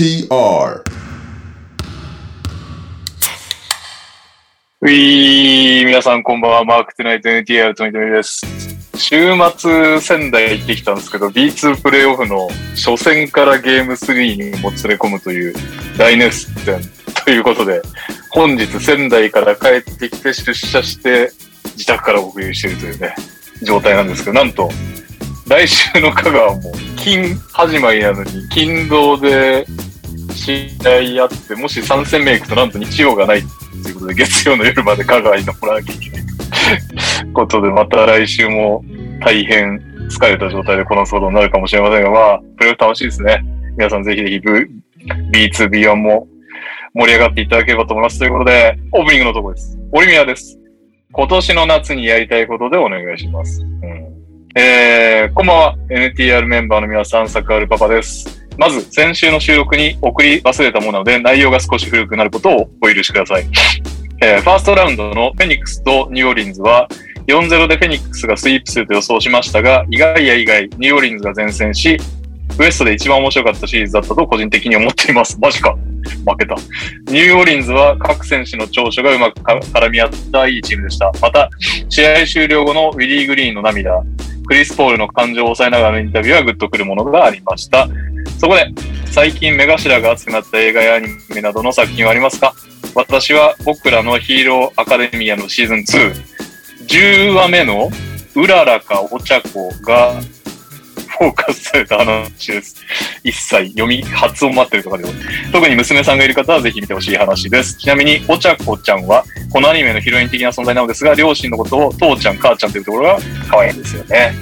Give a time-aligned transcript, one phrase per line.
[0.00, 0.82] TR
[4.80, 8.40] ういー、皆さんこんばんは、マークトゥナイト NTR とみとみです。
[8.96, 15.54] 週末仙台行ってきたんですけど、B2 プレイオフの初戦からゲーム3にもつれ込むという
[15.98, 16.80] 大熱戦
[17.22, 17.82] ということで、
[18.30, 21.30] 本日仙台から帰ってきて出社して
[21.74, 23.14] 自宅からお送りしているというね、
[23.64, 24.70] 状態なんですけど、なんと、
[25.46, 29.66] 来週の香川も金始まりなのに、金土で
[30.40, 30.70] 試
[31.18, 33.42] 合あって、もし3戦目行くとなんと日曜がない
[33.82, 36.22] ということで、月曜の夜まで香川に残らなきゃいけない
[37.34, 38.82] ことで、また来週も
[39.20, 39.78] 大変
[40.10, 43.44] 疲れた状態でこの騒動になるかもしれませんが、まあ、プレーオフ楽しいですね。
[43.76, 46.26] 皆さんぜひぜひ B2、B1 も
[46.94, 48.18] 盛り上がっていただければと思います。
[48.18, 49.78] ということで、オープニングのとこです。
[49.92, 50.58] オリミアです。
[51.12, 53.60] 今年の夏にやりたいことでお願いします。
[53.60, 54.10] うん
[54.56, 55.76] えー、こんばんは。
[55.90, 58.39] NTR メンバーの皆さん、サクアルパパです。
[58.60, 63.46] まず、先週の収録に送り忘れたものなので、内容が少し古くなることをお許しください。
[64.22, 66.86] えーファーストラウンドのフェニックスとニューオリンズは、
[67.26, 71.96] 4-0でフェニックスがスイープすると予想しましたが、意外や意外、ニューオリンズが善戦し、
[72.58, 75.38] ウエストで一番面白かったシリーズだったと個人的に思っています。
[75.40, 75.74] マジか。
[76.26, 76.54] 負けた。
[77.10, 81.10] ニューオリンズは各選手の長所がうまく絡み合ったいいチームでした。
[81.22, 81.48] また、
[81.88, 84.02] 試合終了後のウィリー・グリーンの涙、
[84.46, 87.88] クリス・ポールの感情を抑えながらのインタビューはグッとくるものがありました。
[88.40, 88.72] そこで、
[89.12, 92.54] 最近目頭が熱くなった映画やアニメなどの作品はありますか？
[92.94, 96.14] 私は僕らのヒーローアカデミアのシーズン2、
[96.88, 97.90] 10話目の
[98.34, 100.14] うららかお茶子が
[101.18, 102.82] フォーカスされた話です。
[103.22, 105.12] 一切読み、発音待ってるとかでも。
[105.52, 107.76] 特に娘さんがいる方はぜひ見てほしい話です。
[107.76, 109.22] ちなみに、お茶子ちゃんは、
[109.52, 113.18] このアニメのヒロイン的な存在なのですが、両親のことを父ちゃん、母ちゃんというところが
[113.50, 114.32] 可愛いんですよね。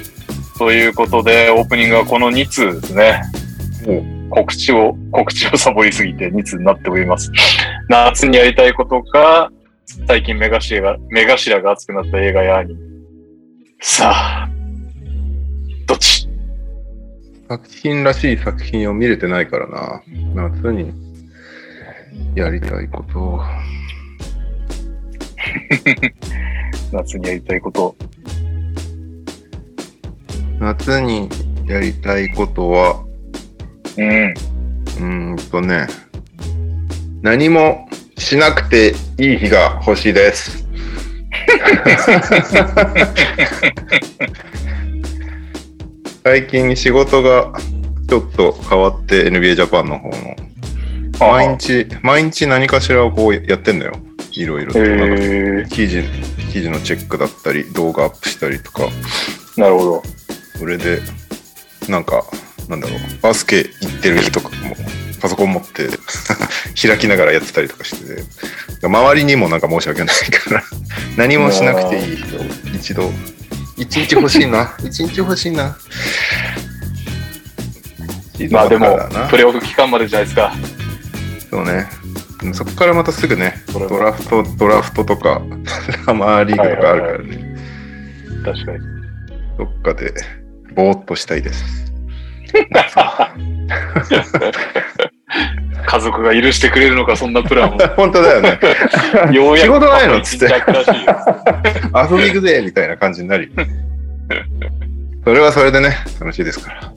[0.57, 3.23] ということで、オープニングはこの2通ですね。
[3.89, 7.31] もう告知を、告知をサボりすぎて2通になっております。
[7.89, 9.51] 夏にやりたいことか、
[10.07, 12.79] 最近目頭が、目頭が熱くなった映画やアニメ。
[13.81, 14.49] さあ、
[15.87, 16.29] どっち？
[17.49, 20.03] 作品らしい作品を見れてないからな。
[20.35, 20.93] 夏に
[22.35, 23.41] やりたいことを。
[26.93, 27.95] 夏にやりたいこと。
[30.59, 31.27] 夏に
[31.65, 33.03] やりたいことは、
[33.99, 34.29] うん。
[34.29, 35.87] うーんとね、
[37.21, 40.65] 何もしなくていい日が欲しいです。
[46.23, 47.53] 最近仕事が
[48.07, 50.15] ちょっと変わって NBA ジャパンの方の
[51.19, 53.93] 毎日、毎日何かしらをこうやってんだよ。
[54.31, 54.79] いろいろと。
[55.69, 56.03] 記事、
[56.51, 58.83] 記事のチェックだったり、動画アップしたりとか、
[59.57, 60.03] なるほど。
[60.57, 61.01] それで、
[61.89, 62.23] なんか、
[62.69, 64.75] なんだろう、バスケ行ってる日とかも、
[65.19, 65.89] パソコン持って
[66.79, 68.15] 開きながらやってたりとかして
[68.79, 70.63] て、周りにもなんか申し訳ないから、
[71.17, 72.41] 何もしなくていい日を
[72.75, 73.11] 一度、
[73.75, 75.75] 一日欲しいな、 一日欲しいな。
[78.51, 78.97] まあでも
[79.29, 80.53] プレイオフ期間までじゃないですか。
[81.49, 81.89] そうね。
[82.53, 85.41] そこからまたすぐね、ドラフト、ドラフトとか、
[86.05, 87.57] サマーリーグとかあるからね、
[88.45, 88.79] 確かに。
[89.57, 90.13] どっかで
[90.73, 91.88] ぼーっとしたいです。
[95.85, 97.77] 家族が許してくれるのか、そんなプランを。
[97.95, 98.59] 本当だよね。
[99.31, 100.51] ようやく仕事ないのっつって 遊
[102.17, 103.51] び行くぜみたいな感じになるよ。
[105.23, 106.93] それはそれでね、楽しいですから。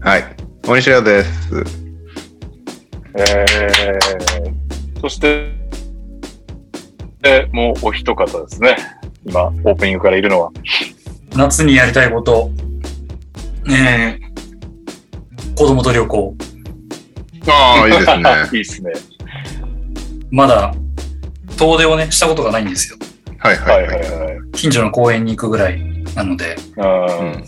[0.00, 0.24] はい。
[0.66, 1.64] 大西亮です。
[3.14, 5.52] えー、そして、
[7.20, 8.76] で、もうお一方ですね。
[9.24, 10.50] 今、オープニングからいるのは。
[11.36, 12.50] 夏にやりたいこと、
[13.70, 16.36] えー、子供と旅行。
[17.48, 18.22] ああ、いいですね。
[18.52, 18.92] いいっすね。
[20.30, 20.74] まだ
[21.56, 22.96] 遠出をね、したことがないんですよ。
[23.38, 24.10] はいははいいははいい。
[24.10, 24.50] はい。
[24.52, 25.80] 近所の公園に行くぐらい
[26.14, 27.44] なので、あーうん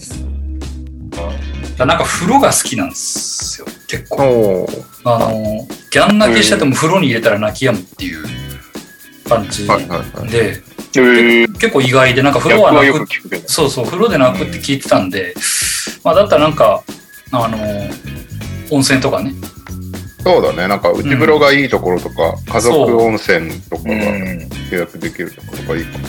[1.77, 4.69] なんか風呂が好きなんですよ、結構。
[5.05, 8.25] あの、ギャン泣きしてても風呂に入れたら泣き止むっていう
[9.29, 10.65] 感じはいはいはい。
[11.03, 13.07] 結構意外で、なんか風呂は逆はよく。
[13.47, 15.35] そうそう、風呂で泣くって聞いてたんで、
[16.03, 16.83] まあだったらなんか、
[17.33, 17.59] あの、
[18.71, 19.33] 温泉とかね、
[20.25, 20.67] そうだね。
[20.69, 24.49] なんか内風呂がいいところとか、家族温泉とかがうん。
[24.73, 26.09] 予約できるところがいいかも。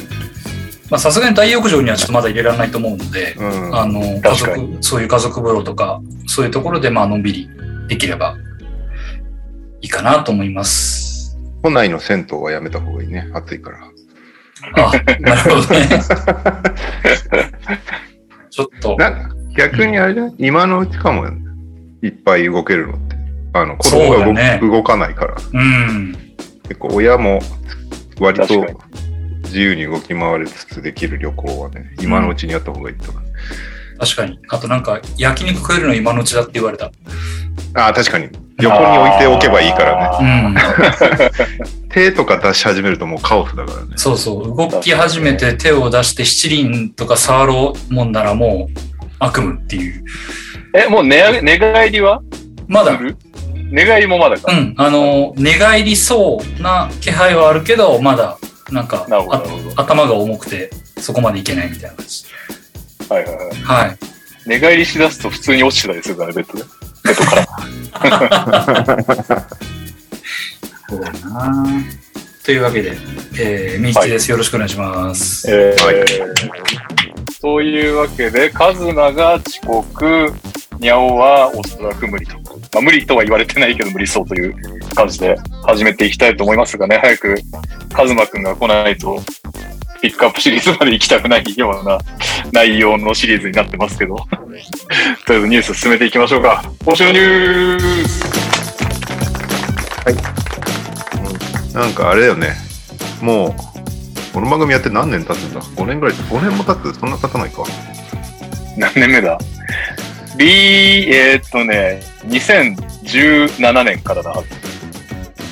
[0.90, 3.76] まあさすがに大浴場にはちょっとまだ入れられないと思うので、うん。
[3.76, 7.50] あの、家族、そういう家族風呂とか、そういうところで、まあ、のんびり
[7.90, 8.38] できれば
[9.82, 11.38] いいかなと思います。
[11.62, 13.30] 都内の銭湯はやめた方がいいね。
[13.34, 13.80] 暑いから。
[14.76, 15.88] あ、なるほどね。
[18.50, 20.36] ちょっと、なんか逆にあれじゃない？
[20.40, 21.28] 今のうちかも、
[22.02, 23.16] いっぱい動けるのって。
[23.54, 25.36] あの子供が動,、ね動かないから。
[25.54, 26.14] うん。
[26.64, 27.40] 結構親も
[28.20, 28.66] 割と
[29.44, 33.24] 自由に動き回りつつできる旅行はね、今のうちにやった方がいいと思う。
[34.00, 34.40] 確かに。
[34.50, 36.92] あとなんか、焼肉食えるの今のうちだって言われた。
[37.76, 38.30] ああ、確かに。
[38.60, 40.28] 横に置いておけばいいからね。
[40.28, 40.56] うん。
[41.90, 43.88] 手とか出し始めるともうカオスだからね。
[43.96, 44.56] そうそう。
[44.56, 48.80] 動き始めて手を出して七輪とか触ろうもんならもう
[49.20, 50.04] 悪夢っていう。
[50.74, 52.22] え、もう寝寝返りは？
[52.68, 53.00] まだ、
[53.72, 54.52] 寝返りもまだか。
[54.52, 54.74] うん。
[54.78, 58.38] あの、寝返りそうな気配はあるけど、まだ、
[58.72, 60.70] なんか、なるほどあなるほど頭が重くて、
[61.00, 62.26] そこまでいけないみたいな感じ。
[63.10, 63.48] はいはいはい。
[63.88, 63.98] はい。
[64.46, 66.66] 寝返りしだすと普通に落ちてたりするからね、ベッドで。
[67.06, 67.46] ベッドから。
[70.88, 71.66] そうだな
[72.44, 72.98] というわけで、
[73.40, 74.30] えー、みちです。
[74.30, 75.50] よろしくお願いします。
[75.50, 75.96] えーはい
[77.42, 80.34] というわけで、カズマが遅刻、
[80.80, 82.34] ニャオはおそらく無理と。
[82.74, 87.36] まあ、無理とは言われてないけど無理そうという感じで始めていきたいと思いますがね、早く
[87.94, 89.22] カズマくんが来ないと、
[90.02, 91.98] ピックアップシリーズまで行きたくないような
[92.52, 94.16] 内容のシリーズになってますけど。
[95.26, 96.64] とりあえずニュース進めていきましょうか。
[96.84, 98.26] 今週のニュース
[101.76, 102.56] なんかあれだよね。
[103.22, 103.54] もう、
[104.34, 107.00] この番組やって何年経つんだ ?5 年ぐらい ?5 年も経つ？
[107.00, 107.64] そんな経たないか。
[108.78, 109.38] 何年目だ
[110.38, 114.44] ?B、えーっとね、2017年からだは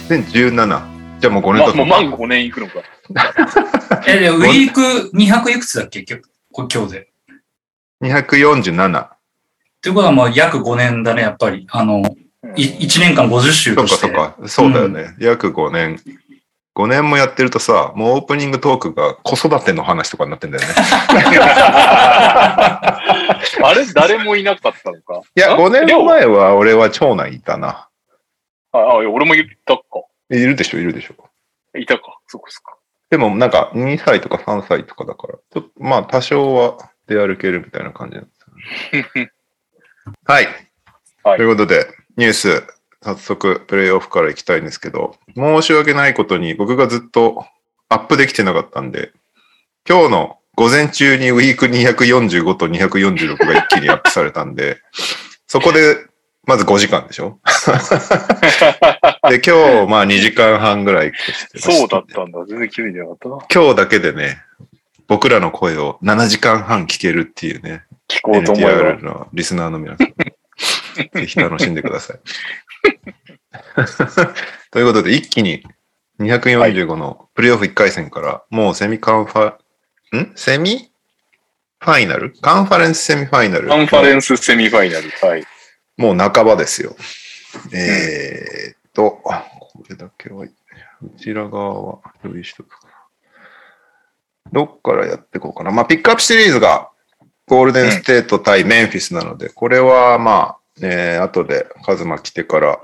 [0.08, 0.16] ず。
[0.16, 0.93] 2017。
[1.24, 2.84] じゃあもう5年ま経つもう満5年いくのか。
[4.06, 7.08] え、で、ウィーク200いくつだっけ今日こ今日で。
[8.04, 9.08] 247。
[9.82, 11.66] ということは、まあ、約5年だね、やっぱり。
[11.72, 12.04] あの、
[12.58, 14.10] い1年間50週そっとして。
[14.10, 14.48] かそっか。
[14.50, 15.16] そうだよね。
[15.18, 15.98] 約5年。
[16.76, 20.74] 5年もやってるとさ、もうオープニングトークが子育ての話とかになってんだよね。
[23.64, 25.22] あれ誰もいなかったのか？
[25.38, 27.88] いや、あ5年前は俺は長男いたな。
[28.74, 29.84] あ、あ俺も言ったか。
[30.30, 31.16] いるでしょ、いるでしょ。
[31.78, 32.20] いたか。
[32.28, 32.78] そこそこ。
[33.10, 36.78] でもなんか2歳とか3歳とかだから、ちょっとまあ多少は
[37.08, 39.32] 出歩けるみたいな感じなんですよね。
[40.26, 40.46] はい。
[41.24, 41.88] はいということで、
[42.18, 42.64] ニュース、
[43.02, 47.46] 早速プレイオフから行きたいんですけど、申し訳ないことに僕がずっと
[47.90, 49.12] アップできてなかったんで、
[49.88, 54.82] 今日の午前中にウィーク245と246が一気にアップされたんで、
[55.48, 55.98] そこで
[56.46, 57.40] まず5時間でしょ？
[59.30, 62.46] で、今日まあ2時間半ぐらいとしてそうだったんだ。
[62.46, 63.38] 全然気づいてなかったな。
[63.54, 64.38] 今日だけでね、
[65.08, 69.04] 僕らの声を7時間半聞けるっていうね、聞こうと思えば NTR。
[69.04, 70.08] のリスナーの皆さん、
[71.20, 72.20] ぜひ楽しんでください。
[74.72, 75.64] ということで、一気に
[76.20, 79.54] 245のプレイオフ1回戦から、もうセミカンファ、
[80.18, 80.34] ん？
[80.36, 80.92] セミ
[81.80, 82.34] ファイナル？
[82.42, 83.70] カンファレンスセミファイナル。
[83.70, 85.10] カンファレンスセミファイナル。
[85.26, 85.46] はい。
[85.98, 86.96] もう半ばですよ。
[87.74, 89.34] えーっと、こ
[89.90, 90.50] れだけは、う
[91.20, 92.94] ちら側は用意しとくかな。
[94.52, 95.72] どっからやっていこうかな。
[95.72, 96.90] まあ、ピックアップシリーズが
[97.48, 102.80] ゴールデンステート対メンフィスなので、これはまあ、えー後でカズマ来てから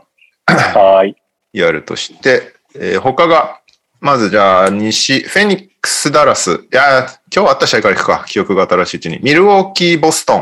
[0.46, 1.16] はい。
[1.54, 3.62] やるとして、えー他が、
[4.00, 6.52] まずじゃあ、西、フェニックス・ダラス。
[6.52, 8.26] いやー、今日あった試合から行くか。
[8.28, 9.20] 記憶が新しいうちに。
[9.22, 10.42] ミルウォーキー・ボストン。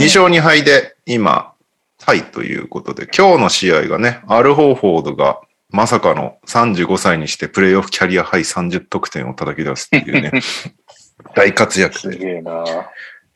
[0.00, 1.52] 2勝2敗で、今、
[1.98, 10.30] タイということで、今日の試合がね、アル・ホーフォードが、まさかの35歳にしてプレイオフキャリアハイ30得点を叩き出すっていうね、
[11.34, 12.18] 大活躍すで。
[12.18, 12.64] げえな。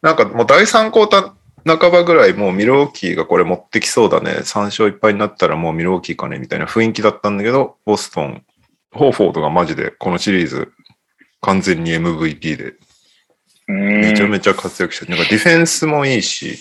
[0.02, 4.31] なんかもう第3クォーター半ばぐらいもうミルウォーキーがこれ持ってきそうだね。
[4.31, 8.43] 3勝1敗になったらもうミルウォーキーかねみたいな雰囲気だったんだけど、ボストン、
[8.93, 10.73] ホーフォードがマジでこのシリーズ
[11.40, 12.75] 完全に MVP で
[13.67, 16.59] めちゃめめちゃ活躍してる、なんかディフェンスもいいし、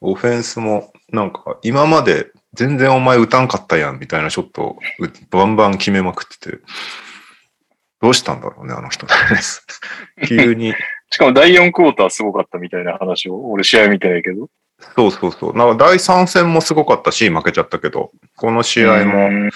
[0.00, 6.58] オフェンスもなんか今まで全然お前打たんかったやんみたいなショットをうバンバン決めまくってて、
[8.00, 9.06] どうしたんだろうね、あの人。
[10.26, 10.74] 急に。
[11.10, 14.48] しかも第4クォーターすごかったみたいな話を、俺試合見てないけど。
[14.96, 15.56] そうそうそう。
[15.56, 19.50] なんか第3戦もすごかったし、負けちゃったけど、この試合もうん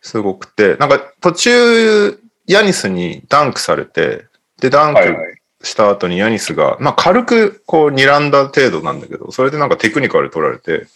[0.00, 4.26] すごくて、なんか途中、ヤニスにダンクされて、
[4.60, 5.41] で、ダンクはいはい。
[5.62, 10.86] した後にヤニスが、まあ軽くこう睨んだ程度なんだけど、それでなんかテクニカル取られて、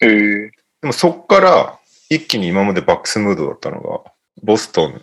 [0.00, 1.78] えー、でもそっから
[2.10, 5.00] 一気に今までバックスムードだったのが、ボストン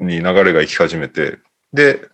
[0.00, 1.38] に流れが行き始めて、
[1.72, 2.08] で、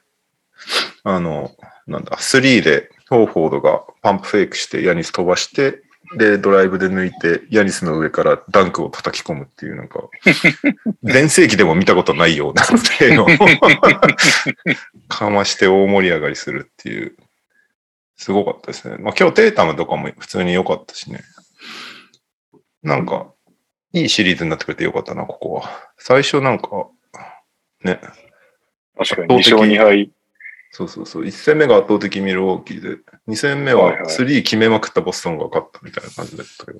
[1.04, 1.50] あの、
[1.87, 5.82] なんだ、3でホーフォードがパンプフェイクしてヤニス飛ばして、
[6.17, 10.09] で、ドライブで抜いて、ヤニスの上からダンクを叩き込むっていう、なんか、
[11.03, 12.73] 全盛期でも見たことないようなプ
[13.05, 13.27] レーを
[15.09, 17.17] かまして大盛り上がりするっていう、
[18.17, 18.97] すごかったですね。
[18.99, 21.21] まあ今日テータムとかも普通に良かったしね。
[22.83, 23.33] なんか、
[23.93, 25.91] いいシリーズになってくれてよかったな、ここは。
[25.99, 26.88] 最初なんか、
[27.85, 28.00] ね、
[28.97, 30.11] 確かに2勝2敗。
[30.71, 31.25] そうそうそう。
[31.25, 36.78] 1戦目が圧倒的ミルウォーキーで、2戦目は3決めまくったボストンが勝ったみたいな感じだったけど、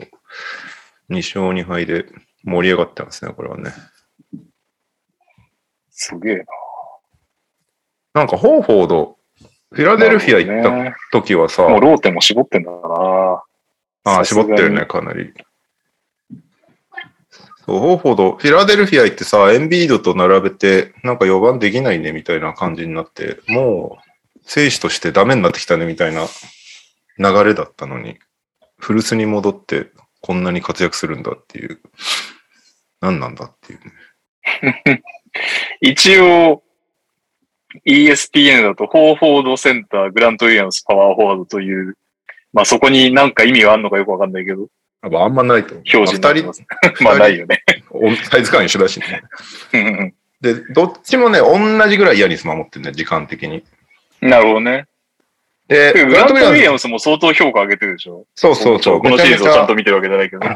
[1.11, 2.07] 2勝2敗で
[2.43, 3.71] 盛り上がってますね、これはね。
[5.91, 6.45] すげえな。
[8.15, 9.19] なんか、ホーフォード、
[9.73, 13.43] フィラデルフィア行った時はさ、もうローテも絞ってんだな。
[14.05, 15.33] ああ、絞ってるね、かなり。
[17.67, 23.99] そう、ホーフォード、フィラデルフィア行ってさ、エンビードと並べて、なんか4番できないね、みたいな感じになって、も
[24.49, 26.27] う、選手としてダメになってきたね、みたいな
[27.19, 28.19] 流れだったのに、
[28.79, 29.91] 古巣に戻って、
[30.21, 31.81] こんなに活躍するんだっていう、
[33.01, 33.81] 何なんだっていう
[34.87, 35.03] ね。
[35.81, 36.63] 一応、
[37.87, 41.97] ESPN だと、ホーフォードセンター、グラント・ウィリアムス、パワーフォワードという、
[42.53, 44.69] まあそこになんか意味があるのかよくわかんないけど、
[45.03, 45.97] あんまないと思う。
[45.97, 46.53] 表示にな
[47.03, 47.63] ままあないよね。
[48.31, 50.15] サイズ感一緒だしね。
[50.41, 53.65] で、どっちもね、同じぐらいヤニス守ってるね、時間的に。
[54.23, 54.87] うんなるほどね。
[55.69, 58.27] で、グラント・ウィリアムスも相当評価上げてるでしょ？
[58.35, 59.01] そうそうそう。
[59.01, 60.47] このシリーズをちゃんとめ見てるわけじゃないけど、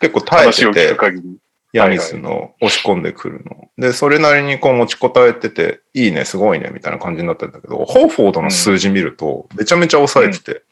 [0.00, 0.96] 結構耐えてて。
[1.72, 3.68] ヤニスの押し込んでくるの。
[3.78, 10.64] で、それなりにこう持ちこたえてて、いいね、すごいね、みたいな感じになったんだけど、ホーフォードの数字見ると、めちゃめちゃ抑えてて、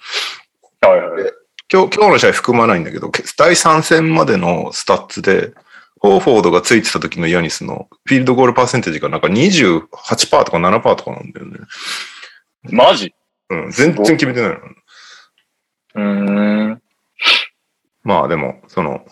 [0.80, 1.32] はいはい。
[1.72, 5.52] 今日、今日の試合含まないんだけど、第3戦までのスタッツで、
[6.00, 9.86] ホーフォードがついてた時のヤニスのフィールドゴールパーセンテージがなんか28%
[10.44, 11.58] とか7%とかなんだよね。
[12.62, 13.14] マジ？
[13.50, 14.56] うん、全然決めてないの。
[15.94, 16.82] うーん。
[18.04, 19.04] まあでも、その、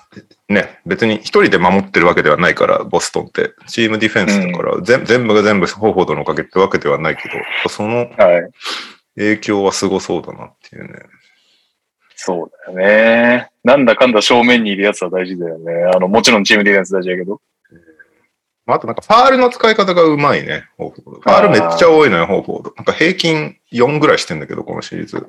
[0.49, 3.53] ね、別に一人で守ってるわけではないから、ボストンって。
[3.67, 7.35] チームディフェンスだから、全全部が全部ホーフォードのおかげってわけではないけど、
[7.69, 8.50] そのはい。
[9.17, 10.99] 影響はすごそうだなっていうね。
[12.15, 13.50] そうだよね。
[13.65, 15.73] なんだかんだ正面にいるやつは大事だよね。
[15.95, 17.41] あの、もちろんチームディフェンス大事だけど。
[18.66, 21.20] まあ、あとなんかファールの使い方がうまいね、ホーフォード。
[21.20, 22.75] ファールめっちゃ多いのよ、ホーフォード。
[22.76, 25.28] なんか平均4ぐらいしてんだけど、このシリーズ。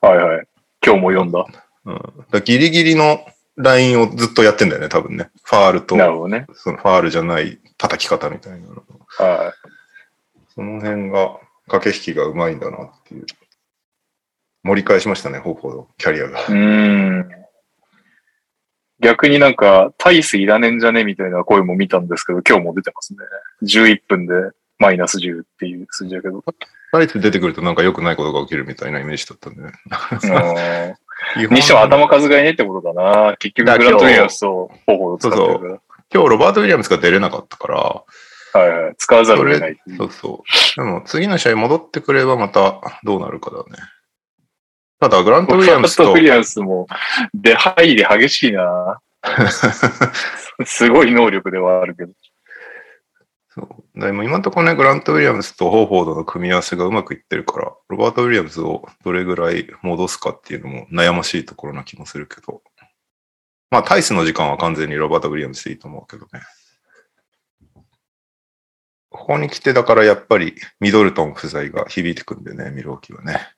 [0.00, 0.46] はいはい。
[0.84, 1.46] 今日も読んだ。
[1.86, 2.00] うん、
[2.30, 3.20] だギリギリの
[3.56, 5.30] ラインをずっとやってんだよね、多分ね。
[5.44, 6.46] ファールと、なるほどね。
[6.54, 8.82] そのファールじゃない叩き方みたいなの。
[9.06, 9.52] は
[10.54, 11.38] その辺が
[11.68, 13.26] 駆け引きがうまいんだなっていう。
[14.64, 16.40] 盛り返しましたね、ホーフォード、キャリアが。
[16.40, 16.42] い。
[16.44, 17.43] うーん。
[19.04, 23.18] 逆になんか、タイスいらねえんじゃねみたいな声も見たんですけど、今日も出てますね。
[23.62, 24.32] 11分で
[24.78, 26.42] マイナス10っていう数字だけど。
[26.90, 29.72] タイツ出てくるとなんか良くないことが起きるみたいなイメージだったんでね。
[31.50, 33.36] にしても頭数がいねってことだな。
[33.36, 35.80] 結局、グラント・ウィリアムスと方法を使ってるから。
[36.14, 38.04] 今日ロバート・ウィリアムスが出れなかったから、
[38.54, 38.94] はいはい。
[38.96, 39.76] 使わざるを得ない。
[39.98, 40.44] そうそ
[40.76, 40.80] う。
[40.80, 43.82] でも次の試合戻ってくればまたどうなるかだね。
[45.00, 46.86] ただ、グラント・ウィリアムスとグラント・ウィリアムスも、
[47.34, 49.00] 出入り激しいな。
[50.64, 52.12] すごい能力ではあるけど。
[53.48, 53.62] そ
[53.94, 54.00] う。
[54.00, 62.62] でも今のところね、グラント・ウィリアムスとホーフォードの組み合わせがうまくいってるから、ロバート・ウィリアムスをどれぐらい戻すかっていうのも悩ましいところな気もするけど。
[63.70, 66.42] まあ、タイスの時間は完全にロバート・ウィリアムスでいいと思うけどね。
[69.10, 73.53] ここに来て、だからやっぱりミドルトン不在が響いてくんでね、ミルウォーキーはね。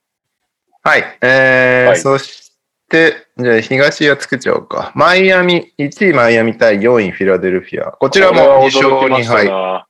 [0.87, 1.19] はい。
[1.21, 2.53] えーはいそし
[2.89, 4.93] て、じゃあ東は作っちゃおうか。
[4.95, 7.91] マイアミ、1位マイアミ対4位フィラデルフィア。
[7.91, 9.47] こちらも2勝2敗。
[9.47, 9.85] な。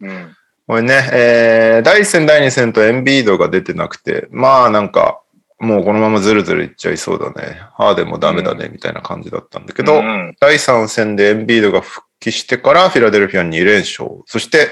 [0.00, 0.34] うん。
[0.66, 5.20] これね、えー、第1戦、第2戦とエンビードが出てなくて、まあなんか、
[5.58, 7.60] もうこのままずるずるいっちゃいそうだね。
[7.76, 14.22] ハーデンもダメだね、みたいな感じだったんだけど、うん第3戦でエンビードが復帰してからフィラデルフィア2連勝。
[14.24, 14.68] そして、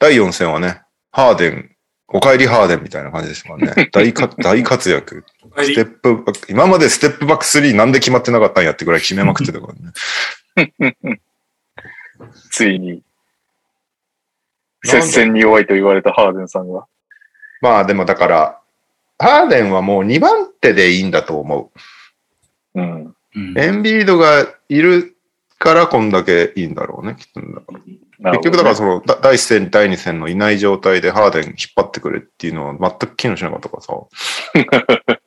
[0.00, 0.80] 第4戦はね、
[1.12, 1.73] ハーデン、
[2.08, 3.88] お帰りハーデンみたいな感じでしたからね。
[3.92, 5.24] 大か大活躍。
[5.56, 9.68] ステップバック、今までステップバック3なんで決まってなかったんやってぐらい決めまくってたか
[10.56, 11.20] らね。
[12.50, 13.02] ついに、
[14.84, 16.86] 接戦に弱いと言われたハーデンさんが。
[17.60, 18.60] まあでもだから、
[19.18, 21.72] ハーデンはもう2番手でいいんだと思
[22.74, 22.80] う。
[22.80, 23.14] うん。
[23.36, 25.16] うんエンビードがいる
[25.58, 27.40] からこんだけいいんだろうね、きっと。
[28.32, 33.92] 結局だからその、だ第1戦、第2戦のいない状態でハーデン引っ張ってくれっていうのは全く機能しなかったからさ。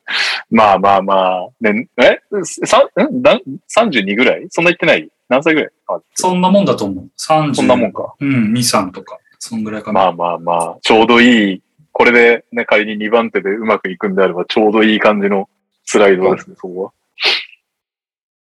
[0.50, 1.14] まあまあま
[1.44, 1.48] あ。
[1.60, 4.46] ね、えさんだん ?32 ぐらい？
[4.50, 5.08] そんな言ってない？
[5.28, 5.70] 何歳ぐらい？
[5.88, 7.10] あそんなもんだと思う。
[7.18, 7.54] 30。
[7.54, 8.14] そんなもんか。
[8.18, 9.18] うん、2、3とか。
[9.38, 10.00] そんぐらいかな。
[10.00, 11.62] まあまあまあ、ちょうどいい。
[11.92, 15.48] これでね、仮に2番手でうまくいくんであれば、ちょうどいい感じの
[15.84, 16.92] スライドですね、そこは。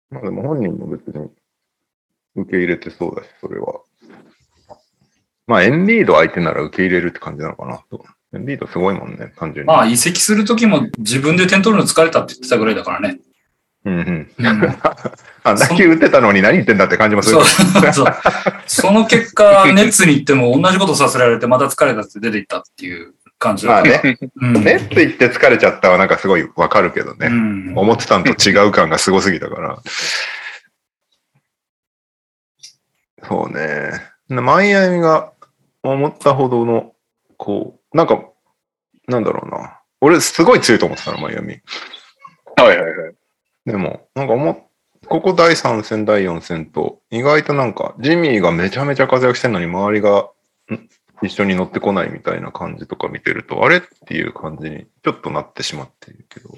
[0.09, 1.29] まあでも本人も別に
[2.35, 3.81] 受け入れてそうだし、それは。
[5.47, 8.05] まあエンビード相手なら受け入れるって感じなのかなと。
[8.33, 9.67] エンビードすごいもんね、単純に。
[9.67, 13.19] まあ、移籍するときも自分で点取るの疲れたって言ってたぐらいだからね。
[13.85, 14.31] うんうん。
[14.37, 14.77] うん
[15.43, 17.93] あ、打球打ってたのに何言ってんだって感じもするそう。
[17.93, 18.15] そう。
[18.65, 23.89] その結果、 ネッツに行っても同じことさせられて、また疲れたって出ていったっていう感じだった。
[23.89, 24.53] まあね、うん。
[24.55, 27.27] ネッツ行って疲れちゃったはなんかすごいわかるけどね。
[27.27, 29.79] うん思ってたんと違う感がすごすぎたから。
[33.25, 33.91] そうね。
[34.27, 35.31] マイアミが
[35.83, 36.93] 思ったほどの、
[37.37, 38.23] こう、なんか、
[39.07, 39.79] なんだろうな。
[40.01, 41.61] 俺すごい強いと思ってたの、マイアミ。
[42.55, 43.15] はいはいはい。
[43.65, 44.67] でも、なんか思っ
[45.07, 50.29] ここ第3戦、第4戦と、意外となんか、ジミーがめちゃめちゃ活躍してるのに、周りが
[50.71, 50.89] ん？
[51.23, 56.49] 一緒に乗ってこないみたいな感じとか見てると、あれっていう感じにちょっとなってしまっているけど、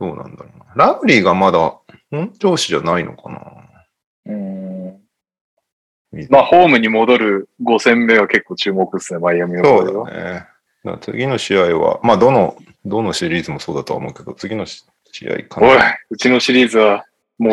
[0.00, 0.86] どうなんだろうな。
[0.86, 1.78] ラブリーがまだ
[2.10, 3.65] 本調子じゃないのかな。
[6.22, 10.02] うんまあ、ホームに戻る5戦目は結構注目ですね、マイアミのそ方では。
[10.04, 10.98] うだね。
[11.00, 17.04] 次の試合は、まあ、どの、どのシリーズもそうだとは思うけど、次のし試合かおいな。、うちのシリーズは、
[17.38, 17.52] もう、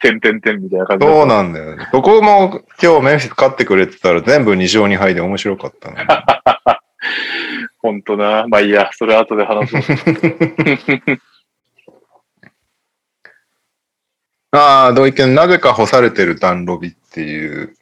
[0.00, 1.88] てんてんてんみたいな感じだそうなんだよね。
[1.92, 6.04] どこも今日メンフィス勝ってくれてたら全部2勝2敗で面白かったのに。
[7.78, 8.46] 本当な。
[8.48, 9.82] まあいいや、それ後で話そう。
[14.56, 17.74] ああ、同意見、なぜか干されてるダンロビっていう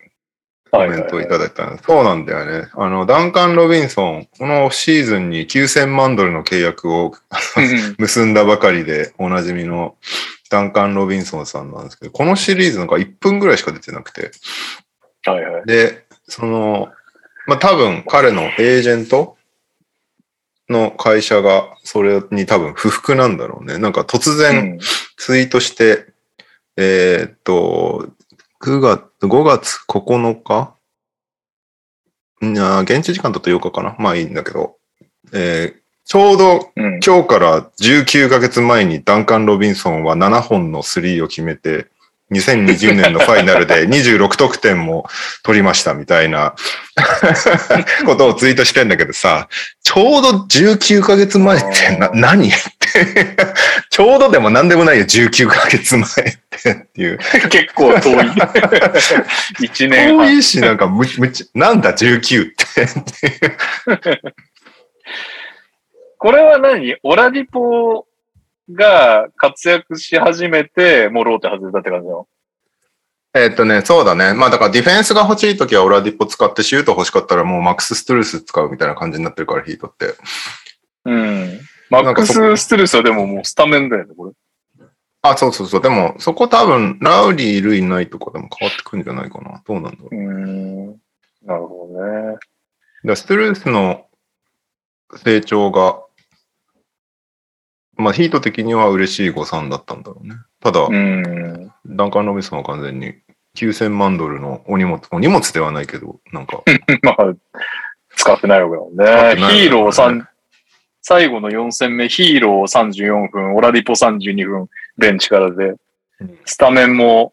[0.71, 1.85] コメントをいただいたんです。
[1.87, 2.71] そうなんだよね。
[2.75, 7.15] あの、ダンカン・ロビンソン、このシーズンに9000万ドルの契約を
[7.99, 9.97] 結んだばかりでおなじみの
[10.49, 14.31] ダンカン・ロビンソンさんなんですけど、このシリーズなんか1分ぐらいしか出てなくて、
[15.25, 15.67] はいはい。
[15.67, 16.89] で、その、
[17.47, 19.37] まあ、多分彼のエージェント
[20.71, 23.79] の会社がそれに多分不服なんだろうね。
[23.79, 24.79] なんか突然
[25.19, 26.12] ツイートして、
[26.77, 28.09] えーっと、
[28.63, 30.75] 9月、5月9日？
[32.43, 33.95] いや現地時間だと8日かな？
[33.99, 34.77] まあいいんだけど、
[35.33, 36.99] えーちょうどうん。
[36.99, 41.92] 今日から19ヶ月前にダンカン・ロビンソンは7本のスリーを決めて、
[42.33, 45.07] 2020年のファイナルで26得点も
[45.43, 46.55] 取りましたみたいな
[48.07, 49.49] ことをツイートしてんだけどさ、
[49.83, 53.37] ちょうど19ヶ月前ってな、何って。
[53.91, 56.09] ちょうどでも何でもないよ、19ヶ月前っ
[56.51, 57.19] てっていう。
[57.51, 58.31] 結構遠い。
[59.65, 60.27] 一年半。
[60.27, 62.87] 遠いし、なんかむ、むち、なんだ19って。
[66.19, 66.97] これは何？
[67.03, 68.07] オラディポ
[68.71, 72.29] が活躍し始めて、もうローテ外れたって感じなの？
[73.35, 74.35] えっとね、そうだね。
[74.35, 80.15] まあだからディフェンスが欲しいときはオラディポ使ってシュート欲しかったらもうマックス・ストゥルース使うみたいな感じになってるから、ヒートって。
[81.07, 81.61] うん。
[81.91, 84.33] マックス・ストゥルスはでももうスタメンだよね、これ。
[85.23, 85.81] あ、そうそうそう。
[85.81, 89.63] でも、そこ多分、ラウリーいるいないとかでも変わってくるんじゃないかな。
[89.65, 90.17] どうなんだろう。
[90.17, 90.87] うん。
[91.45, 92.39] なるほどね。
[93.05, 94.07] だストゥルースの
[95.17, 96.03] 成長が、
[97.97, 100.37] まあヒート的には嬉しい誤算だったんだろうね。
[100.61, 101.73] ただ、うん。
[101.87, 103.15] ダンカン・ロビンソンは完全に
[103.57, 106.63] 9000万ドルのお荷物、お荷物ではないけど、なんか、
[107.03, 107.35] まあ、
[108.17, 109.37] 使ってないわけだもんね。
[109.55, 110.27] ヒーローわけだ3、
[111.03, 115.75] 最後の4戦目、ヒーロー34分、オラディポ32分、ベンチからで
[116.21, 117.33] うん、スタメンも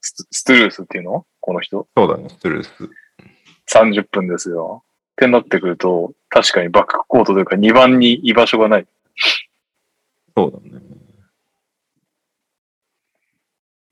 [0.00, 1.26] スストゥルースっていうの？
[1.40, 1.86] この人？
[1.96, 2.90] そうだね、ストゥルース。
[3.70, 4.82] ?30 分ですよ。
[5.12, 8.86] ってなってくると、確かにバックコートというか2番に居場所がない。
[10.40, 10.84] そうだね。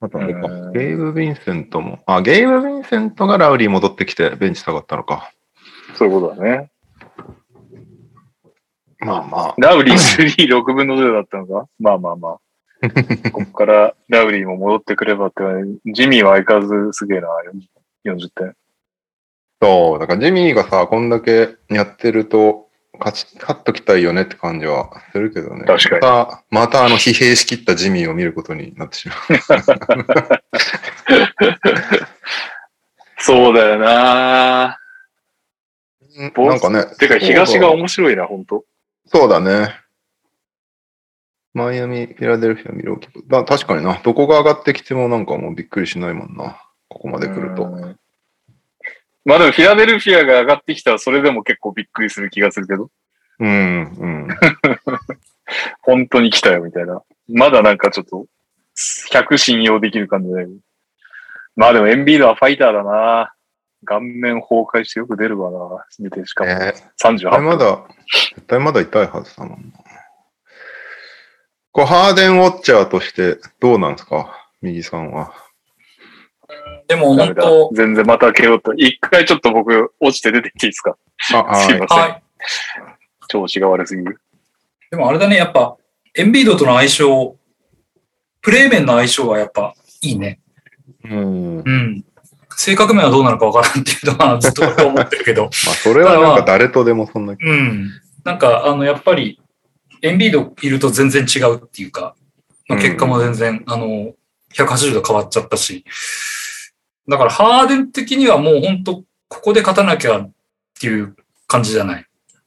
[0.01, 5.33] あとあれかうん、ゲイブ・ヴィンセントも、あ、ゲイブ・ヴィンセントがラウリー戻ってきてベンチ下がったのか。
[5.97, 6.71] そういうことだね。
[9.01, 9.55] まあまあ。
[9.59, 11.69] ラウリー3、6分の0だったのか？
[11.79, 12.39] まあまあまあ。
[13.33, 15.43] ここからラウリーも戻ってくればって、
[15.93, 17.29] ジミーは相変わらずすげえな、
[18.05, 18.55] 40点。
[19.61, 22.68] そう、だからジミーがさ、こんだけやってると、
[22.99, 25.65] 勝ち、勝っときたいよねって感じはするけどね。
[25.65, 29.19] 確かにまた、またあの疲弊しきったジミーを見ることになってしまう。
[33.21, 34.79] そうだよな
[36.19, 36.85] なんかね。
[36.99, 38.65] てか、東が面白いな、本当
[39.07, 39.75] そうだね。
[41.55, 44.01] マイアミ、フィラデルフィア、ミローキーだ確かにな。
[44.03, 46.63] どこが上がってきてもなんかもうびっくりしないもんな。
[46.89, 47.67] ここまで来ると。
[49.29, 52.91] うんまあでも、フィラデルフィアが上がってきたら、それでも結構びっくりする気がするけど、
[53.41, 54.29] うん、うん。
[55.83, 57.03] 本当に来たよ、みたいな。
[57.29, 58.25] まだなんかちょっと、
[59.13, 60.49] 100信用できる感じだよ。
[61.57, 63.35] まあでも、エンビードはファイターだな
[63.85, 67.39] 顔面崩壊してよく出るわな出て、しかもえ38分。
[67.39, 67.85] ー、まだ、
[68.35, 69.79] 絶対まだ痛いはずだもんな。
[71.73, 74.49] こう、ハーデンウォッチャーとしてどうなんですか？
[74.63, 75.33] 右さんは。
[76.89, 78.73] でも本当、全然また蹴ろうと。
[78.75, 80.97] 一回ちょっと僕、落ちて出てきていいですか？
[81.35, 81.99] あ、すいません。
[81.99, 82.23] はい。
[83.29, 84.21] 調子が悪すぎる。
[84.91, 85.77] でもあれだね、やっぱ、
[86.15, 87.37] エンビードとの相性、
[88.41, 90.41] プレー面の相性はやっぱいいね。
[91.05, 91.57] うん。
[91.59, 92.05] まうん。
[92.57, 95.45] 性格面はどうなのかわからんっていうのはずっと思ってるけど。
[95.69, 97.37] あ、それはなんか誰とでもそんな。
[97.39, 97.91] うん。
[98.25, 99.41] なんか、あの、やっぱり、
[100.01, 102.15] エンビードいると全然違うっていうか、
[102.67, 104.15] まあ、結果も全然、あの、
[104.55, 105.85] 180度変わっちゃったし。
[107.09, 110.31] だから、ハーデン的にはもう本当ここで勝たなきゃっ
[110.81, 111.17] ていう
[111.47, 112.07] 感じじゃない。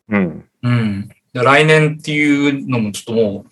[0.09, 0.49] うん。
[0.63, 1.09] うん。
[1.33, 3.49] で来年っていうのもちょっともう、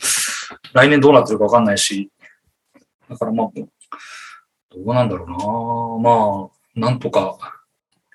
[0.74, 2.10] 来年どうなってるかわかんないし、
[3.10, 3.66] だからまあ、ど
[4.86, 6.50] うなんだろうなま
[6.86, 7.38] あ、なんとか、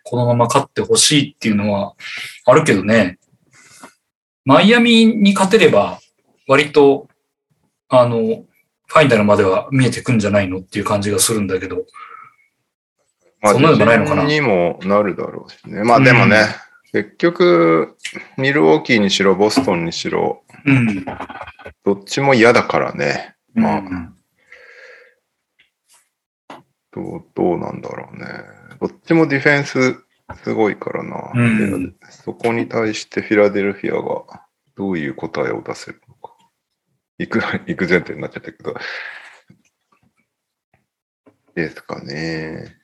[0.04, 1.94] このまま勝ってほしいっていうのは
[2.44, 3.18] あるけどね、
[4.44, 5.98] マイアミに勝てれば、
[6.46, 7.08] 割と、
[7.88, 8.18] あの、
[8.86, 11.84] ファイナルまでは見えてくんじゃないのっていう感じがするんだけど、まあ、
[13.52, 14.24] そんなのもないのかな？
[14.24, 15.82] にもなるだろうしね。
[15.84, 16.46] まあでもね、
[16.92, 17.96] 結局、
[18.38, 21.04] ミルウォーキーにしろ、ボストンにしろ、うん。
[21.84, 23.34] どっちも嫌だからね。
[23.52, 24.14] まあ、うん
[26.92, 28.26] どう、どうなんだろうね。
[28.80, 29.96] どっちもディフェンス
[30.44, 31.32] すごいからな。
[31.34, 34.42] うんでそこに対してフィラデルフィアが
[34.76, 36.32] どういう答えを出せるのか。
[37.18, 38.74] 行く、行く前提になっちゃったけど。
[41.56, 42.76] ですかね。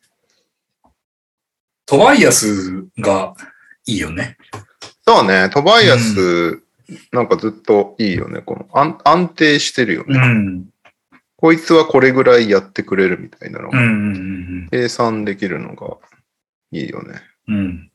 [1.91, 3.35] トバイアスが
[3.85, 4.37] いいよね。
[5.05, 6.63] そうね、トバイアス、
[7.11, 8.43] なんかずっといいよね。
[8.43, 10.17] この安安定してるよね。
[10.21, 10.67] ん。
[11.37, 13.97] こいつはこれぐらいやってくれるみたいなのがうんうんう
[14.67, 15.97] ん計算できるのが
[16.71, 17.23] いいよね。
[17.49, 17.57] うん。
[17.57, 17.91] うん。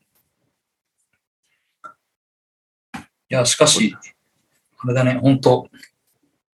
[2.98, 3.96] いや、しかし、
[4.80, 5.70] あれだね、本当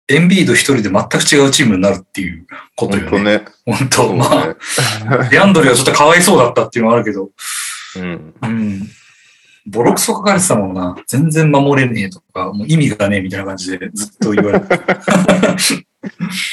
[0.09, 3.09] エンビード一人で全く違うチームになるっていうことよね。
[3.09, 3.45] 本当ね。
[3.65, 5.29] 本当そうまあ、ね。
[5.29, 7.29] デアンドレはちょっとかわいそうだったっていうのはあるけど、
[7.97, 8.33] うん。
[8.41, 8.87] うん。
[9.67, 10.95] ボロクソ書かれてたもんな。
[11.05, 14.73] 全然守れねえとか、もう意味がねえみたいな感じでずっと言われて。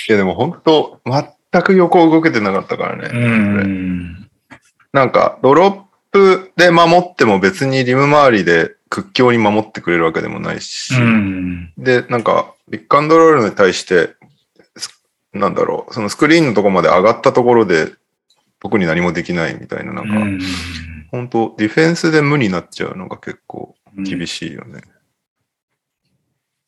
[0.08, 1.00] いやでも本当、
[1.52, 3.10] 全く横動けてなかったからね。
[3.10, 4.28] うん。
[4.92, 11.72] なんか、ドロップで守っても別にリム周りで屈強に守ってくれるわけでもないし、うん。
[11.78, 14.16] で、なんか、ビッグアンドロールに対して、
[14.76, 15.02] す
[15.33, 17.92] なんだろう、そのスクリーンのとこまで上がったところで、
[18.61, 20.40] 特に何もできないみたいな、なんか、うん。
[21.11, 24.83] 本当ディフェンスで無になっちゃうのが結構厳しいよね。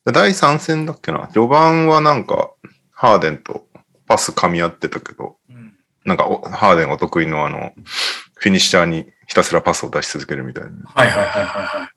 [0.04, 1.26] 第3戦だっけな？
[1.28, 2.52] 序盤はなんか、
[2.92, 3.66] ハーデンと
[4.06, 7.74] パス噛み合ってたけど、うんなんかお、ハーデンお得意のあの、
[8.36, 10.70] フィニッシャーにひたすらパスを出し続けるみたいな。
[10.86, 11.90] はいはいはいは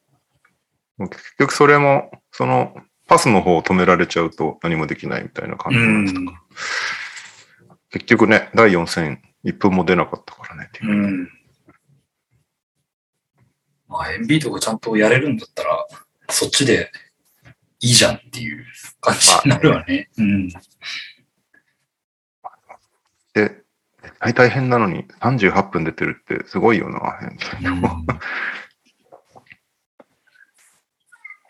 [1.00, 2.76] い結局それも、その、
[3.12, 6.32] パスの方を止められちゃうと何もできないみたいな感じになってたか？
[6.32, 7.76] ら。
[7.90, 10.70] 結局ね、第4戦1分も出なかったからね。
[10.82, 11.30] うん。
[13.90, 15.86] まあ、エンビードがちゃんとやれるんだったら、
[16.30, 16.90] そっちで
[17.82, 18.66] いいじゃんっていう
[19.02, 20.10] 感じになるわね。
[20.18, 20.48] うん。
[23.34, 23.62] で、
[24.22, 27.20] 大大変なのに38分出てるってすごいよな。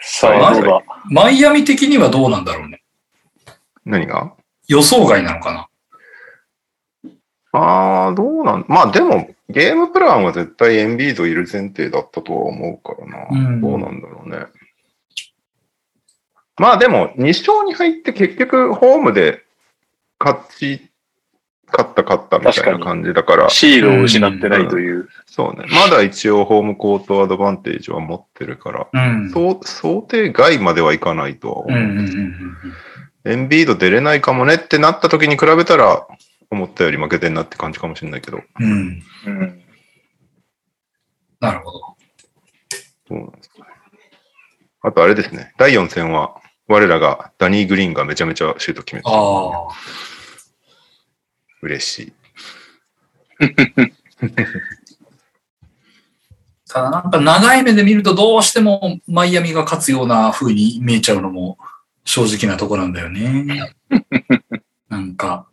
[0.02, 0.82] さあ、どうだ。
[1.06, 2.82] マイアミ的にはどうなんだろうね。
[3.86, 4.34] 何が？
[4.68, 5.68] 予想外なのかな。
[7.54, 8.66] ああ、どうなん？
[8.68, 13.28] まあでも、ゲームプランは絶対エンビードいる前提だったとは思うからな。
[13.30, 14.46] うんどうなんだろうね。
[16.58, 19.44] まあでも、2勝に入って結局ホームで
[20.20, 20.91] 勝ち、
[21.72, 25.10] 勝った勝ったみたいな感じだから、シードを失ってないという。
[25.26, 25.66] そうね。
[25.70, 29.32] まだ一応ホームコートアドバンテージは持ってるから、うん。
[29.32, 31.80] 想定外まではいかないとは思う。
[31.80, 32.58] うんうんうんうん
[33.24, 36.08] エンビード出れないかもねってなった時に比べたら、
[36.50, 38.42] 思ったより負けてんなって感じかもしれないけど。
[38.60, 38.72] うん。
[38.72, 39.04] うん。
[39.26, 39.62] うん。
[41.40, 41.80] なるほど。
[43.08, 43.66] そうなんですかね。
[44.82, 45.54] あとあれですね。
[45.58, 49.68] 第4戦は、我らがダニー・グリーンがめちゃめちゃシュート決めて、ああ。
[51.62, 52.14] 嬉しい。
[56.68, 61.58] ただなんか長い目で見るとどうしてもマイアミが勝つような風に見えちゃうのも
[62.06, 63.74] 正直なとこなんだよね。
[64.88, 65.48] なんか、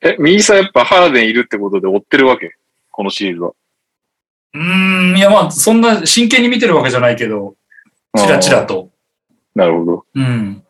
[0.00, 2.56] え、右さんやっぱハーデンいるってことで追ってるわけ？
[2.90, 3.52] このシリーズは。
[4.54, 7.56] うーん、いやまあそんな真剣に見てるわけじゃないけど、
[8.16, 8.90] チラチラと。
[9.54, 10.06] なるほど。
[10.14, 10.64] うん。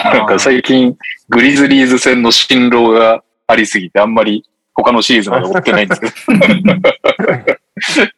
[0.04, 0.96] なんか最近、
[1.28, 6.12] グリズリーズ戦の辛労がありすぎて、あんまり他のシリーズまで追ってないんですけど。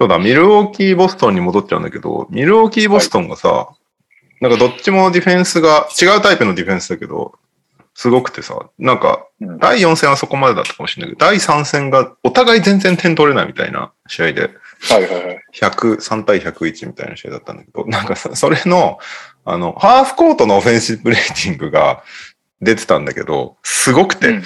[0.00, 3.68] そうだ、ミルウォーキー・ボストンに戻っちゃうんだけど、ミルウォーキー・ボストンがさ、
[4.40, 7.34] なんかどっちもディフェンスが、違うタイプのディフェンスだけど、
[7.94, 14.50] すごくてさ、なんか、うん第4戦はそこまでだったかもしれないけど、第3戦がお互い全然点取れないみたいな試合で、
[14.82, 15.40] はいはいはい。
[15.54, 18.98] 103対101みたいな試合だったんだけど、なんかさ、それの、
[19.44, 22.02] あの、ハーフコートのオフェンシブレーティングが
[22.62, 24.42] 出てたんだけど、すごくて、うん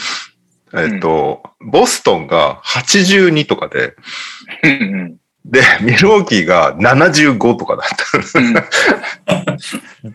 [0.77, 3.95] えっと、ボストンが82とかで、
[4.65, 7.89] うんで、ミルウォーキーが75とかだっ
[8.33, 8.39] た。
[8.39, 8.55] うん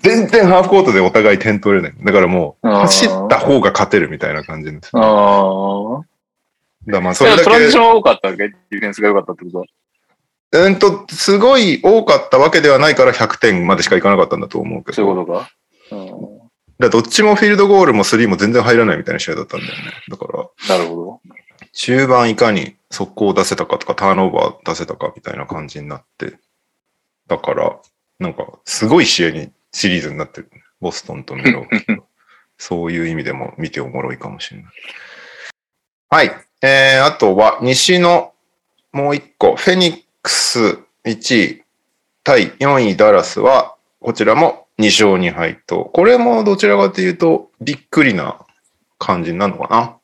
[0.02, 1.94] 全然ハーフコートでお互い点取れない。
[2.04, 4.92] だからもう、走った方が勝てるみたいな感じです。
[4.92, 6.02] だかああ。
[6.88, 8.48] らまあ、そでれだけ、もトランジション多かったわけ？
[8.50, 9.66] ディフェンスが良かったってことは。
[10.52, 14.96] うんと、すごい多かったわけではないから100点までしかいかなかったんだと思うけど。
[14.96, 15.50] そういうことか？
[15.92, 16.40] うん
[16.80, 19.78] だどっちもフィールドゴールもスリーも全然入らないみたいな試合だったんだよね。
[20.08, 21.20] だから、なるほ
[21.74, 26.38] 中盤いかに速攻を出せたかとか、ターンオーバー出せたかみたいな感じになって。
[27.28, 27.78] だから、
[28.20, 30.50] なんか、すごい試合に、シリーズになってる。
[30.80, 31.68] ボストンとミロ
[32.58, 34.74] そういう意味でも見ておもろいかもしれない。
[36.10, 36.32] はい。
[36.62, 38.34] えー、あとは、西の
[38.94, 41.64] もう一個、フェニックス1位
[42.24, 48.40] 対4位ダラスは、こちらも2勝2敗と、これもどちらかというと、びっくりな
[48.98, 49.98] 感じになるのかな。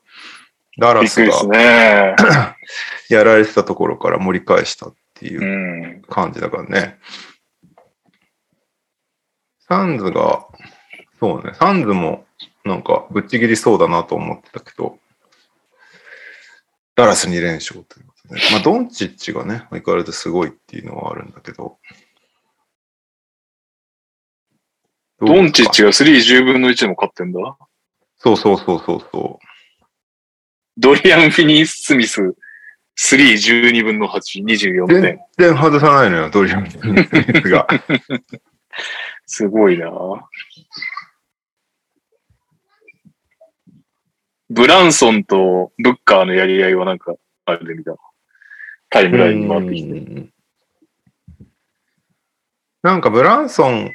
[0.78, 2.16] ダラスがね。
[3.08, 6.02] やられてたところから盛り返したっていううん。
[6.02, 6.98] 感じだからね。
[9.68, 10.46] サンズが、
[11.20, 12.26] そうね、サンズも
[12.64, 14.98] なんかぶっちぎりそうだなと思ってたけど、
[16.94, 21.78] ダラス2連勝ということで、まあドンチッチがね、相変わらずすごいっていうのはあるんだけど、
[25.18, 27.56] ドンチッチがが3、10分の1でも勝ってんだ。
[28.18, 29.38] そうそうそうそうそ
[30.78, 32.20] ドリアン・フィニー・スミス、
[32.98, 34.88] 3、12分の8、24う。
[34.88, 35.20] 全点。
[35.38, 37.04] 然外さないのよ、ドリアン・スミ
[37.42, 37.66] スが。
[39.24, 39.90] すごいな
[44.50, 47.14] ブランソンとブッカーのやり合いはなんか、
[47.46, 47.96] あれで見た。
[48.96, 49.88] タイムラインに回ってきて。
[49.88, 50.32] うん
[52.82, 53.90] なんかブランソン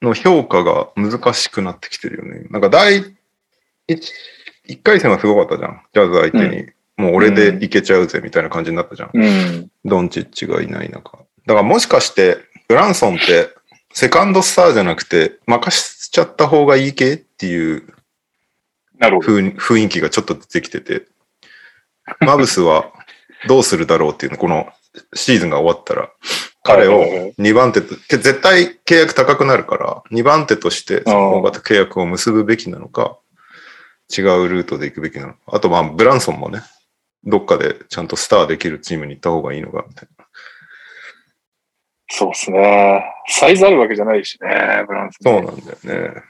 [0.00, 2.46] の評価が難しくなってきてるよね。
[2.48, 3.16] なんか第
[3.88, 4.12] 一
[4.66, 5.82] 一回戦はすごかったじゃん。
[5.92, 6.66] ジャズ相手に。
[6.96, 9.10] もう俺でいけちゃうぜみたいな感じになったじゃん。
[9.14, 9.70] うん。
[9.84, 11.18] ドンチッチがいない中。
[11.44, 13.48] だからもしかして、ブランソンって
[13.92, 17.94] セカンドスターじゃなくて任しちゃった方がいい系っていう
[18.98, 19.38] なるほど。
[19.38, 21.06] 雰雰囲気がちょっと出てきてて、
[22.20, 22.92] マブスは
[23.46, 24.68] どうするだろうっていうの、この
[25.14, 26.10] シーズンが終わったら、
[26.62, 33.18] 彼をはいはいはい2番手と、け絶対契約高くなるから、2番手として大型契約を結ぶべきなのか、
[34.16, 35.40] 違うルートで行くべきなのか。
[35.46, 36.62] あと、まあ、ブランソンもね、
[37.24, 40.26] どっかでちゃんとスターできるチームに行った方がいいのか、みたいな。
[42.08, 43.02] そうっすね。
[43.28, 45.42] サイズあるわけじゃないしね、ブランソン。
[45.42, 46.22] そうなんだよね。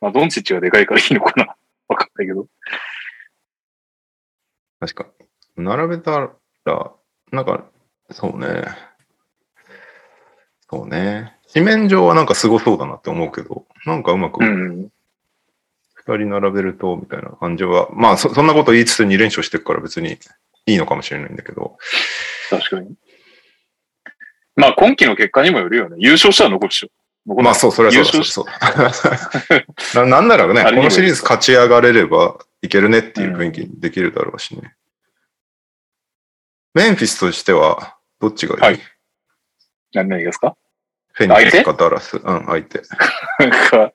[0.00, 1.56] まあ、ドンチッチがでかいからいいのかな。
[1.88, 2.46] わかんないけど。
[4.80, 5.25] 確かに。
[5.56, 6.30] 並べたら、
[7.32, 7.64] なんか、
[8.10, 8.64] そうね。
[10.70, 11.36] そうね。
[11.52, 14.90] 紙面上はなんかすごそうだなって思うけど、なんかうまくうん。
[15.94, 20.18] 二人並べると、みたいな感じは、まあそ、そんなこと言いつつ2連勝してるから別に
[20.66, 21.78] いいのかもしれないんだけど、
[22.50, 22.94] 確かに。
[24.54, 25.96] まあ、今季の結果にもよるよね。
[25.98, 26.88] 優勝したら残るでしょ。
[27.42, 28.44] まあそう、それはそうそう
[30.06, 34.75] ななんならね、このシリーズ勝ち上がれればいけるねっていう雰囲気にできるだろうしね。
[36.76, 38.80] メンフィスとしては、どっちがいい、はい
[39.94, 40.54] 何何ですか？
[41.12, 42.82] フェニックスかダラスうん、相手。
[43.38, 43.92] なんか、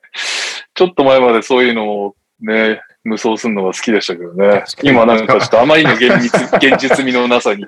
[0.73, 4.63] ちょっと前までそういうのをね、無双するのが好きでしたけどね。
[4.81, 7.67] 今なんかちょっとあまりの現実、 現実味のなさに、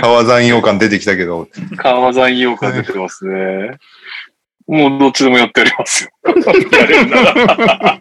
[0.00, 3.78] 川山洋感出てきたけど、川山用感出てますね。
[4.68, 6.10] もうどっちでもやってやりますよ。
[6.78, 8.00] やれるなら。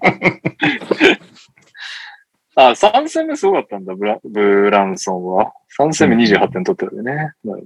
[2.55, 5.53] あ、3戦目すごかったんだ、ブラブランソンは。
[5.79, 7.33] 3戦目28点取ってるんでね。
[7.43, 7.65] なるほ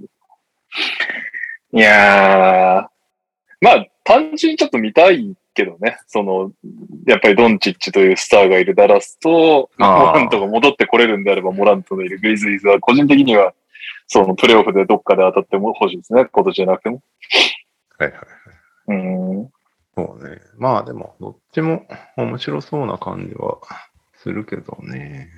[1.72, 2.88] いやー、
[3.60, 5.98] まあ、単純にちょっと見たいけどね。
[6.06, 6.52] その、
[7.06, 13.52] やっぱりドンチッチというスターがいるダラスと、モラントが戻ってこれるんであれば、モラントのいるグリズリーズは、個人的には、
[14.06, 16.24] そのプレイオフでどっかで当たっても欲しいですね。
[16.24, 17.02] 今年じゃなくても。
[17.98, 18.20] はいはい。
[18.88, 18.92] う
[19.42, 19.50] ん。
[19.94, 20.40] そうね。
[20.56, 21.82] まあでも、どっちも
[22.16, 23.58] 面白そうな感じは
[24.28, 25.30] するけどね。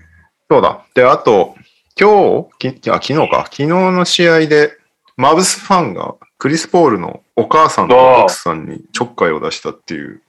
[0.51, 0.85] そうだ。
[0.95, 1.55] で、あと、
[1.99, 3.45] 今日、きあ昨日か。
[3.45, 4.73] 昨日の試合で、
[5.17, 10.23] マブスファンがクリス・ポールのお母さんと奥さんにちょっかいを出したっていう、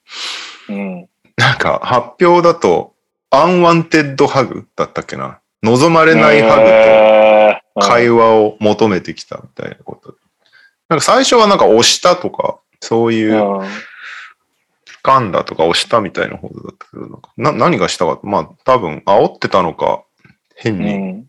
[0.70, 1.10] うん。
[1.38, 2.94] なんか発表だと、
[3.32, 5.40] unwanted hug だったっけな。
[5.64, 10.16] 望まれないハグとえー会話を求めてきたみたいなこと。
[10.90, 13.42] なんか最初はなんか押したとか、そういう
[15.06, 20.04] うんだとか押したみたいな報道だったけど、なんかな何がしたか、まあ多分煽ってたのか、
[20.56, 21.28] 変にうん。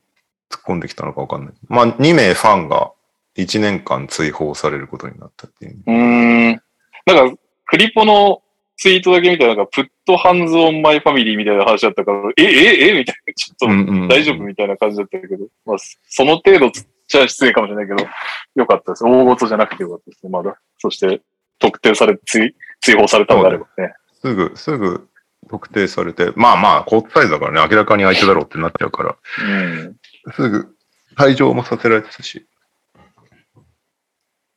[0.50, 1.54] 突っ込んできたのかわかんない。
[1.68, 2.92] まあ2名ファンが
[3.36, 5.82] 1年間追放されることになったっていう。
[5.86, 6.62] うーん。
[7.06, 8.42] なんか、クリポの
[8.76, 15.76] ツイートだけ見たら、なんか、プットハンズオンマイファミリーみたいな話だったから、え、え、えみたいな、ちょっと、うんうん大丈夫みたいな感じだったけど、まあ、
[16.08, 18.08] その程度つっちゃ失礼かもしれないけど、
[18.56, 19.04] よかったです。
[19.04, 20.58] 大事じゃなくてよかったですね、まだ。
[20.78, 21.20] そして、
[21.58, 23.94] 特定され、追、追放されたのであればね。
[24.20, 25.08] すぐ、すぐ
[25.48, 29.44] 特定されて、まあまあ、コートサイズだからね、明らかに相手だろうってなっちゃうから、う
[29.88, 29.96] ん。
[30.32, 30.76] すぐ
[31.16, 32.46] 退場もさせられてたし。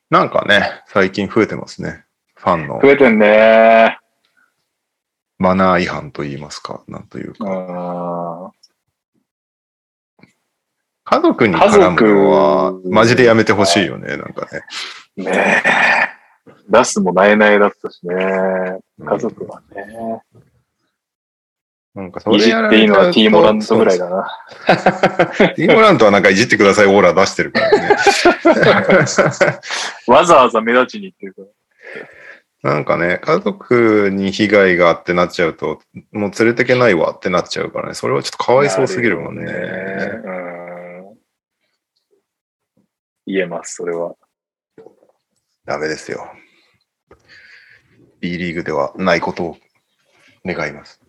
[0.10, 2.04] なんかね、最近増えてますね。
[2.36, 3.98] ファンの増えてんね
[5.38, 7.46] マナー違反と言いますか、なんといううか。
[7.46, 8.52] ん。
[11.04, 14.48] 家族に絡むのはマジでやめてほしいよね、なんか
[15.18, 15.24] ね。
[15.24, 16.05] ねえ。
[16.70, 18.16] 出すもなえなえだったしね。
[19.04, 20.22] 家族はね。
[21.96, 24.28] なんかそいじっていいのはティーモラントぐらいだな。
[25.56, 27.96] ティーモラントはなんかいじってくださいオーラ出してるからね。
[30.08, 31.48] わざわざ目立ちに行ってるから。
[32.74, 35.80] なんかね、家族に被害があってなっちゃうと、
[36.12, 39.46] もう連れてけないわってなっちゃうからね、それはちょっとかわいそうすぎるもんね。
[39.46, 39.56] うん。
[43.28, 44.16] 言えます、それは。
[45.66, 46.32] ダメですよ。
[48.20, 49.58] B リーグではないことを
[50.46, 51.02] 願います。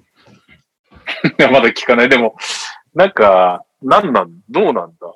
[1.39, 2.09] いや、まだ聞かない。
[2.09, 2.37] でも、
[2.95, 5.13] なんか、なんなん、どうなんだ？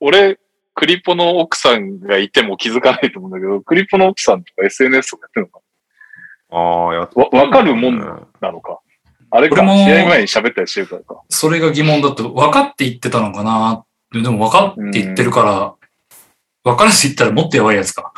[0.00, 0.38] 俺、
[0.74, 5.60] クリポの奥さんがいても気づかないと思うんだけど、クリポの奥さんとか SNS とかやってるのか
[6.50, 8.80] ああ、やっわわかるもんうんなのか？
[9.30, 11.22] あれか、試合前に喋ったりしてるからか。
[11.28, 15.74] それが疑問だと、分かって言ってたのかなでも分かって言ってるから、
[16.64, 18.12] 分からず言ったらもっとやばいやつか。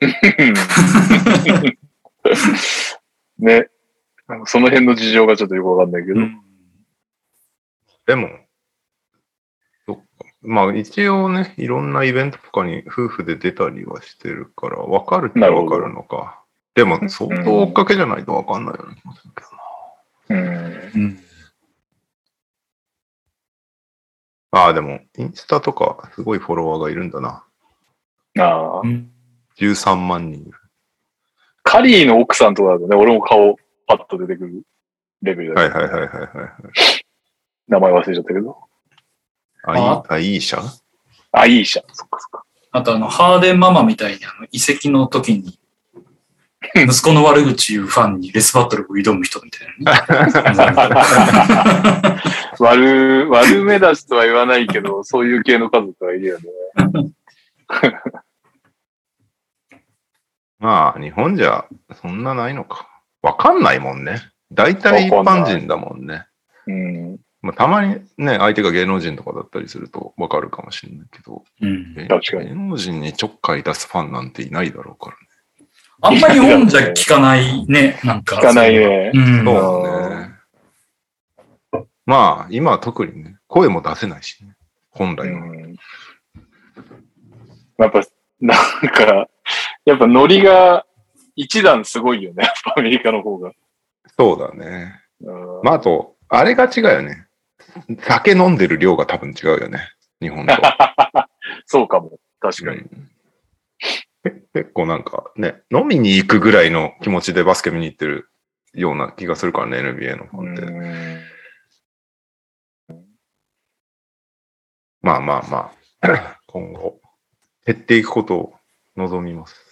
[3.38, 3.68] ね。
[4.44, 6.20] その辺の事情がちょっとよくわかんないけど。
[8.06, 8.28] でも、
[9.86, 10.02] そっか。
[10.42, 16.44] まあ一応ね、いろんなイベントとかに夫婦で出たりはしてるから、わかるってわかるのか。
[16.74, 19.42] でも、相当追っかけじゃないとわかんないような気もするけ
[20.30, 20.42] どな。
[20.94, 21.02] うん。
[21.02, 21.18] うん。
[24.50, 27.44] ああ、でも、インスタとか、すごいフォロワーがいるんだな。
[28.38, 28.86] ああう。
[28.86, 29.10] ん
[29.58, 30.50] 13万人。
[31.62, 34.62] カリーの奥さんとかだとね、俺も顔パッと出てくる
[35.22, 36.08] レベルだはいはいはいはいはい。
[37.66, 38.56] 名前忘れちゃったけど。
[39.64, 40.62] あ、いい、あ、いい社
[41.32, 41.84] あ、いいじゃん。
[41.92, 42.44] そっかそっか。
[42.70, 45.58] あとあの、ハーデンママみたいにあの、遺跡の時に、
[46.88, 50.00] 息子の悪口言うファンにレスバトルを挑む人みたいなね。
[52.58, 56.44] 悪、悪目立ちとは言わないけど、そういう系の家族はいるよね。
[60.58, 61.66] まあ、日本じゃ
[62.00, 62.88] そんなないのか。
[63.22, 64.20] わかんないもんね。
[64.52, 66.26] 大体一般人だもんね。
[66.66, 67.18] うん。
[67.40, 75.28] まあ、たまにね、相手が芸能人とかだったりするとわかるかもしれないけど、うん芸確かに芸能人にちょっかい出すファンなんていないだろうからね。
[76.00, 78.36] あんまり日本じゃ聞かないね、なんか。
[78.36, 79.12] 聞かないね。
[79.14, 79.44] うん。
[79.44, 80.30] そうね。
[82.06, 84.54] まあ、今は特にね、声も出せないしね。
[84.90, 85.40] 本う来は。
[85.40, 85.76] ん。
[87.78, 88.00] やっぱ、
[88.40, 89.28] なんか、
[89.84, 90.86] やっぱノリが
[91.36, 92.44] 一段すごいよね。
[92.44, 93.52] やっぱアメリカの方が。
[94.16, 95.00] そうだね。
[95.20, 97.26] うんまあ、あと、あれが違うよね。
[98.00, 99.80] 酒飲んでる量が多分違うよね。
[100.20, 100.54] 日本と。
[101.66, 102.18] そうかも。
[102.40, 102.80] 確かに。
[102.80, 103.08] うん
[104.22, 108.28] け結構なんかね、飲みに行くぐらいの気持ちでバスケ見に行ってる
[108.74, 110.62] ような気がするからね、NBA のファンって。
[110.62, 111.20] うん
[115.00, 117.00] まあまあまあ、 今後、
[117.64, 118.54] 減っていくことを
[118.96, 119.67] 望みます。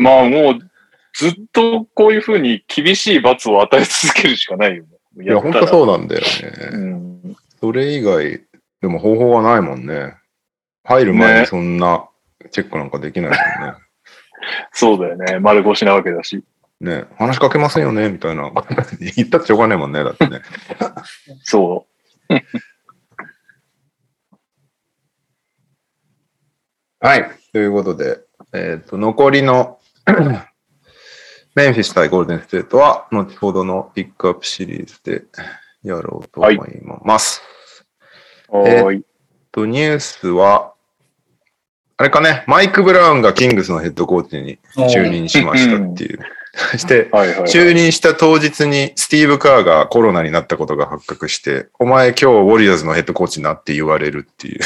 [0.00, 0.58] まあもう、
[1.14, 4.84] ずっとこういうふうに厳しい罰を与え続けるしかないよ
[5.16, 5.24] ね。
[5.24, 5.68] いや、本当う。
[5.68, 6.22] そうなんだよ
[6.72, 6.84] うね。
[6.84, 7.36] ん。
[7.60, 8.42] それ以外、
[8.80, 10.16] でも方法はないもんね。
[10.84, 12.08] 入る前ねにそんな
[12.50, 13.38] チェックなんかできないもん
[13.68, 13.74] ね。
[14.72, 15.38] そうだよね。
[15.38, 16.42] 丸腰なわけだし。
[16.80, 18.50] ね、話しかけませんよね、みたいな。
[19.14, 20.40] 言ったってしょうがないもんね、だってね。
[21.42, 21.86] そ
[27.00, 27.30] はい。
[27.52, 28.20] ということで、
[28.54, 29.79] えっ、と、残りの
[31.54, 35.24] メンフィス対ゴールデンステートは、後ほどのピックアップシリーズで
[35.82, 36.58] やろうと思い
[37.04, 37.42] ます。
[38.48, 38.56] う。
[38.56, 39.04] はーい。
[39.52, 40.74] と、ニュースは、
[41.96, 46.20] あれかね、マイク・ブラウンがキングスのヘッドコーチに就任しましたっていう。
[46.52, 47.10] そして。
[47.46, 54.60] 就任した当日にスティーブ・カーがコロナになったことが発覚して、お前今日ウォリアーズのヘッドコーチになって言われるっていう。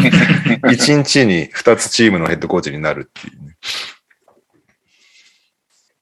[0.72, 3.56] 一日に二つチームのヘッドコーチになるっていうね。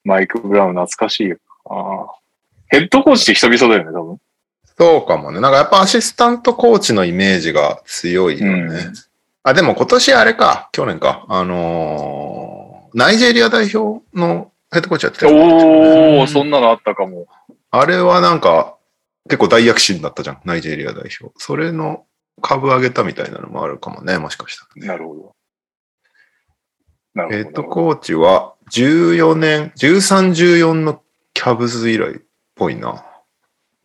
[0.04, 1.38] マイク・ブラウン懐かしいよ。
[1.66, 2.14] ああ。
[2.68, 4.18] ヘッドコーチって久々だよね、多分。
[4.78, 5.40] そうかもね。
[5.40, 8.52] なんかやっぱアシスタントコーチのイメージが強いよね。
[8.52, 8.94] うん
[9.44, 11.26] あ、でも今年あれか、去年か。
[11.28, 17.26] あのーナイジェリア代表のヘッドコーチやってたよおー、うんそんなのあったかも。
[17.70, 18.76] あれはなんか
[19.24, 21.34] 結構大躍進だったじゃん、ナイジェリア代表。
[21.38, 22.04] それの
[22.40, 24.86] 株上げたみたいなのもあるかもね、もしかしたらね。
[24.88, 25.34] なるほど。
[27.14, 27.64] なヘッド。
[27.64, 31.02] コーチは14年、13、14の
[31.34, 32.20] キャブズ以来っ
[32.54, 33.04] ぽいな。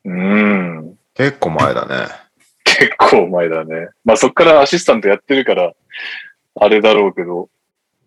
[0.06, 0.98] うん。
[1.14, 2.08] 結構前だね。
[2.64, 3.90] 結構前だね。
[4.06, 5.74] まあそっからアシスタントやってるから、
[6.56, 7.50] あれだろうけど、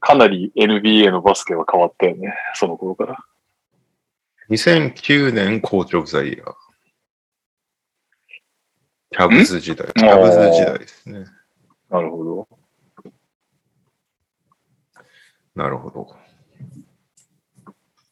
[0.00, 2.32] かなり NBA のバスケは変わったよね。
[2.54, 3.18] その頃から。
[4.48, 6.54] 2009年コーチオブザイヤー。
[9.10, 9.86] キャブズ時代。
[9.86, 11.26] んキャブズ時代ですね。
[11.90, 12.48] なるほど。
[15.54, 16.19] なるほど。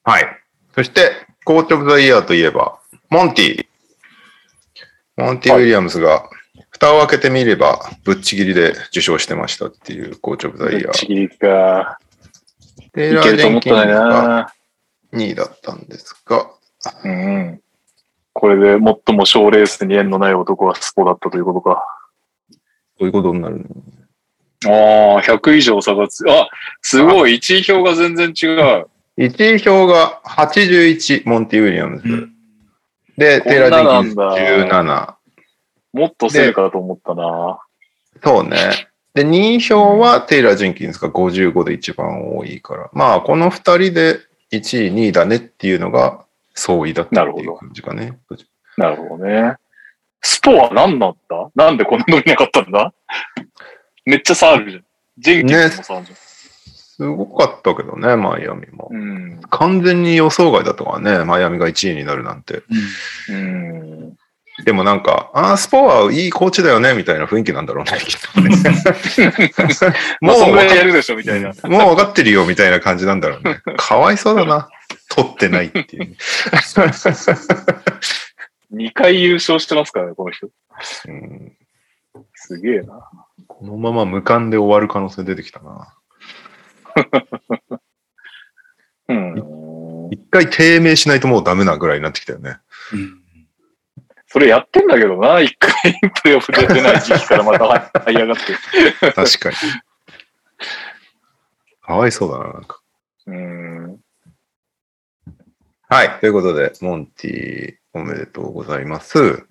[0.09, 0.25] はい。
[0.75, 1.11] そして、
[1.45, 2.79] コーチオブザイヤーといえば、
[3.11, 3.67] モンティ。
[5.19, 6.27] モンティ・ウィリアムズが、
[6.71, 10.91] 蓋を開けてみれば、ぶっちぎりで受賞してましたっていうコーチオブザイヤー。
[10.93, 11.99] ちぎりか。
[12.95, 14.55] テイラー・ジェンキンズがな。
[15.13, 16.51] 2位だったんですが、
[17.05, 17.61] うん。
[18.33, 21.85] これで最も賞レースに縁のない男はスポだったということか。
[22.99, 23.67] そういうことになる
[24.63, 25.17] の？
[25.17, 26.49] ああ、100以上差がつ、あ、
[26.81, 28.47] すごい、1位票が全然違
[28.81, 28.87] う。
[29.19, 32.09] 1位票が81、モンティ・ウィリアムズ。
[32.09, 32.35] うん
[33.19, 35.15] で、テイラー・ジェンキンズこんな17。
[35.93, 37.59] もっと競るかと思ったな。
[38.23, 38.57] そうね。
[39.13, 42.91] で、2位票はテイラー・ジェンキンズが55で一番多いから。
[42.93, 44.21] まあ、この2人で
[44.53, 48.17] 1位、2位だねっていうのが相違だったっていう感じかね。
[48.77, 49.57] なるほどね。
[50.23, 51.51] スポは何だった？
[51.57, 52.93] なんでこんな伸びなかったんだ？
[54.05, 54.85] めっちゃ差あるじゃん。
[55.19, 56.13] ジェンキンズも差あるじ
[56.99, 58.89] すごかったけどね、マイアミも。
[58.91, 59.41] うん。
[59.51, 62.65] 完全に予想外だったからね、マイアミが1位になるなんて。
[63.29, 64.17] うん。
[64.65, 68.51] でもなんか、ああ、スポはいいコーチだよね、みたいな雰囲気なんだろうね、きっとね。
[70.21, 71.51] まあ、そんぐらい分かやるでしょ、みたいな。
[71.63, 73.61] もう分かってるよ、みたいな感じなんだろうね。
[73.77, 74.69] かわいそうだな。
[75.09, 76.17] 取ってないっていう。
[78.75, 80.49] 2回優勝してますからね、この人。
[81.07, 81.53] うん
[82.35, 83.09] すげえな。
[83.47, 85.95] このまま無冠で終わる可能性出てきたな。
[89.09, 90.09] うん。
[90.11, 92.59] 一回低迷しないともうダメなぐらいになってきたよね。
[92.93, 93.23] うん
[94.31, 99.13] それやってんだけどな、一回プレイオフ出てない時期からまた這い上がって。
[99.13, 99.57] 確かに。
[101.81, 102.81] かわいそうだな、なんか。
[103.27, 104.01] うん。
[105.89, 106.21] はい。
[106.21, 109.47] ということで、モンティ、おめでとうございます。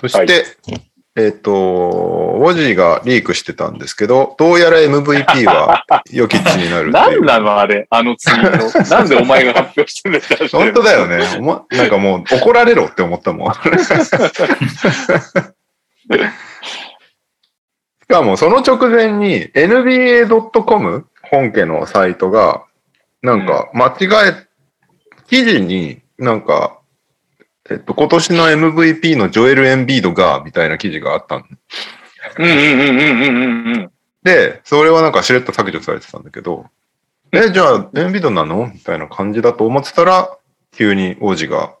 [0.00, 7.24] そして、はいえっ、と、ウォジーがリークしてたんですけど、どうやら MVP はヨキッチになるないんう。
[7.24, 8.84] なのあれ、あのツイート。
[8.94, 11.38] なんでお前が発表してんだよ本当だよね。
[11.38, 13.52] おまなんかもう怒られろって思ったもん。
[13.56, 13.58] し
[18.08, 22.64] かもその直前に NBA.com 本家のサイトが
[23.22, 24.46] なんか間違え、
[25.28, 26.78] 記事になんか、
[27.70, 31.44] えっと、今年の MVP のジョエル・エンビードがみたいな記事があったん
[32.38, 33.90] うんうんうんうんうんうん。
[34.22, 36.66] で、それはなんかしれっと削除されてたんだけど、
[37.32, 38.70] え、じゃあ、エンビードなの？
[38.72, 40.36] みたいな感じだと思ってたら、
[40.72, 41.74] 急に王子が、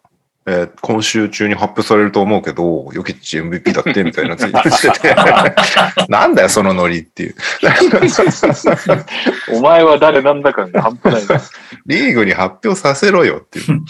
[0.48, 5.14] えー今週中に発表されると思うけど、ヨキッチ MVP だってみたいなツイートしてて、
[6.08, 7.34] なんだよ、そのノリっていう。
[9.52, 11.42] お前は誰なんだかが半端ないな。
[11.86, 13.82] リーグに発表させろよっていう。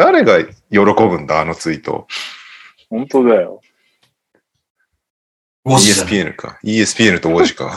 [0.00, 2.06] 誰が喜ぶんだ、あのツイート。
[2.88, 3.60] 本当だよ。
[5.66, 6.58] ESPN か。
[6.64, 7.76] ESPN と王子か。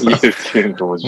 [0.00, 0.98] いいですけど、もう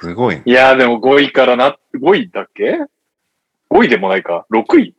[0.00, 0.42] すごいね。
[0.46, 2.78] いやーでも5位からな、5位だっけ
[3.70, 4.46] ?5 位でもないか。
[4.52, 4.94] 6位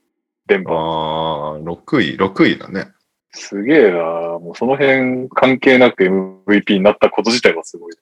[0.46, 1.56] 電あ波。
[1.56, 2.90] あ、6位、6位だね。
[3.32, 4.00] すげえな
[4.40, 6.04] もうその辺関係なく
[6.46, 7.94] MVP になったこと自体はすごい。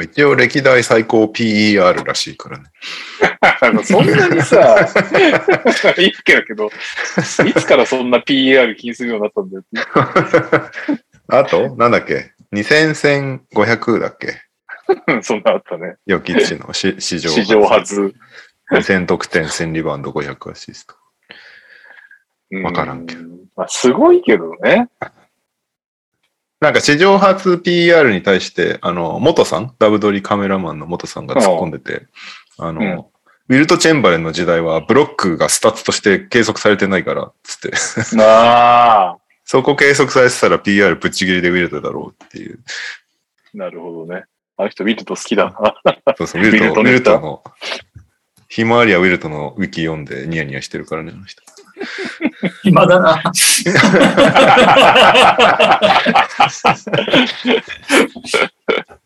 [0.00, 2.64] 一応歴代最高 PER らしいからね。
[3.84, 4.76] そんなにさ、
[5.98, 6.70] いいけだけど、
[7.46, 9.64] いつからそんな PER 気にするようになったんだよ。
[11.28, 14.40] あと、なんだっけ ?2000、1500だっけ？
[15.08, 15.96] うんそんなあったね。
[16.06, 18.14] ヨキッチのし史上史上初。
[18.70, 20.94] 2000得点、1000リバウンド、500アシスト。
[22.62, 23.28] わからんけどど。
[23.56, 24.88] まあ、すごいけどね。
[26.60, 32.06] なんか史上初 PER に対して、あの、元さん、ダブドリカメラマンの元さんが突っ込んでて、
[32.58, 33.04] あの、うん
[33.50, 37.72] ウィルト・チェンバレンの時代はブロックがスタッツとして計測されてないから、つって。
[39.44, 42.58] そこ計測されてたら PR ぶっちぎりでウィルトだろうっていう。
[43.54, 44.24] なるほどね。
[44.58, 45.74] あの人、ウィルト好きだな。
[46.18, 47.42] そうそう、ウィルト、ウィルトの、
[48.50, 51.42] ひまわりはウィルトのウィキ読んでニヤニヤしてるからね、あの人。
[52.62, 53.22] 暇だな。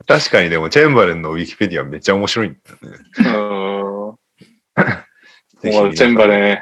[0.06, 2.98] 確かにでも、チェンバレンのウィキペディアめっちゃ面白いんだよね。
[3.18, 4.16] うーん。
[5.94, 6.58] チェンバレン、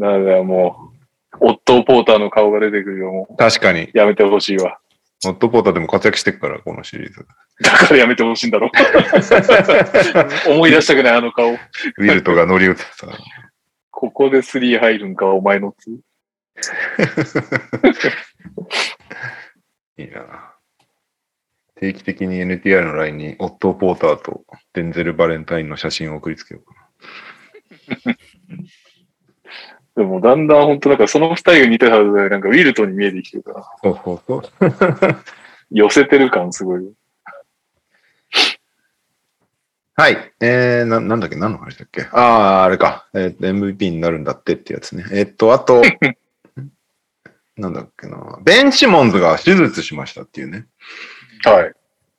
[0.00, 0.92] なんだよ、も
[1.40, 3.36] う、オットー・ポーターの顔が出てくるよ、もう。
[3.36, 4.78] 確かに、やめてほしいわ。
[5.22, 7.26] ノットポーターでも活躍してるから、このシリーズ。
[7.60, 8.70] だからやめてほしいんだろ。
[10.48, 11.52] 思い出したくない、あの顔。
[11.52, 13.06] ウィルトが乗り移ってさ。
[14.00, 15.90] ここで3入るんか、お前のつ。
[19.98, 20.54] いいな。
[21.74, 26.88] 定期的に NTR の LINE にオットー・ポーターとデンゼル・バレンタインの写真を送りつけようか
[29.96, 33.66] でも、だんだん本当なんかその二人が似てるはずで、なんかウィルトに見えてきてるから、な。
[33.82, 34.42] そうそうそう。
[35.70, 36.90] 寄せてる感すごい。
[40.00, 40.32] はい。
[40.40, 41.36] えー、な、なんだっけ？
[41.36, 42.08] 何の話だっけ？
[42.12, 43.06] ああ、あれか。
[43.12, 45.04] えー、MVP になるんだってってやつね。
[45.12, 45.82] えーっと、あと、
[47.58, 48.38] なんだっけな。
[48.42, 50.64] ベン・シモンズが手術しましたっていうね。
[51.44, 51.74] はい。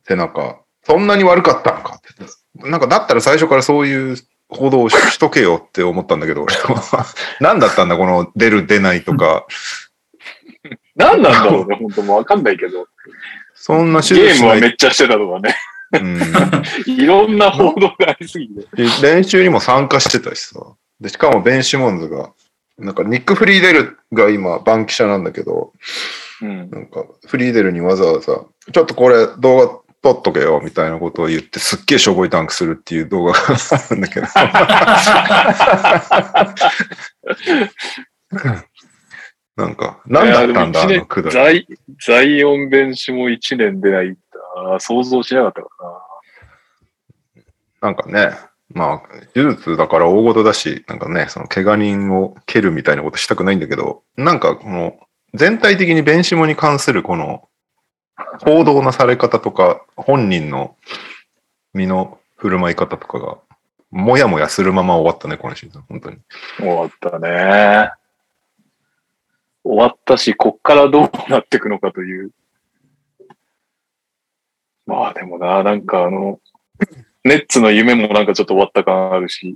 [0.07, 0.59] 背中。
[0.84, 2.69] そんなに悪かったのかって。
[2.69, 4.15] なんか、だったら最初からそういう
[4.49, 7.05] 報道をししとけよって思ったんだけど、俺は。
[7.41, 9.47] 何だったんだ、この出る出ないとか。
[10.95, 12.86] 何なんだろうね、本当もうわかんないけど。
[13.55, 14.49] そんな手ゲーム。
[14.49, 15.55] はめっちゃしてたとかね。
[15.93, 16.19] うん
[16.87, 18.67] いろんな報道がありすぎて。
[18.75, 20.59] で練習にも参加してたしさ。
[20.99, 22.31] で、しかもベン・シモンズが、
[22.77, 25.73] なんかニック・フリーデルが今、バンキシャなんだけど、
[26.41, 26.69] うん。
[26.69, 34.27] なんかフリーデルにわざわざ、ちょっとこれ動画撮っとけよ、みたいなことを言って、すっげえしょぼいタンクするっていう動画が あるんだけど。
[39.57, 41.67] なんか、なんだったんだ、あのくだり。
[42.03, 44.17] ザイオン弁士も1年出ない
[44.79, 46.11] 想像しなかったから
[47.81, 48.37] なんかね、
[48.73, 54.99] まあ、手術だから大事だし、なんかね、その怪我人を蹴るみたいなことしたくないんだけど、なんかこの、
[55.33, 57.47] 全体的に弁シモに関するこの、
[58.45, 60.75] 報道のされ方とか、本人の
[61.73, 63.37] 身の振る舞い方とかが、
[63.89, 66.17] もやもやするまま終わったね、このシーズン、本当に。
[66.59, 66.65] な。
[66.65, 67.91] 終わったね。
[69.63, 72.31] 終わったし、こっからどうなっていくのかという。
[74.91, 76.41] まあでもな、なんかあの、
[77.23, 79.55] ネッツの夢もなんかちょっと終わった感あるし、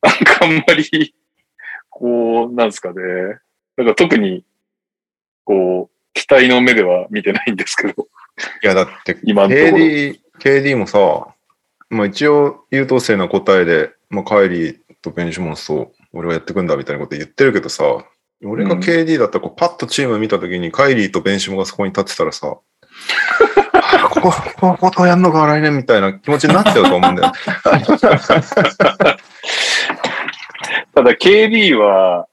[0.00, 1.14] なんかあんまり、
[1.90, 2.94] こう、なんすかね。
[3.76, 4.44] なんか特に、
[5.42, 8.06] こう、期待の目では見てないんですけど、
[8.62, 9.48] いや、だって、今の。
[9.48, 11.34] KD、KD もさ、
[11.90, 17.84] まあ一応優等生な答えで、まあカイリーとベンシモンスと俺はやってくんだみたいなこと言ってるけどさ、
[18.44, 22.58] 俺がうん KD だったらこうパッとチーム見たときにカイリーとベンシモンがそこに立ってたらさ、
[23.56, 23.57] あ
[24.10, 27.32] ここ、こことやんのか来年みたいな気持ちになっちゃうと思うんだよ。
[30.94, 32.26] ただ KD は、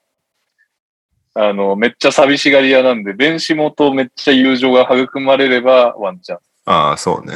[1.35, 6.39] あの、めっちゃ寂しがり屋なんで、ベンシモとめっちゃ友情が育まれればワンチャン。
[6.65, 7.33] ああ、そうね。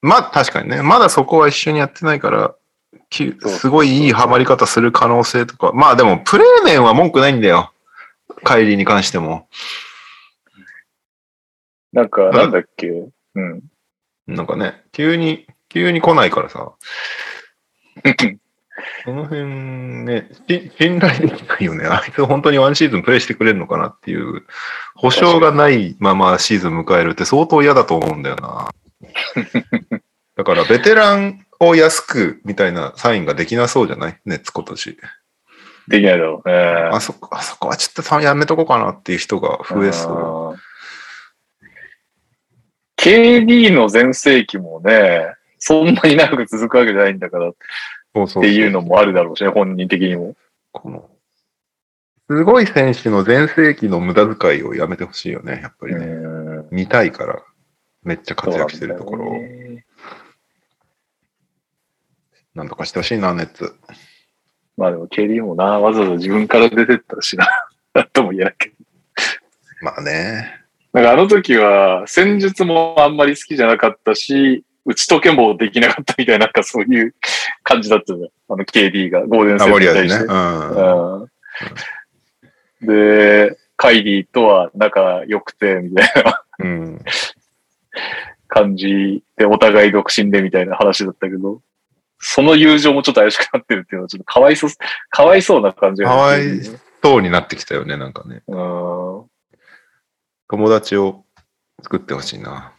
[0.00, 2.54] まあ確かにね、まだそこは一緒にやってないから、
[3.10, 7.72] すごいいいハマり方する可能性とか、まあでもプレー面は文句ないんだよ。
[8.42, 9.48] カイリーに関しても。
[11.94, 12.88] なんか、んなんだっけ？
[13.34, 13.62] うん。
[14.26, 16.72] なんかね、急に、急に来ないからさ。
[19.04, 19.44] その辺
[20.04, 21.86] ね、し信頼できないよね。
[21.86, 24.42] あいつ本当にワンシーズンプレイしてくれるのかなっていう、
[24.96, 28.70] 保証がないままシーズン迎えるって相当嫌だと思うんだよな。
[30.36, 34.18] だからベテランを安くみたいなサインができなそうじゃない？
[34.24, 34.98] ネッツ今年。
[35.86, 36.54] できないだろうね。
[36.92, 40.58] あそこ、あそこはちょっとやめとこうかなっていう人が増えそう。
[43.04, 43.08] う。
[43.08, 47.54] KD の全盛期もね、そんなに長く続くわけじゃないんだからっ
[48.40, 50.36] ていうのもあるだろうしね、本人的にも。
[50.72, 51.08] この、
[52.28, 56.06] すごい選手の全盛期の無駄遣いをやめてほしいよね、やっぱりね。
[56.06, 57.42] うん見たいから、
[58.02, 59.36] めっちゃ活躍してるところを
[62.54, 63.74] なんとかしてほしいな、ネッツ。
[64.76, 67.46] まあでも KD もな、わざわざ自分から出てったしな、
[68.12, 68.74] とも言えないけど。
[69.82, 70.63] まあね。
[70.94, 77.14] なんかあの時は戦術もあんまり好きじゃなかったし、打ち解けもできなかったみたいな、なんかそういう
[77.62, 78.28] 感じだったじゃん。
[78.48, 80.04] あの KD がゴールデンセあ、ットウォリアーズね。
[80.04, 80.32] に対して。
[80.32, 81.22] うん。
[81.22, 81.28] うん
[82.86, 87.00] で、カイリーとは仲良くて、みたいなうん。
[88.46, 91.62] 感じで、お互い独身でみたいな話だったけど、
[92.18, 94.70] その友情もちょっと怪しくなってるっていうのはちょっとかわいそう、
[95.08, 96.42] かわいそうな感じがかわい
[97.02, 98.42] そうになってきたよね、なんかね。
[98.46, 99.24] うん。
[100.48, 101.24] 友達を
[101.82, 102.72] 作ってほしいな。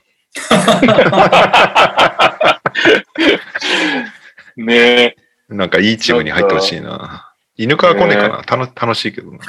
[4.57, 5.15] ねえ。
[5.49, 7.31] なんかいいチームに入ってほしいな。
[7.57, 9.39] 犬川コネかな、楽楽しいけどな。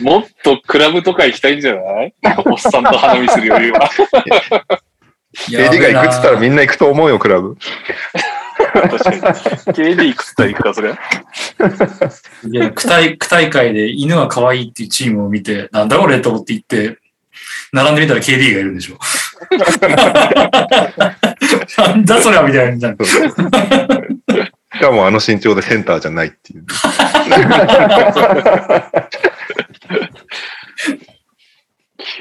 [0.00, 2.14] もっとクラブとか行きたいんじゃない？
[2.46, 3.88] おっさんと花見するよりは。
[5.48, 7.56] KD が行くっつったらみんな行くと思うよ、クラブ。
[8.98, 9.20] 確かに。
[9.74, 10.90] KD 行くっつったら行くか、それ？
[12.50, 16.98] いや、区大、区大会で犬は可愛いっていうチームを見て、なんだこれと思って行って、
[17.72, 18.98] 並んでみたら KD がいるんでしょ。
[21.78, 22.94] なんだそれはみたいな。
[24.72, 26.64] しかもあの身長でセンターじゃないっていう。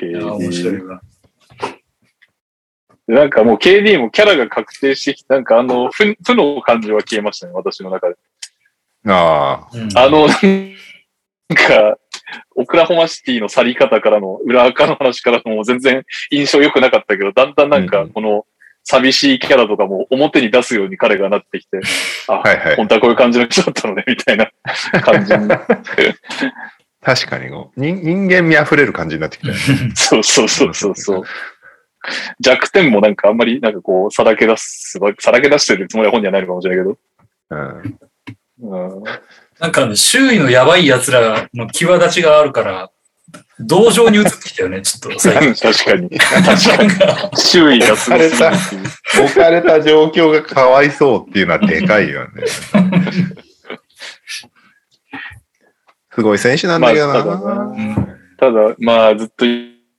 [0.01, 1.01] いや面白いわ。
[3.09, 8.15] なんかもう KD もキャラが確定してきて、なんかあの、負負の感じは消えましたね、私の中で。
[9.07, 10.37] ああ、うんあの、なん
[11.55, 11.97] か、
[12.55, 18.45] オクラホマシティの去り方からの、裏垢の話からのもう全然印象良くなかったけど、だんだんなんかうんこの
[18.83, 21.79] 寂しいキャラとかも表に出すように彼がなってきて、
[22.27, 24.51] あ、はいはい本当はこういう感じの人だったのね、みたいな
[25.01, 25.47] 感じに。
[27.01, 29.59] 確かに人人間味あふれる感じになってきたよね。
[29.95, 31.23] そうそうそうそうそう。
[32.39, 36.91] 弱点もなんかあんまりなんかこう、さらけ出す、さらけ出してるつもりは本にはないのかもしれないけ
[37.51, 37.99] うん、
[38.61, 38.97] ど。
[38.97, 39.03] うん
[39.59, 42.89] なんかね、周囲のやばい奴らの際立ちがあるから、
[43.59, 45.73] 同情に移ってきたよね、ちょっと最近。
[45.73, 46.09] 確かに。
[46.17, 47.37] 確かに。
[47.37, 48.31] 周囲がすごいう。
[49.25, 52.45] 置かれた状況がかわいそうっていうのはでかいよね。
[56.15, 57.13] すごい選手なんだけどな。
[57.13, 59.45] まあただなうんただ、まあ、ずっと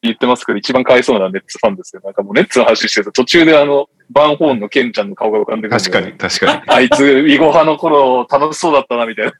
[0.03, 2.03] 言ってますけど、一番かわいそうなネッツファンですよ。
[2.05, 6.63] なんかもうネッツの話してると、途中であの、バンホーンのケンちゃんの顔が浮かんでくるね確かに、確かに。
[6.67, 9.33] あいつ、ウィゴハの頃、楽しそうだったな、みたいな。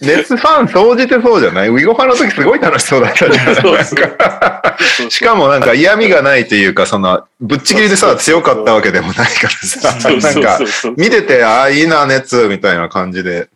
[0.00, 1.68] ネッツファン総じてそうじゃない？
[1.68, 3.54] ウィゴファの時すごい楽しそうだったじゃん。
[3.56, 4.76] そうそうなんか
[5.10, 10.60] しかもなんか嫌味がないというか、その、ぶっちぎりでさ、強かったわけでもないからさ、なんか。
[10.96, 13.48] 見てて、ああ、いいな、ネッツ、みたいな感じで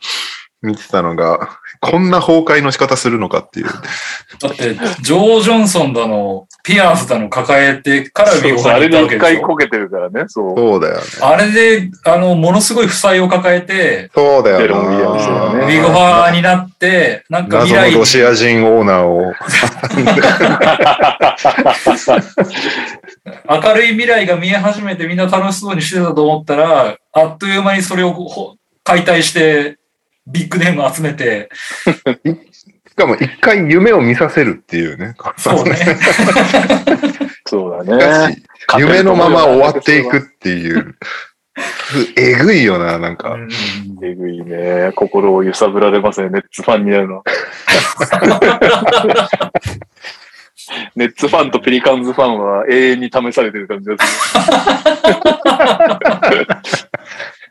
[0.62, 3.66] 見てたのが、こんな崩壊の仕方するのかっていう。
[3.66, 9.46] だって、ジョー・ジョンソンだの、ピアーズだの抱えてからビゴそうそうあハに行ったわけでしれで一回ょ。
[9.48, 10.56] こけてるからね、そう。
[10.56, 11.02] そうだよね。
[11.20, 14.62] あれで、あの、ものすごい負債を抱えて、そうだよな。
[14.62, 19.32] デロンウィゴハになって、なんか未来謎のロシア人オーナーを。
[23.50, 28.54] 明るい未来が見え始めてみんな楽しそうにしてたと思ったら、あっという間にそれをほ
[28.84, 29.78] 解体して、
[30.26, 31.48] ビッグネーム集めて、
[32.92, 35.14] しかも一回夢を見させるっていうね。
[35.36, 35.76] そうね。
[37.46, 37.96] そうしだ
[38.28, 38.36] ね。
[38.78, 40.96] 夢のまま終わっていくっていう。
[42.16, 43.32] えぐいよな、なんか。
[43.32, 43.48] うん
[44.02, 44.92] えぐいね。
[44.94, 47.24] 心を揺さぶられますね、ネッツファンになるの。
[50.94, 54.04] ネッツファンとペリカンズファンは永遠に試されてる感じがす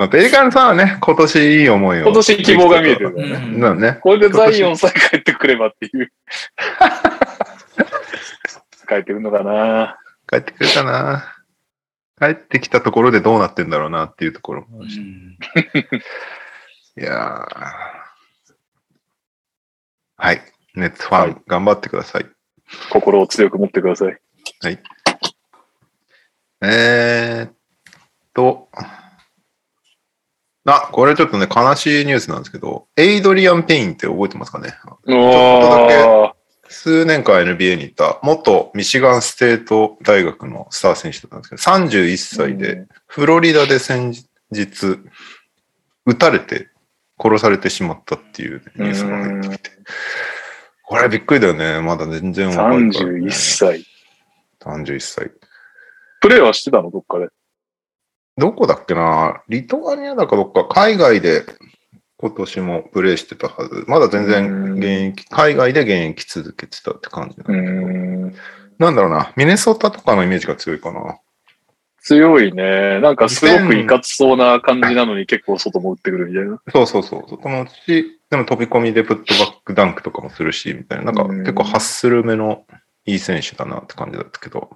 [0.00, 2.00] まあ、ペリカンさんはね、今年いい思いを。
[2.00, 2.06] る。
[2.06, 3.22] 今年希望が見えてるね。
[3.22, 3.98] うんなのね。
[4.00, 6.10] これでザイオンさえ帰ってくればっていう。
[8.88, 11.36] 帰ってくるのかな帰ってくるかな。
[12.18, 15.00] 帰ってきたところでどうなってんだろうなっていうところもあるし。
[15.00, 15.36] うん
[16.98, 17.46] いやー
[20.16, 20.40] はい。
[20.76, 22.26] ネッツファン、はい頑張ってください。
[22.88, 24.18] 心を強く持ってください。
[26.62, 27.52] えーっ
[28.32, 28.70] と、
[30.76, 34.74] あ、これちょっとね、悲しいニュースなんですけど、エイドリアン・ペインって覚えてますかね？
[35.06, 36.32] おー。
[36.68, 44.12] 数年間 NBA にいた元ミシガンステート大学のスター選手だったんですけど、31歳で、フロリダで先
[44.52, 45.00] 日、
[46.06, 46.68] 撃たれて
[47.18, 49.70] 殺されてしまったっていうニュースが入ってきて。
[50.84, 51.80] これびっくりだよね。
[51.80, 53.20] まだ全然若いから、ね。
[53.26, 53.86] 31歳。
[54.60, 55.30] 31歳。
[56.20, 56.90] プレイはしてたの？
[56.90, 57.28] どっかで。
[58.36, 59.42] どこだっけな？
[59.48, 61.44] リトアニアだかどっか、海外で
[62.16, 63.84] 今年もプレイしてたはず。
[63.86, 68.34] まだ全然現役、海外で現役続けてたって感じなんだうけどん。
[68.78, 71.18] なんだろうな、ミネソタとかのイメージが強いかな。
[72.02, 72.98] 強いね。
[73.00, 76.58] なんかすごくいかつそうな感じなのに結構外も打ってくるみたいな。
[76.72, 77.28] そうそうそう。
[77.28, 81.12] 外もし、でも飛び込みでプットバックダンクとかもするし、みたいな。
[81.12, 82.64] なんかうん結構ハッスル目の
[83.04, 84.70] いい選手だなって感じだったけど、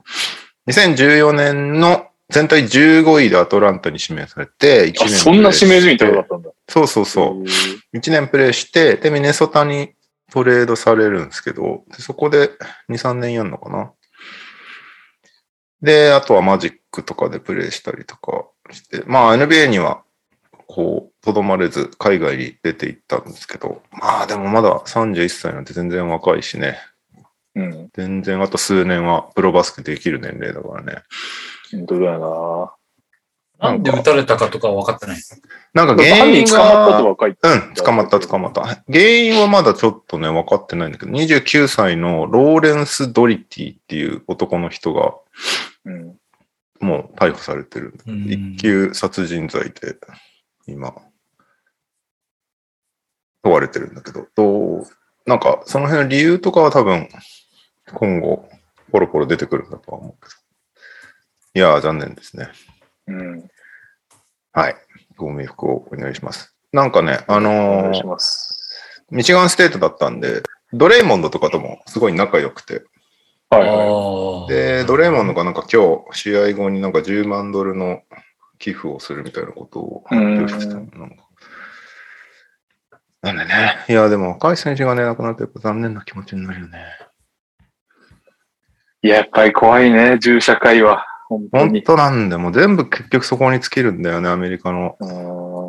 [0.68, 6.51] 2014年の全体15位でアトランタに指名されて、1あ、年そんな指名順位高かったんだ。
[6.68, 7.43] そうそうそう。
[7.43, 7.45] う。
[7.97, 9.93] 1年プレイして、で、ミネソタに
[10.33, 12.51] トレードされるんですけど、でそこで
[12.89, 13.93] 2、3年やんのかな。
[15.83, 20.03] で、あとはマジックとかでプレイしたりとかして、まあ NBA には、
[20.66, 26.79] こう、とどまれず海外に出ていったんですけど、まあでもまだ31歳なんて全然若いしね、
[27.55, 27.91] うん。
[27.95, 31.03] 全然あと数年はプロバスケできる年齢だからね。
[31.77, 32.75] 本当だよ
[33.59, 35.16] なんで撃たれたかとかは分かってない。
[35.72, 36.03] なんかな。
[36.03, 38.62] 原因犯人捕まったとが、は書いてうん、捕まった捕まった。
[38.93, 45.14] 原因はまだちょっとね、分かってないんだけど、29歳のローレンス・ドリティっていう男の人が
[45.85, 46.18] うん。
[46.81, 47.95] もう逮捕されてる。
[48.07, 49.97] うん一級殺人罪で
[50.66, 50.95] 今、
[53.43, 54.87] 問われてるんだけど、どう、
[55.27, 57.09] なんかその辺の理由とかは多分
[57.95, 58.49] 今後
[58.91, 60.43] ポロポロ出てくるんだとは思うけど。
[61.57, 62.48] いやー、残念ですね。
[63.07, 63.48] うん。
[64.52, 64.76] はい。
[65.16, 66.52] ご冥福をお祈りします。
[66.72, 68.59] なんかね、あおの願いしーます。
[69.11, 70.42] ミシガンステートだったんで、
[70.72, 72.82] ドレイモンドとかともすごい仲良くて、
[73.50, 74.48] はいはああ。
[74.48, 78.02] で、ドレイモンドがなんか今日、試合後になんか10万ドルの
[78.59, 80.80] 寄付をするみたいなことを発表してたの。
[80.80, 81.24] なんか
[83.22, 86.84] なんでね、いや、でも若い選手がね、亡くなってやっぱ残念な気持ちになるよね。
[89.02, 89.09] い。
[89.09, 91.07] やっぱり怖いね、銃社会は。
[91.29, 91.83] 本当本に。
[91.83, 94.97] 当なんで、もう全部結局そこに尽きるんだよね、アメリカの。
[95.01, 95.64] うん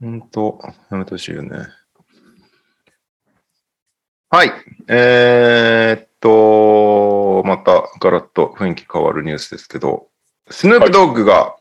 [0.00, 0.60] 本当、
[0.90, 1.66] やめてほしいよね。
[4.28, 4.52] はい。
[4.88, 10.08] えーっと、またガラッと雰囲気変わるニュースですけど、
[10.50, 11.56] スヌープドッグが、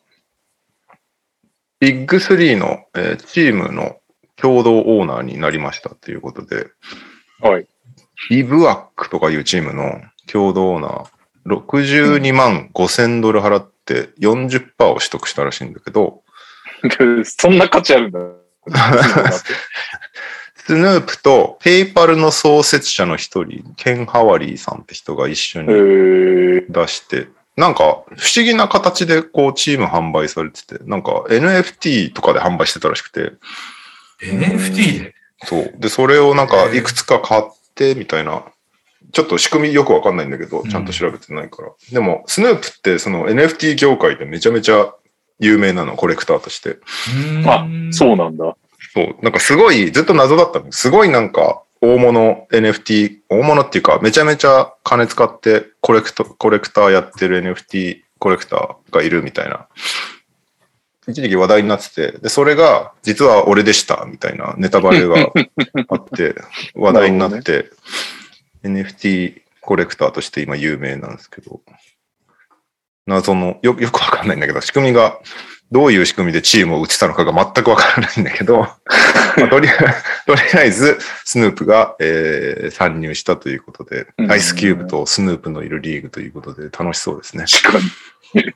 [1.80, 3.98] ビッグ3の、えーチームの
[4.36, 6.68] 共同オーナーになりましたということで、
[7.40, 7.68] はい。
[8.30, 10.02] ビブアックとかいうチームの
[10.32, 11.08] 共同オーナー、
[11.46, 16.22] 62万5千ドル払って40%を取得したらしいんだけど、
[17.24, 18.20] そんな価値あるんだ。
[20.66, 27.84] スヌープとペイパルの創設者の一人、ケン・ハワリーさんって人が一緒えにー、出して、なんか
[28.16, 33.34] 不思議な形でこうチーム販売されてて、なんか NFT とかで販売してたらしくて、
[34.22, 35.16] NFT で？
[35.44, 35.74] そう。
[35.78, 37.44] で、それをなんかいくつか買っ
[37.76, 38.44] てみたいな、
[39.14, 41.72] ちょっと仕組みよくわかんないんだけど、ちゃんと調べてないから。
[41.92, 44.94] でも、スヌープってその NFT 業界でめちゃめちゃ
[45.40, 46.78] 有名なの、コレクターとして。
[47.46, 48.58] あ、そうなんだ。
[48.94, 50.72] そう、なんかすごい、ずっと謎だったの。
[50.72, 59.68] すごいなんか、大物 NFT、大物っていうか、めちゃめちゃ金使ってコレクト、コレクターやってる NFT コレクターがいるみたいな。
[61.08, 65.16] 一時期話題になってて、で、それが、実は俺でした、みたいなネタバレが
[65.90, 66.36] あって、
[66.74, 67.70] 話題になって、
[68.64, 71.62] NFT コレクターとして今有名なんですけど、
[73.06, 75.20] 謎の、よよくわかんないんだけど、仕組みが、
[75.72, 78.76] どういう仕組みでチームを移したのかが全くわからないんだけど、 ま
[79.46, 87.46] あとりあえず、スヌープが、えー参入したということで、うんアイスキューブとスヌープのいるリーグということで楽しそうですね。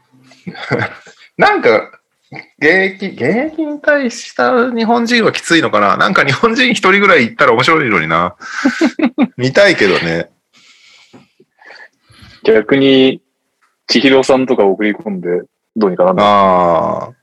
[1.38, 1.96] なんか、
[2.59, 5.95] 現役、現役に対した日本人はきついのかな？
[5.95, 8.36] なんか日本人一人ぐらい行ったら面白いのにな。
[9.38, 10.30] 見たいけどね。
[12.43, 13.21] 逆に、
[13.88, 15.43] 千尋さんとか送り込んで、
[15.75, 17.13] どうにかなああ。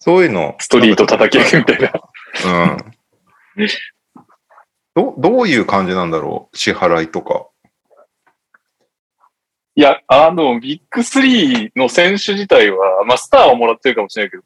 [0.00, 0.56] そういうの。
[0.58, 1.92] ストリート叩き上げみたいな。
[3.56, 3.64] うん。
[4.94, 6.56] ど、どういう感じなんだろう？
[6.56, 7.46] 支払いとか。
[9.78, 14.42] いや、あの、ビッグ3の選手自体は、まあ、スターはもらってるかもしれないけど、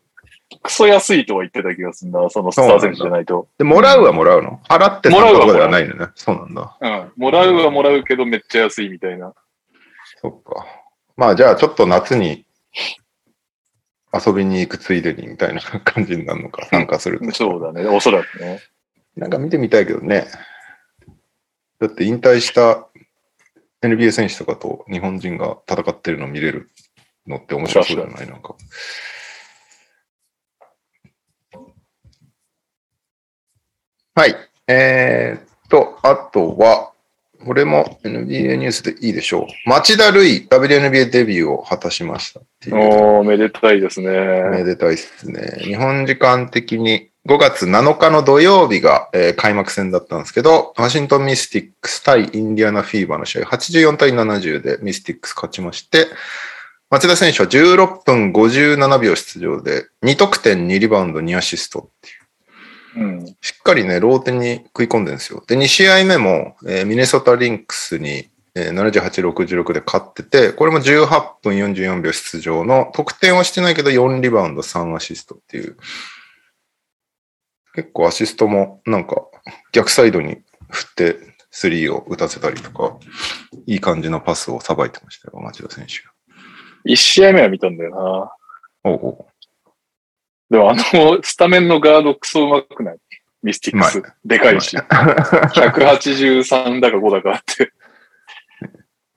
[0.62, 3.49] クソ安いとは言ってた気がするな、そのスター選手じゃないと。
[3.57, 4.61] で、もらうはもらうの？
[4.68, 6.09] 払ってもらうはとかではないのね。
[6.16, 6.76] そうなんだ。
[6.78, 7.12] うん。
[7.16, 9.33] もらうはもらうけど、めっちゃ安いみたいな。
[10.20, 10.66] そっか。
[11.16, 12.45] まあじゃあちょっと夏に
[14.12, 18.61] 遊びに行くついでにみたいな感じになるのか、参加するとそうだね、おそらくね。
[19.16, 20.26] なんか見てみたいけどね。
[21.80, 22.87] だって引退した
[23.83, 26.70] NBA 選手とかと日本人が戦ってるの見れる
[27.26, 28.28] のって面白そうじゃない？
[28.28, 28.55] なんか。
[34.14, 34.37] はい。
[34.68, 36.93] えー、っと、あとは、
[37.45, 39.68] これも NBA ニュースでいいでしょう。
[39.68, 42.41] 町田瑠唯 WNBA デビューを果たしました。
[42.76, 44.64] おー、めでたいですめね。
[44.64, 45.57] でたいですね。
[45.61, 56.09] 日本時間的に5月7日の土曜日が、えー開幕戦だったんですけど、ワシントンミスティックス対インディアナフィーバーの試合、84対70でミスティックス勝ちまして、
[56.91, 63.09] 町田選手は16分57秒出場で、2得点、2リバウンド、2アシストっていう。
[63.09, 63.27] うん。
[63.41, 65.43] しっかりね、ローテに食い込んでるんですよ。
[65.47, 71.07] で、2試合目も、えーミネソタリンクスに、えー78、66で勝ってて、これも18
[71.41, 75.77] 分44秒出場の、得点はしてないけど4リバウンド3アシストっていう。
[77.75, 79.23] 結構アシストもなんか
[79.73, 81.16] 逆サイドに振って
[81.51, 82.97] スリーを打たせたりとか、
[83.66, 85.93] いい感じのパスをさばいてましたよ、町田選手。
[86.91, 88.33] 1試合目は見たんだよな。
[88.85, 89.27] おうおう
[90.51, 92.99] でもあの、スタメンのガードクソうまくない？
[93.43, 94.03] ミスティックス。
[94.25, 94.77] でかいし。
[94.77, 97.73] 183 だか5だかあって。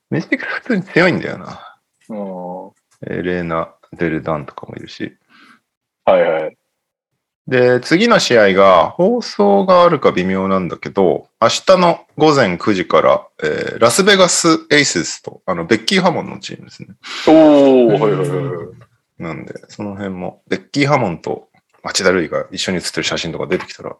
[0.09, 1.77] ミスティックス普通に強いんだよな。
[2.09, 2.63] うん。
[2.65, 2.71] は
[3.07, 5.17] エレーナ・デルダンとかもいるし。
[6.07, 6.57] いはい。
[7.47, 16.95] で、次の試合が、放送があるか微妙なんだけど、明日の午前9時から、えーラスベガス・エイススと、あの、ベッキー・ハモンのチームですね。
[17.27, 18.67] おー、はいはいはいはい。
[19.19, 21.49] なんで、その辺も、ベッキー・ハモンと
[21.83, 23.95] 町田瑠唯が一緒に写ってる写真とか出てきたら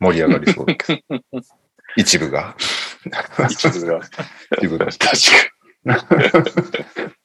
[0.00, 1.20] 盛り上がりそうだけど。
[1.96, 2.56] 一部が。
[3.50, 4.00] 一部が。
[4.56, 4.86] 一部が。
[4.86, 5.10] 確か
[5.84, 5.92] に。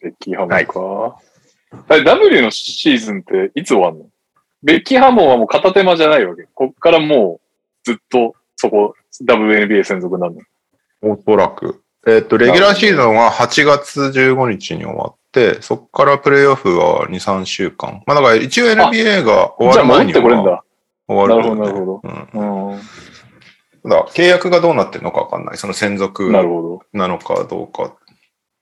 [0.00, 1.18] ベッキーハモンか。
[1.18, 1.29] あれ
[1.88, 4.06] W のシーズンっていつ終わんの？
[4.62, 6.46] ベッキーハモンはもう片手間じゃないわけ。
[6.54, 7.40] こっからもう
[7.84, 8.94] ずっとそこ
[9.24, 10.36] WNBA 専属なの。
[11.02, 11.82] おそらく。
[12.06, 18.02] えっ、と、レギュラーシーズンは8月15日に終わって、そこからプレイオフは2、3週間。
[18.06, 20.64] まあだから一応 NBA が終わじゃあ戻っる前にはてこれんだ。
[21.06, 22.00] 終わる、なるほどなるほど。
[22.02, 22.72] うん。
[22.72, 22.80] うん。
[23.82, 25.56] ただ契約がどうなってるのかわかんない。
[25.56, 26.30] その専属。
[26.30, 26.42] な
[27.08, 27.96] のかどうか。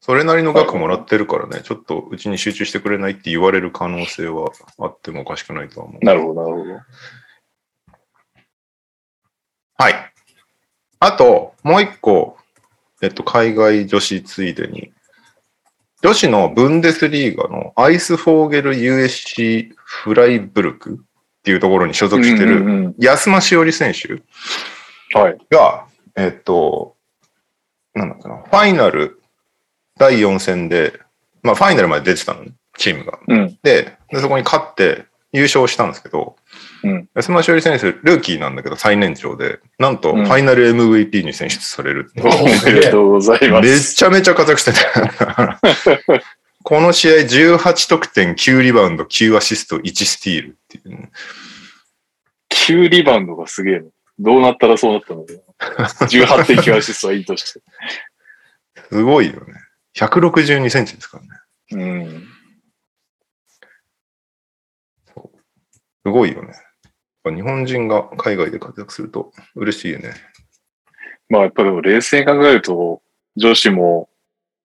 [0.09, 6.03] それなりの額もらってるからね、ちょっとうちに集中してくれないって言われる可能性はあってもおかしくないとは思う。
[6.03, 6.81] なるほど、なるほど。
[9.77, 10.13] はい。
[11.01, 12.39] あと、もう一個、
[13.03, 14.95] えっと、海外女子ついでに、
[16.01, 24.23] 女子のブンデスリーガのアイスフォーゲル USC フライブルクっていうところに所属してるうんうん安間しおり選手うん
[25.13, 25.39] はい。
[25.51, 25.85] が、
[26.17, 26.97] えっと、
[27.93, 29.21] なんだっけな、ファイナル
[29.99, 31.01] 第4戦で、
[31.43, 33.19] まあファイナルまで出てたのね、チームが。
[33.27, 33.59] うん。
[33.63, 36.37] で、でそこに勝って優勝したんですけど、
[36.85, 43.95] うん安間しおり選手、ルーキーなんだけど最年長で、なんとうんファイナル MVP に選出されるうおめでとうございまめす。
[43.97, 45.61] ちゃめちゃ活躍してた。
[46.63, 51.11] この試合18得点、9リバウンド、9アシスト、1スティールっていうね、
[52.51, 53.87] 9リバウンドがすげえの。
[54.19, 55.25] どうなったらそうなったの
[55.57, 55.89] かな。
[55.89, 57.61] 18.9アシストはいいとして。
[58.91, 59.55] すごいよね。
[59.99, 61.21] 162センチですか
[61.71, 61.85] らね。
[61.85, 62.29] うん。
[66.07, 66.49] すごいよね。
[66.49, 66.93] やっ
[67.25, 70.15] ぱ日本人が海外で活躍すると嬉しいよね。
[71.29, 73.03] まあやっぱでも冷静に考えると、
[73.37, 74.09] 女子も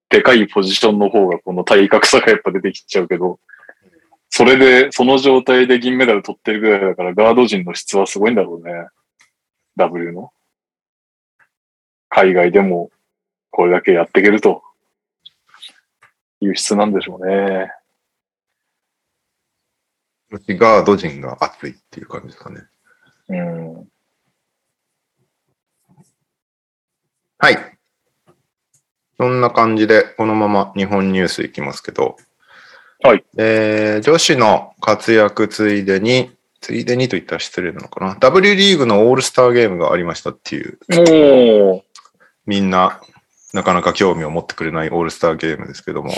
[0.09, 3.39] でかいポジションの方がこの体格差がやっぱ出てきちゃうけど、
[4.29, 8.87] それで、その状態で銀メダル取ってるぐらいだから、ガード陣の質はすごいんだろうね。
[9.75, 10.31] W の。
[12.09, 12.91] 海外でも
[13.49, 14.63] これだけやっていけると
[16.43, 17.71] いう質なんでしょうね。
[20.49, 22.61] ガード陣が熱いっていう感じですかね。
[23.29, 23.87] うん。
[27.37, 27.57] はい。
[29.17, 32.17] そんな感じで、このまま日本ニュースいきますけど、
[33.01, 33.23] はい。
[33.37, 36.31] えー、女子の活躍ついでに、
[36.61, 38.15] ついでにと言ったら失礼なのかな。
[38.19, 41.83] W リーグのオールスターゲームがありましたっていう、おー。
[42.45, 43.01] みんな、
[43.53, 46.11] なかなか興味を持ってくれないオールスターゲームですけども、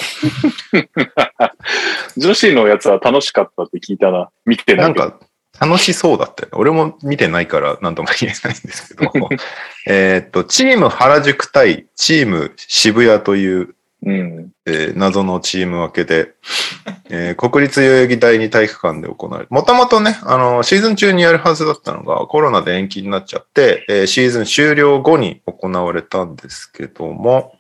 [2.17, 4.29] 女子のやつは楽しかったって聞いたな。
[4.45, 4.99] 見てなけど。
[4.99, 5.19] ないんか
[5.59, 6.57] 楽しそうだったよね。
[6.57, 9.11] 俺も見てないから何とも言えないんですけど、
[9.88, 13.74] えーっと、チーム原宿対チーム渋谷という
[14.05, 14.51] うん。
[14.65, 16.33] えー謎のチーム分けで、
[17.09, 19.47] えー国立代々木第二体育館で行われる。
[19.49, 27.53] もともとね、あの、シーズン中にやるはずだったのが、コロナで延期になっちゃって、えーシーズン終了後に行われたんですけども、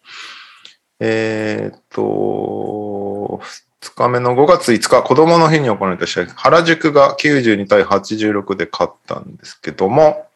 [0.99, 3.41] えーっと、
[3.81, 10.27] 2日目の5月5日、子供の日に行われた試合、原宿が92対86で勝ったんですけども、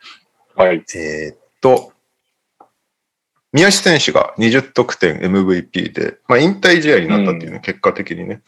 [0.55, 0.83] はい。
[0.95, 1.93] えーっと、
[3.51, 8.41] 宮下選手が20得点 MVP で、まあ、引退試合になったっていうね、結果的にね。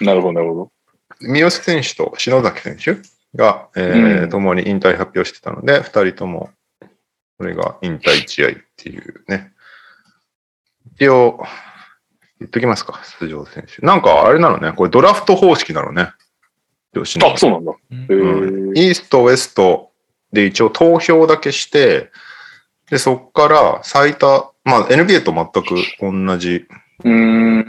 [0.00, 0.72] なるほど、なるほど。
[1.20, 2.96] 宮下選手と篠崎選手
[3.36, 6.50] が、えうんー共に引退発表してたので、二人とも、
[7.38, 9.52] これが引退試合っていうね。
[10.96, 11.42] 一応、
[12.38, 13.84] 言っときますか、出場選手。
[13.84, 16.10] なんか、あれなのね、これドラフト方式なのね。
[17.32, 17.72] あ、そうなんだ。
[17.90, 19.90] うんイースト、ウエスト
[20.32, 22.10] で一応投票だけして、
[22.90, 26.66] で、そっから最多、まあ NBA と全く同じ
[27.04, 27.66] うーん。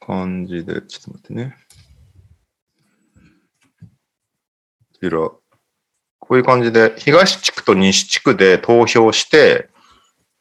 [0.00, 1.56] 感じで、ちょっと待ってね。
[4.92, 5.40] こちら、こ
[6.30, 9.68] ういう感じで、東地区と西地区で投票して、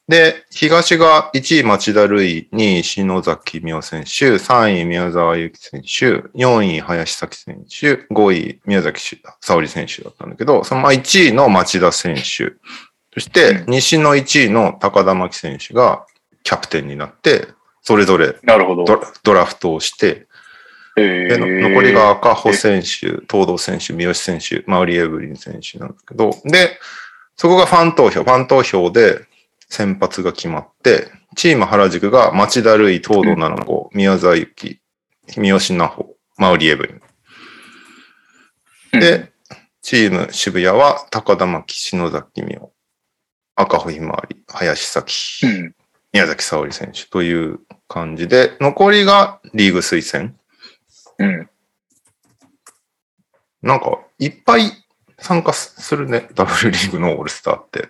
[0.08, 9.02] で、東が1位町田瑠唯、2位篠崎美桜選手、3位宮沢祐希選手、4位林咲選手、5位宮崎
[9.42, 12.54] 沙織選手だったんだけど、そのまあ1位の町田選手、
[13.16, 16.06] そして西の1位の高田真希選手が
[16.44, 17.48] キャプテンになって、
[17.82, 18.84] それぞれなるほど。
[19.24, 20.28] ドラフトをして、
[20.98, 22.88] えで、の残りが赤穂選手、
[23.30, 26.78] 東堂選手、三好選手、マウリ・エブリン選手なんですけど、で、
[27.38, 29.22] そこがファン投票、ファン投票で
[29.70, 31.08] 先発が決まって、
[31.38, 34.82] チーム原宿が町田瑠唯、東堂七子、宮沢ゆき、
[35.28, 36.94] 三好奈穂、マウリ・エブリ
[38.98, 39.00] ン。
[39.00, 39.32] で、
[39.82, 42.70] チーム渋谷は高田真希、篠崎美桜、
[43.56, 45.76] 赤穂ひまわり、林咲、うん。
[46.14, 50.34] 宮崎沙織選手という感じで、残りがリーグ推薦。
[51.20, 51.50] うん。
[53.62, 54.72] なんか、いっぱい
[55.20, 56.30] 参加するね。
[56.36, 57.90] ダブルリーグのオールスターって。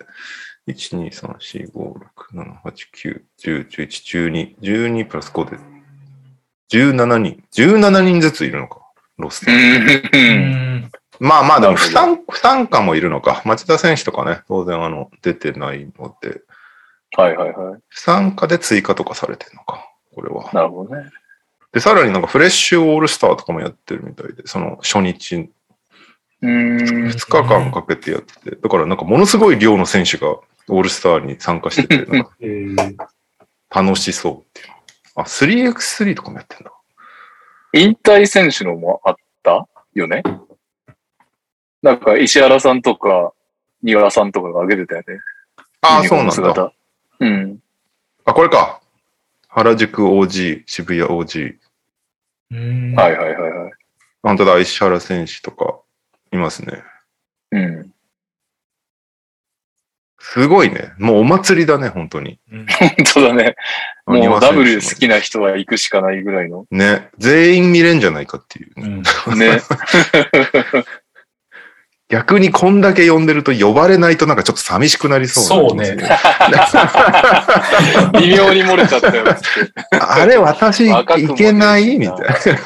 [0.68, 5.58] 1、2、3、4、5、6、7、8、9、10、11、12、12プラス5で、
[6.72, 7.44] 17人。
[7.54, 8.82] 17人ずついるのか。
[9.18, 10.90] ロスタうー。
[11.20, 13.42] まあまあ、でも不なる参不参加もいるのか。
[13.46, 16.42] 町田選手とかね、当然あの、出てないので、
[17.18, 17.82] はいはいはい。
[17.88, 19.90] 不参加で追加とかされてるのか。
[20.14, 20.50] これは。
[20.54, 21.10] なるほどね。
[21.72, 26.78] で、さらになんかフレッシュオールスターとかもやってるみたいで、その初日うーん。
[27.08, 32.98] 2日間かけてやってて、だからなんかものすごい量の選手がオールスターに参加してて、 なんかえー
[33.70, 34.68] 楽しそうっていう。
[35.16, 36.72] あ、3x3 とかもやってんだ。
[37.74, 40.24] 引退選手のもあったよね？
[41.86, 43.32] なんか石原さんとか、
[43.84, 45.22] 丹羽さんとかが上げてたよね。
[45.82, 46.32] ああ、そうなんだ。
[46.34, 46.74] 姿。
[47.20, 47.60] うん。
[48.26, 48.82] あ、これか。
[49.50, 51.58] 原宿 OG、渋谷 OG。
[52.50, 53.72] うんはいはいはいはい。
[54.24, 55.80] 本当だ、石原選手とか
[56.32, 56.82] いますね。
[57.52, 57.92] うん。
[60.18, 60.92] すごいね。
[60.98, 62.40] もうお祭りだね、本当に。
[62.52, 63.56] うん本当だね。
[64.08, 66.66] もう W 好きな人は行くしかないぐらいの。
[66.72, 67.10] ね。
[67.20, 69.60] 全員見れんじゃないかっていうね、うんね。
[72.08, 76.12] 逆にこんだけ呼んでると呼ばれないとなんかちょっと寂しくなりそうな気もするそう
[78.22, 79.24] 微妙に漏れちゃったよ。
[80.00, 80.94] あれ、私い
[81.36, 81.98] けない？
[81.98, 82.20] みねたい
[82.54, 82.60] な。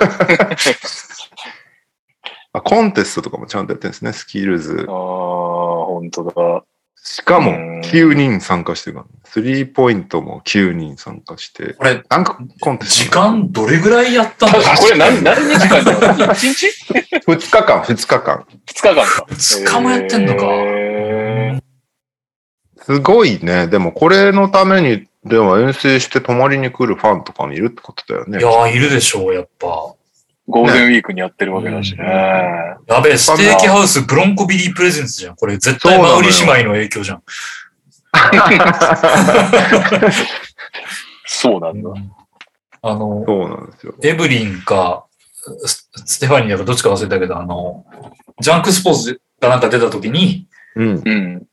[2.51, 4.95] あコンテストとかもちゃんとやってるんですね、スキルズああ、。
[4.95, 6.33] 本当だ。
[7.03, 13.19] しかもうん9人参加してるから、ね、スリーポイントも9人参加して、これ、なんかコンテス時ト。
[13.19, 16.67] 間どれぐらいやったんだ これ何、何日間だろう ?1 日
[17.27, 18.45] ？2日間、2日間。
[18.65, 19.25] ?2 日間か。
[19.29, 21.59] 二日もやってんのかへ
[22.85, 23.67] すごいね。
[23.67, 28.39] でもこれのために、でも遠征して泊まりに来るファンとかもいるってことだよね。
[28.39, 29.93] いやー、いるでしょう、やっぱ。
[30.49, 32.03] ーゴールデンウィークにやってるわけだしね。
[32.03, 35.35] やべえ、ステーキハウスブロンコビリープレゼンツじゃん。
[35.35, 37.23] これ絶対そうなのよマウリ姉妹の影響じゃん。
[41.25, 41.89] そうなんだ。
[42.81, 43.93] あの、そうなんですよ。
[44.03, 45.05] エブリンか、
[45.65, 47.85] スステファニーだかどっちか忘れたけど、あの、
[48.39, 51.01] ジャンクスポーツがなんか出た時に、うん。
[51.05, 51.47] うん。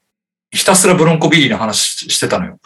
[0.50, 2.58] ひたすらブロンコビリーの話してたのよ。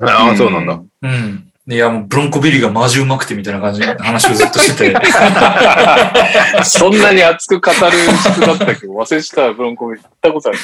[0.00, 0.82] ああ、そうなんだ。
[1.02, 1.52] うん。
[1.66, 4.96] でいや、もうブロンコビリーがマジうまくてみたいな感じの話をずっとしてて。
[6.64, 7.76] そんなに熱く語る
[8.18, 8.86] 質だったけ？
[8.86, 10.58] ど、忘れてたブロンコビ行ったことある？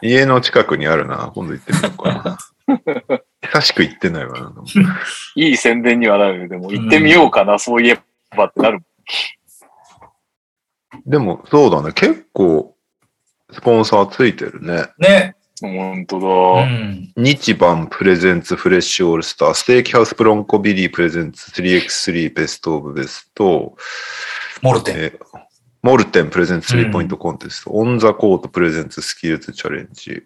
[0.00, 1.30] 家の近くにあるな。
[1.34, 2.38] 今度行ってみようかな。
[3.42, 4.40] 久しく行ってないわ。
[4.40, 4.50] な
[5.36, 6.48] いい宣伝にはなる。
[6.48, 8.00] でも行ってみようかな、そういえ
[8.36, 8.80] ばってなる。
[11.06, 11.92] でも、そうだね。
[11.92, 12.74] 結構、
[13.52, 14.84] スポンサーついてるね。
[14.98, 15.36] ね。
[15.60, 16.66] 本当だ。
[16.66, 17.12] ん。
[17.16, 23.76] 日版プレゼンツフレッシュオールスター、ステーキハウスブロンコビリープレゼンツ 3x3 ベストオブベスト、
[24.62, 24.96] モルテン。
[24.98, 25.48] えー
[25.80, 30.24] モルテンプレゼンツスリーポイントコンテスト、オンザコートプレゼンツスキルズチャレンジ。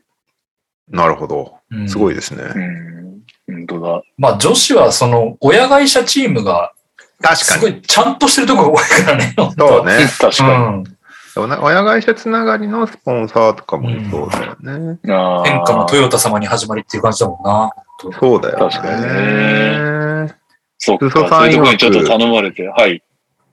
[0.89, 1.59] なるほど。
[1.71, 2.43] うんすごいですね。
[2.43, 3.23] うん。
[3.47, 4.03] 本当だ。
[4.17, 6.73] まあ女子はその親会社チームが
[7.21, 9.35] 確すごいちゃんとしてるところが多いからね。
[9.37, 9.99] そうね。
[10.19, 10.75] 確かうん。
[10.75, 10.93] おな
[11.37, 14.99] 親会社つながりのスポンサーとかもそうだよね。
[15.03, 15.13] に。
[15.13, 17.73] あー天下のトヨタ様に始まりっていう感じだもんな。
[18.19, 18.71] そうだよね。
[18.71, 20.35] 確かにね
[20.79, 21.11] そっか。
[21.11, 22.67] そういうところにちょっと頼まれて。
[22.69, 23.03] はい。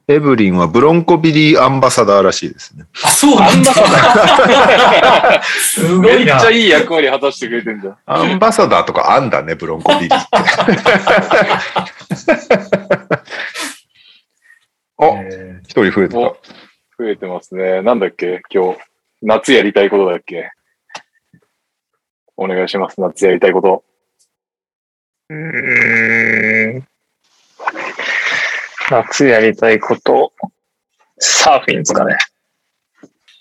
[0.10, 2.86] エブリンはブロンコビリーアンバサダーらしいですね。
[3.06, 3.72] あ、そうなんだ。
[5.44, 6.50] すごいなめっちゃ。
[6.50, 7.98] いい役割果たしてくれてんじゃん。
[8.08, 10.30] アンバサダーとかあんだね、ブロンコビリーって。
[14.98, 16.20] お、え一人増えてた。
[17.00, 17.82] お増えてますね。
[17.82, 18.41] なんだっけ？
[18.54, 18.80] 今日。
[19.22, 20.52] 夏やりたいことだっけ？
[22.36, 23.00] お願いします。
[23.00, 23.86] 夏やりたいこと。
[25.30, 26.88] うーん。
[28.91, 30.34] 夏やりたいこと、
[31.20, 32.18] サーフィンですかね。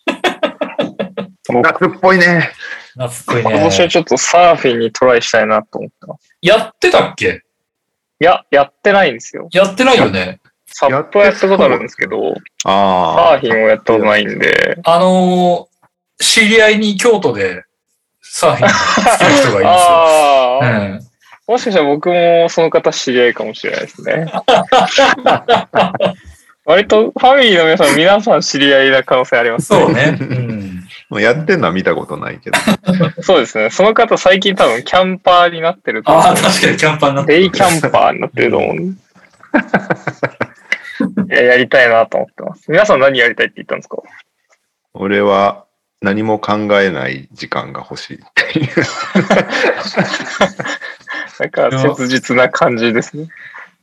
[1.48, 2.52] 夏っぽいね。
[2.96, 3.88] ー、夏っぽい今年はね。
[3.88, 6.32] ちょっとサーフィンにトライしたいなと思ってます。
[6.42, 7.42] やってたっけ？
[8.20, 9.48] いや、やってないんですよ。
[9.52, 10.40] やってないよね。
[10.70, 12.70] サップはやったことあるんですけど、サ
[13.34, 15.78] あーフィンをやったことないんで、あのー
[16.20, 17.64] 知り合いに京都で
[18.20, 21.08] サーフィン好きな人がいるんですよ。
[21.46, 24.26] もしかしたら僕もその方知り合いかもしれないですね。
[26.66, 30.18] 割とファミリーの皆さん、皆さん知り合いな可能性ありますそうね。
[30.20, 30.86] うん。
[31.08, 32.58] もうやってんのは見たことないけど。
[33.22, 33.70] そうですね。
[33.70, 38.76] その方最近多分キャンパーになってると思うああ、確かにキャンパーになってデイキャンパーになってると思う
[41.28, 42.70] や、 やりたいなと思ってます。
[42.70, 43.98] 皆さん何やりたいって言ったんですか？
[44.94, 45.66] 俺は
[46.00, 48.68] 何も考えない時間が欲しいっていう。
[51.40, 53.28] なんか切実な感じですね。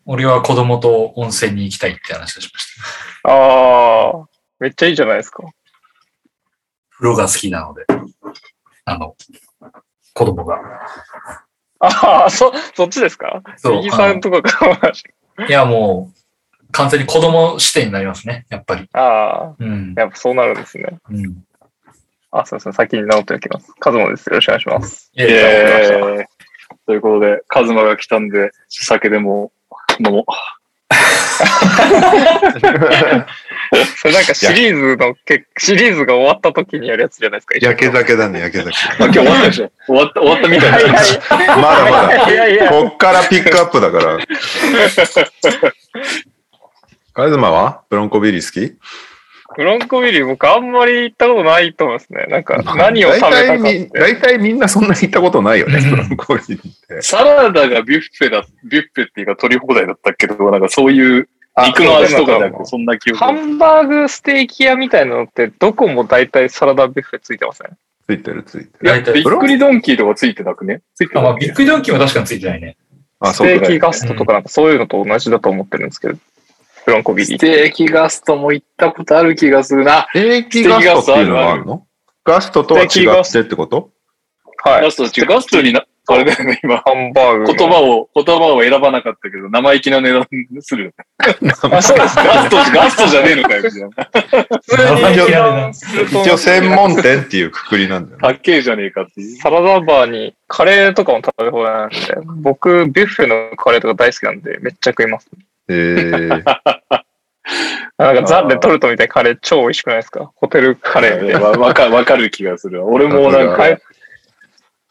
[0.05, 2.67] 俺は子供と温泉に行きたいって話をしまし
[3.23, 3.29] た。
[3.31, 4.27] ああ、
[4.59, 5.43] めっちゃいいじゃないですか。
[6.91, 7.85] 風呂が好きなので。
[8.85, 9.15] あの、
[10.13, 10.59] 子供が。
[11.79, 13.41] ああ、そ、そっちですか？
[13.57, 14.91] そう右さんとかか。
[15.47, 16.19] いや、もう、
[16.75, 18.45] 完全に子供視点になりますね。
[18.49, 18.89] やっぱり。
[18.91, 19.93] ああ、うん。
[19.95, 20.97] やっぱそうなるんですね。
[21.09, 21.45] うん。
[22.31, 22.73] あ、そうですね。
[22.73, 23.71] 先に直っておきます。
[23.79, 24.27] カズマです。
[24.27, 25.09] よろしくお願いします。
[25.15, 26.25] いやイいやエーイ
[26.85, 29.53] ということで、カズマが来たんで、酒でも
[30.05, 30.25] 飲もう。
[33.97, 37.55] それなんかシリーズのけ、シリーズが終わった時にやるやつじゃないですか。
[37.59, 38.77] 焼け酒だね、焼け酒。
[39.03, 40.77] あ今日終わったでしょ終わった、 終わったみたいな。
[41.57, 42.29] まだまだ。
[42.31, 42.69] いやいや。
[42.69, 44.17] こっからピックアップだから。
[47.15, 47.81] カズマは？
[47.89, 48.77] ブロンコビリー好き？
[49.55, 52.25] ブロンコビリー僕あんまり行ったことないと思いますね。
[52.27, 53.99] なんか何を食べたかっ大体みて。
[53.99, 57.01] 大体みんなそんなに行ったことないよね、ブロンコビリーって。
[57.01, 61.29] サラダがビュッフェだ、ビュッフェっていうか取り放題だったけど、なんかそういう
[61.65, 67.77] 肉の味とかなそんな記憶ハンバーグステーキ屋みたいなのってどこも大体サラダビュッフェついてません？
[68.07, 69.13] ついてるついていや、る。
[69.13, 70.81] びっくりドンキーとかついてなくね？
[70.95, 72.75] ついてあ、まあ、なくビッグドンキーは確かについてないね。
[73.21, 73.61] あ、スそうか。
[73.61, 76.17] テーキガストとかなんかそういうのと同じだと思ってるんですけど。
[76.85, 77.37] ブロンコビリー。
[77.37, 80.07] ステーキガストも行ったことある気がするな。
[80.11, 81.87] ステーキガストっていうのがあるの？
[82.23, 82.89] ガストとは違っ
[83.31, 83.91] てってこと？
[84.63, 84.83] はい。
[84.83, 85.27] ガスト違う。
[85.27, 86.77] ガストにな、あれだよね、今。
[86.77, 87.53] ハンバーグの。
[87.53, 90.27] 言葉を、言葉を選ばなかったけど、生意気な値段
[90.61, 90.95] する。
[91.17, 92.23] あ、そうですか。
[92.23, 93.81] ガスト、ガストじゃねえのかよ、みたい
[95.31, 95.69] な。
[95.69, 98.21] 一応専門店っていうくくりなんだよね。
[98.21, 99.37] かっけえじゃねえかっていう。
[99.37, 101.95] サラダバーにカレーとかも食べ放題なんで、
[102.41, 105.27] 僕、ビュッフェのカレーとか大好きなんで、めっちゃ食います。
[105.69, 106.29] えー、
[107.97, 110.31] なんかザ・レトルトみたいなカレー超美味しくないですか？
[110.35, 111.47] ホテルカレーみたいな。
[111.49, 112.87] わわかわかる気がするわ。
[112.91, 113.77] 俺もなんさか、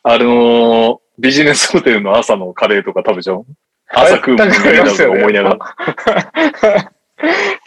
[0.04, 3.44] あのービジネスホテルの朝のカレーとか食べちゃう。
[3.88, 6.92] 朝食うもんね食べたくなりますよね思いながら。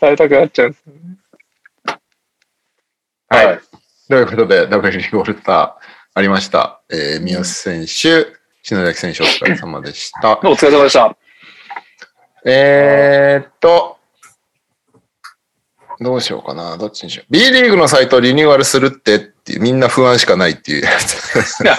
[0.01, 0.83] 食べたくなっちゃうんです。
[3.29, 3.45] はい。
[3.45, 3.59] はい
[4.09, 5.73] ということで、WL リーグオールスター
[6.13, 6.81] ありました。
[6.89, 7.87] えー、三好選手、
[8.63, 10.31] 篠崎選手お疲れ様でした。
[10.39, 11.15] お疲れ様でした。
[12.49, 13.97] えーっと、
[15.99, 16.77] どうしようかな。
[16.77, 17.25] どっちにしよう。
[17.29, 21.61] B リーグのサイトリニューアルするってっていう、みんな不安しかないっていうやつ。
[21.65, 21.69] で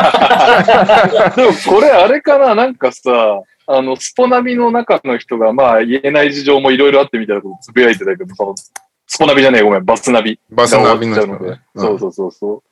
[1.46, 8.54] もこれあれかななんかさ、あの、スポナビの中の人が、まあ言えない事情もいろいろあってみたいなことつぶやいてたけど、その、
[9.06, 10.38] スポナビじゃねえ、ごめん、バスナビ。
[10.50, 11.60] バスナビの人がね。
[11.74, 12.62] うんそうそうそうそう。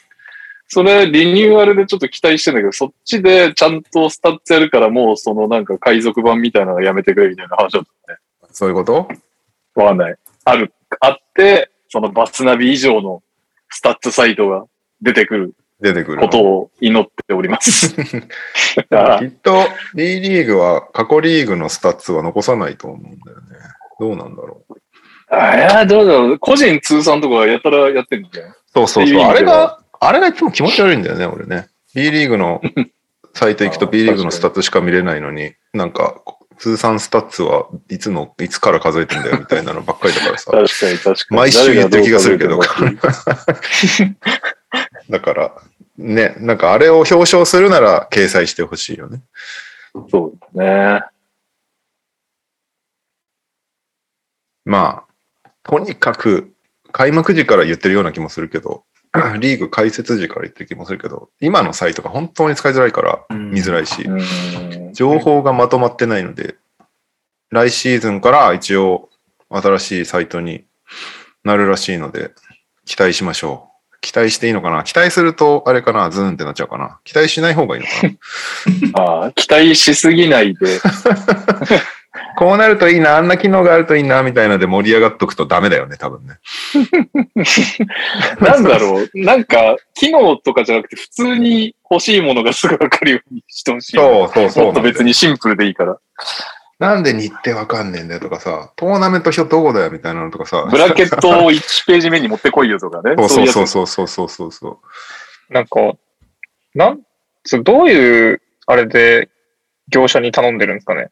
[0.68, 8.18] それ、リニューアルでちょっと期待してんだけど、そっちでちゃんとスタッツやるから、もうそのなんか海賊版みたいなのやめてくれみたいな話だったね。
[8.50, 9.08] そういうこと？
[9.74, 10.16] わかんない。
[10.45, 13.22] ある、あって、そのバスナビ以上の
[13.70, 14.64] スタッツサイトが
[15.00, 16.22] 出てくる出てくるの？
[16.22, 17.95] ことを祈っております。
[17.95, 18.04] きっ
[19.42, 23.45] と B リーグは過去リーグのスタッツは残さないと思うんだよね。
[24.00, 24.74] どうなんだろう？
[25.28, 26.38] あいや、どうだろう。
[26.38, 28.54] 個人通算とかやったらやってんじゃん。
[28.72, 29.18] そうそうそう。
[29.18, 31.68] うあれが、あれがいつも気持ち悪いんだよね、俺ね。
[31.95, 32.62] B リーグの
[33.34, 36.22] サイト行くと B リーグのスタッツしか見れないのに、なんか、
[36.58, 40.53] 通算スタッツはいつの、いつから数えてんだよみたいなのばっかりだからさ。
[40.57, 41.37] 確かに確かに。
[41.37, 42.61] 毎週言ってる気がするけど
[45.11, 45.53] だから、
[45.99, 49.20] ね、なんかあれを表彰するなら掲載してほしいよね。
[50.11, 51.03] そうですね。
[54.64, 55.04] ま
[55.45, 56.53] あ、とにかく、
[56.92, 58.84] 開幕時から言ってるような気もするけど、
[59.38, 64.93] リーグ開設時から言ってる気もするけど、今のサイトが本当に使いづらいから見づらいし、うん。
[64.93, 66.57] 情報がまとまってないので、
[67.51, 69.09] 来シーズンから一応
[69.51, 70.64] 新しいサイトに
[71.45, 72.33] なるらしいので、
[72.84, 73.97] 期待しましょう。
[74.01, 74.84] 期待していいのかな？
[74.84, 76.11] 期待すると、あれかな？
[76.11, 76.99] ズーンってなっちゃうかな？
[77.03, 77.88] 期待しない方がいいの
[78.93, 79.03] かな？
[79.03, 80.80] ああ期待しすぎないで。
[82.37, 86.37] こうなるといいな、あんな機能があるといいな、みたいなので盛り上がっとくとダメだよね、多分ね。
[88.41, 89.11] なんだろう。
[89.14, 93.96] なんか、機能とかじゃなくて、普通に欲しいものがすぐわかるようにしてほしい。
[93.96, 95.99] そうそうそうもっと別にシンプルでいいから。
[96.79, 100.68] なんで日程わかんねえんだよとかさ、トーナメント表どこだよみたいなのとかさ。
[100.71, 103.14] ブラケットを1ページ目に持ってこいよとかね。
[103.29, 104.80] そうそうそううそうそうそうそうそ
[105.49, 105.53] う。
[105.53, 105.80] なんか、
[106.75, 107.00] なん、
[107.45, 109.30] そうどういう、あれで
[109.88, 111.08] 業者に頼んでるんですかね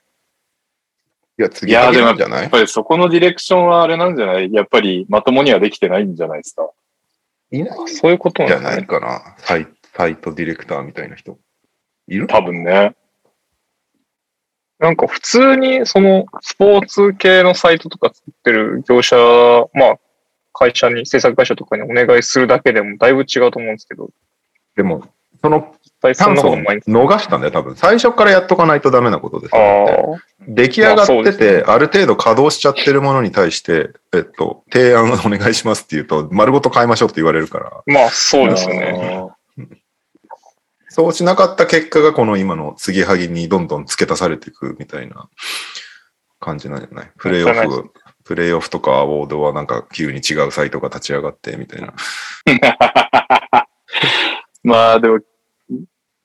[1.39, 2.43] いや、次いやでもなんじゃない？
[2.43, 4.53] やっぱりそこのディレクションはあれなんじゃない？
[4.53, 6.71] やっぱりまともにはできてないんじゃないですか？
[7.51, 8.61] いないそういうことなんじゃ。
[8.61, 9.35] ないかな。
[9.39, 9.67] サイ
[9.97, 11.39] サイトディレクターみたいな人。
[12.09, 12.27] いる？
[12.27, 12.95] 多分ね。
[14.79, 19.17] なんか普通にそのスポーツ系のサイトとか作ってる業者、
[19.73, 19.99] まあ
[20.57, 24.11] 会社に、制作会社とかにお願いするだけでもだいぶ違うと思うんですけど、
[24.77, 25.03] でも、
[25.41, 25.75] その
[26.11, 27.77] 実際そんチャンスをなことないんです逃したんだよ、多分。
[27.77, 30.17] 最初からやっとかないとダメなことですあよ。
[30.17, 39.29] あ、出来上がってまあそうですて、ある程度稼働しちゃってるものに対して、えっと、提案お願いしますって言うと、丸ごと変えましょうって言われるから、まあそうですよね。
[40.89, 45.29] そうしなかった結果がこの今の継ぎはぎにどんどん付け足されていくみたいな
[46.39, 47.11] 感じなんじゃない？
[47.19, 47.91] プレイオフ、
[48.23, 51.95] プレイオフとかアワードはなんか急に違うサイトが立ち上がってみたいな。
[54.63, 55.19] まあでも、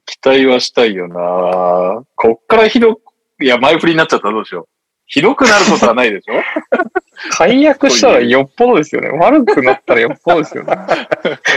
[0.10, 3.02] 期待はしたいよなこっからひどく、
[3.42, 4.66] いや、前振りになっちゃったらどうしよう。
[5.06, 6.34] ひどくなることはないでしょ？
[7.32, 9.10] 解約したらよっぽどですよね。
[9.10, 10.76] 悪くなったらよっぽどですよね。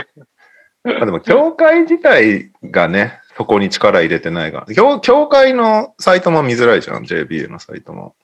[0.84, 8.14] まあでも、協会自体がね、そこに力入れてないが、協協会のサイトも見づらいじゃん、JBA のサイトも。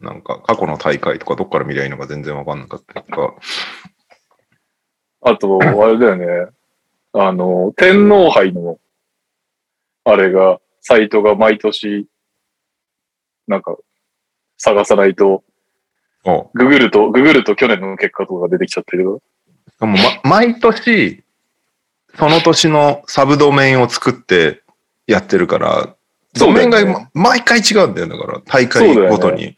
[0.00, 3.34] なんか、過去の大会とかどっから見りゃいいのか全然わかんなかったりとか。
[5.22, 6.55] あと、あれだよね。
[7.12, 8.78] あの、天皇杯の、
[10.04, 12.06] あれが、サイトが毎年、
[13.48, 13.76] なんか、
[14.58, 15.42] 探さないと、
[16.24, 19.20] おググると、ググると去年の結果とかが出てきちゃったけど。
[19.70, 21.22] しかも、ま、毎年、
[22.18, 24.62] その年のサブドメインを作って
[25.06, 25.94] やってるから、
[26.34, 29.56] ドメインが毎回違うんだよ、だから、大会ごとに。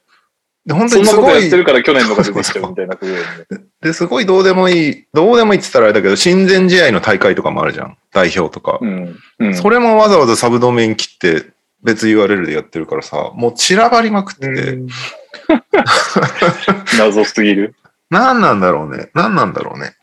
[0.68, 2.98] で、本当そんなにすごいことやって、るから去年のが出てきちゃうみたいな。
[3.80, 7.96] で、すごいどうでもいい、どうでもいいって言ったらあれだけど、親善試合の大会とかもあるじゃん。
[8.12, 8.78] 代表とか。
[8.82, 9.16] うん。
[9.38, 9.54] うん。
[9.54, 11.46] それもわざわざサブドメイン切って、
[11.82, 14.78] 別 URL でやってるからさ、もう散らばりまくってて、
[16.98, 17.74] 謎すぎる。
[18.10, 19.08] 何なんだろうね。
[19.14, 19.94] 何なんだろうね。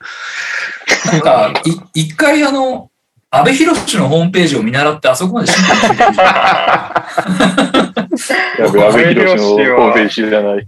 [1.12, 1.54] なんか、
[1.94, 2.90] い一回あの、
[3.30, 7.74] 安倍博士のホームページを見習って、あそこまでシンプルにしてる
[8.60, 10.68] やべ、安倍博士のホームページ知らない。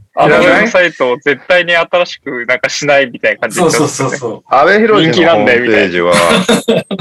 [0.68, 3.72] サイトを絶対に新しくなんかしないみたいな感じでそう。
[3.72, 4.53] そうそうそう。
[4.53, 6.14] 安倍博士のホームページは、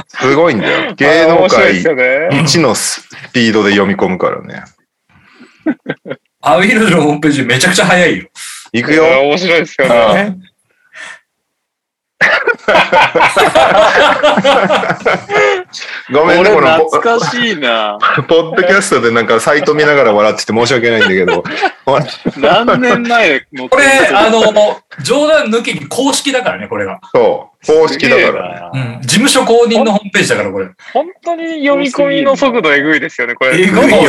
[0.09, 0.94] すごいんだよ。
[0.94, 2.28] 芸能界面白いですよね。
[2.43, 4.62] 一のスピードで読み込むからね。
[6.40, 8.24] 安倍博士のホームページめちゃくちゃ早いよ。
[8.73, 9.05] 行くよ。
[9.23, 10.36] 面白いですよね。
[16.12, 17.98] ごめんね、俺このポ懐かしいな。
[18.28, 21.43] ポッドキャストでなんかサイト見ながら笑ってて申し訳ないんだけど、
[22.38, 23.84] 何年前のこれ、
[24.14, 24.40] あの、
[25.02, 27.01] 冗談抜きに公式だからね、これが。
[27.14, 28.97] そう、公式だからね。
[28.97, 29.02] うん。
[29.02, 30.68] 事務所公認のホームページだから、これ。
[30.93, 33.60] 本当に読み込みの速度えぐいですよね、これ。
[33.60, 34.01] えぐいよ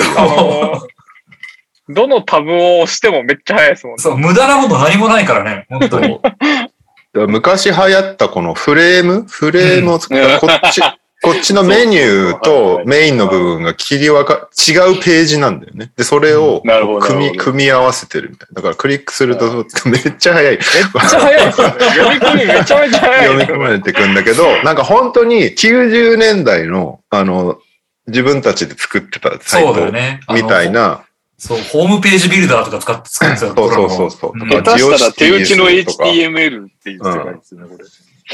[1.90, 4.02] どの、タブを押してもめっちゃ速いですもんね。
[4.02, 6.20] そう、無駄なこと何もないからね、本当に。
[7.26, 9.26] 昔流行ったこのフレーム？
[9.28, 10.82] フレームを作った、うんこっち、
[11.24, 15.92] こっちのメニューとはいメインの部分が切り分か、違うページなんだよね。
[15.98, 16.62] で、それを
[17.02, 18.56] 組み、組み合わせてるみたいな。
[18.56, 20.52] だからクリックするとめっちゃ早い。
[20.52, 21.74] めっちゃ速いですよね。
[21.96, 23.44] 読み込みめちゃめちゃ速い読み。
[23.46, 27.58] 込まれていくんだけど、なんか本当に90年代の、あの、
[28.08, 29.74] 自分たちで作ってたサイト
[30.34, 30.72] みたい。
[30.72, 31.02] な、
[31.38, 34.40] そう、ホームページビルダーとか使って作ってたそうそうそうそう。
[34.40, 37.86] 下手したら手打ちの HTML っていう世界ですね、これ。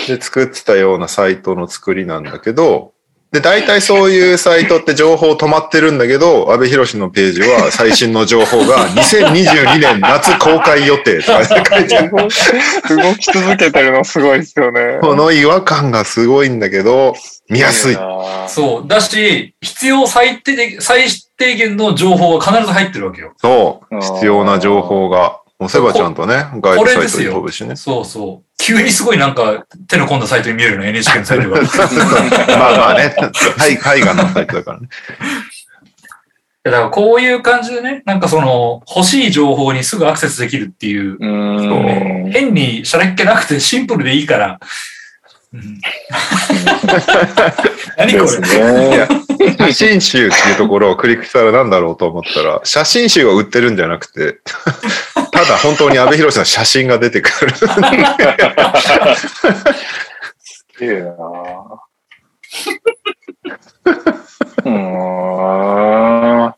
[0.08, 2.93] で作ってたようなサイトの作りなんだけど、
[3.34, 12.12] で、大体そういうサイトって情報止まってるんだけど、安倍博士のページは最新の情報が2022年夏公開予定とか書いてある。
[12.12, 12.30] 動
[13.16, 15.00] き続けてるのすごいですよね。
[15.02, 17.16] この違和感がすごいんだけど、
[17.50, 17.96] 見やすい。
[17.96, 18.88] なそう。
[18.88, 23.34] だし、必要最低で、最低限の情報は必ず入ってるわけよ。
[23.38, 24.00] そう。
[24.00, 25.40] 必要な情報が。
[25.60, 27.76] もうセバちゃんとね、ガイドサイトに飛ぶしね。
[27.76, 28.53] そうそう。
[28.64, 31.60] 急にすごいなんか手の込んだサイトに見えるの、NHK のサイトが。
[32.58, 33.14] まあまあね、
[33.58, 34.88] はい海岸のサイトだからね。
[36.64, 41.18] だからこういう感じでね、なんかその欲しい情報にすぐアクセスできるっていう、う。
[42.32, 44.60] 変にしゃれっ気なくて シンプルでいいから。
[45.54, 45.82] うん
[47.98, 48.40] 何これ？
[48.40, 49.08] ね。
[49.58, 54.40] 写真集っていうところをクリックしたらなんだろうと思ったら、写真集を売ってるんじゃなくて、
[55.34, 57.56] ただ本当に安倍博の写真が出てくる。
[57.56, 57.66] す
[60.80, 61.12] げえな
[64.66, 66.54] うーん。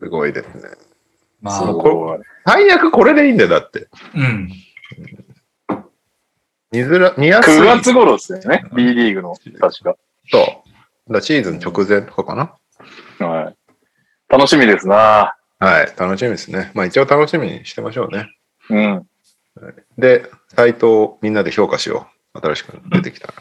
[0.00, 0.62] すごいですね。
[1.40, 2.18] まあ。
[2.46, 3.88] 最悪これでいいんだよ、だって。
[4.14, 4.50] うん。
[6.72, 7.58] 見づら、見やすい。
[7.58, 8.64] 9月頃ですよね。
[8.74, 9.96] B リーグの、確か。
[10.30, 10.62] そ
[11.08, 11.12] う。
[11.12, 12.54] だシーズン直前とかかな。
[13.26, 13.56] はい。
[14.28, 15.35] 楽しみですな。
[15.58, 16.70] はい、楽しみですね。
[16.74, 18.28] まあ一応楽しみにしてましょうね。
[18.68, 19.06] うん。
[19.96, 22.40] で、サイトをみんなで評価しよう。
[22.40, 23.34] 新しく出てきたら。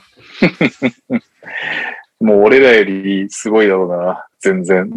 [2.22, 4.26] もう俺らよりすごいだろうな。
[4.40, 4.90] 全然。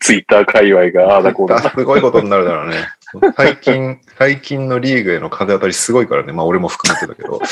[0.00, 1.60] ツイッター界隈が、ああだこうだ。
[1.60, 2.88] すごいことになるだろうね。
[3.36, 6.32] 最近、 最近のリーグへの風当たりすごいからね。
[6.32, 7.40] まあ俺も含めてだけど。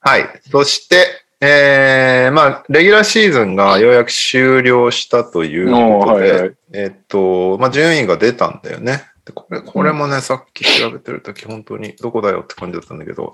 [0.00, 0.40] はい。
[0.50, 6.54] そして、えー、まあ、レギュラーシーズンがようやく終了したということで、はいはい。
[6.72, 9.04] えっと、まあ、順位が出たんだよね。
[9.24, 13.32] でこれ、これもね、さっき調べてるとき、本当にどこだよって感じだったんだけど、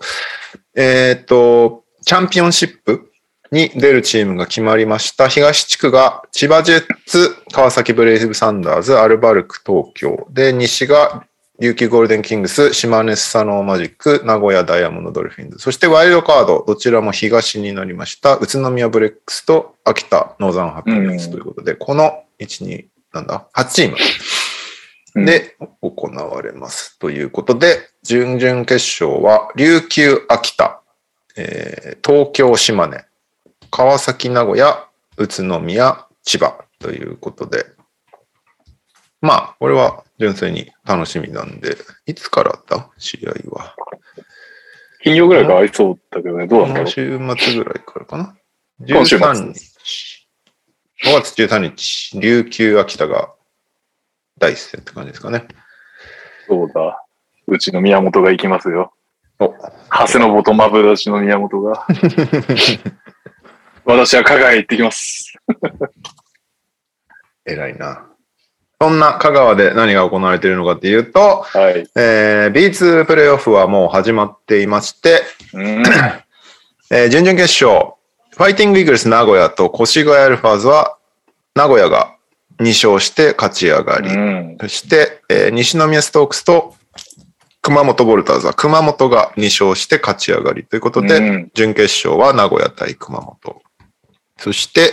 [0.74, 3.10] えっと、チャンピオンシップ
[3.50, 5.28] に出るチームが決まりました。
[5.28, 10.26] 東地区が千葉ジェッツ、川崎ブレイブサンダーズ、アルバルク東京。
[10.30, 11.26] で、西が
[11.62, 15.60] 琉球ゴールデンキングス、島根スサノーマジック、名古屋ダイヤモンドドルフィンズ。
[15.60, 18.36] そしてワイルドカード、どちらも東になりました。
[18.36, 23.96] 宇都宮ブレックスと秋田ノーザンハピネスということで、この1、2、なんだ ?8 チーム。
[25.14, 26.98] うん、で行われます。
[26.98, 30.80] ということで、準々決勝は、琉球、秋田、
[31.36, 33.04] えー東京、島根、
[33.70, 37.66] 川崎、名古屋、宇都宮、千葉ということで、
[39.22, 41.76] まあ、これは純粋に楽しみなんで、
[42.06, 42.90] いつからだ？
[42.98, 43.76] 試合は。
[45.02, 46.46] 金曜ぐらいからありそうだけどね。
[46.48, 46.84] どうなんだろう。
[46.84, 46.90] こ
[47.24, 48.36] の週末ぐらいからかな。
[48.80, 50.28] 今週末13日。
[51.04, 53.32] 5月13日、琉球、秋田が
[54.38, 55.46] 第一戦って感じですかね。
[56.48, 57.04] そうだ。
[57.46, 58.92] うちの宮本が行きますよ。
[59.38, 59.54] お
[59.90, 61.86] 長谷信とマブダチの宮本が。
[63.84, 65.32] 私は香川へ行ってきます。
[67.46, 68.11] 偉いな。
[68.82, 71.86] そんな香川で何が行われているのかっていうと、はい。
[71.94, 75.22] えー、B2 プレイオフはもう始まっていまして、
[75.54, 75.84] うん。
[76.90, 77.92] えー準々決勝、
[78.32, 80.96] ファイティングイーグルス名古屋と越谷アルファーズは、
[81.54, 82.16] 名古屋が
[82.58, 84.56] 2勝して勝ち上がり、うん。
[84.60, 86.74] そして、えー西宮ストークスと
[87.60, 93.62] 熊本ボルターズは熊本が2勝して勝ち上がりということで、うん準決勝は名古屋対熊本。
[94.42, 94.92] そして、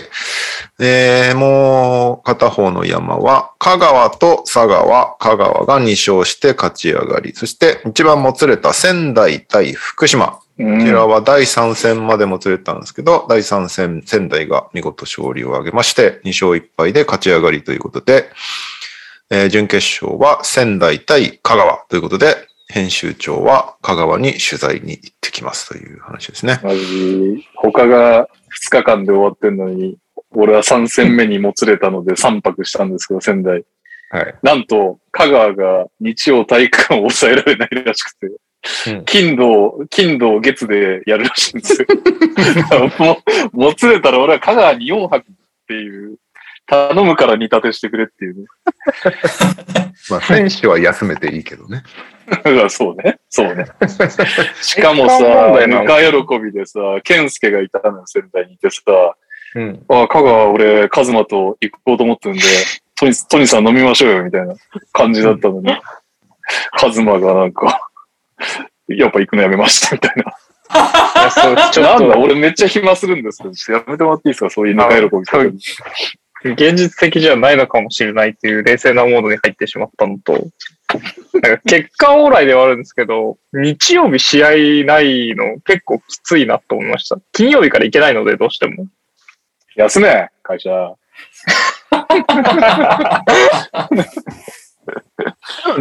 [0.79, 7.33] えーもう片方の山は、香川と佐川、香川が2勝して勝ち上がり。
[7.33, 10.39] そして、一番もつれた仙台対福島。
[10.59, 11.09] うこちらん。
[11.09, 18.29] は第3戦までもつれたんですけど、第3戦、仙台が見事勝利を挙げまして、2勝1敗で勝ち上がりということで、
[19.31, 26.59] えー準決勝は仙台対香川ということで、編集長は香川に取材に行ってきますという話ですね。
[26.63, 28.27] マジ、他が
[28.67, 29.97] 2日間で終わってんのに、
[30.31, 33.63] 俺は3戦目にもつれたので3泊したんですけど、仙台。
[34.11, 34.35] はい。
[34.43, 38.29] なんと、香川が日曜体育館を抑えられないらしくて、う
[39.01, 41.87] ん金土、金土月でやるらしいんですよ。
[42.99, 43.21] も
[43.53, 45.23] う、もつれたら俺は香川に4泊っ
[45.67, 46.17] ていう、
[46.67, 48.45] 頼むから煮立てしてくれっていうね。
[50.11, 51.83] まあ、選手は休めていいけどね。
[52.69, 53.19] そうね。
[53.29, 53.65] そうね。
[54.61, 58.81] しかもさ、ぬか喜びでさ、健介がいたのよ、仙台にいてさ、
[59.55, 59.85] うん。
[59.89, 62.43] あ、香川俺、カズマと行こうと思ってるんで、
[62.95, 64.55] トニトニさん飲みましょうよ、みたいな
[64.91, 65.75] 感じだったのに、
[66.71, 67.89] カズマがなんか、
[68.87, 70.33] やっぱ行くのやめました、みたいな。
[71.81, 75.25] いなんだ、と、俺めっちゃ暇するんですけど、ちょっとやめてもらっていいですか、そういうぬか喜び
[76.43, 80.47] 現実的じゃないのかもしれないっていう冷静なモードに入ってしまったのと、
[81.67, 87.17] 結果オーライではあるんですけど、日曜日試合ないの結構きついなと思いました。
[87.31, 88.87] 金曜日から行けないので、どうしても。
[89.75, 90.69] 休め、会社。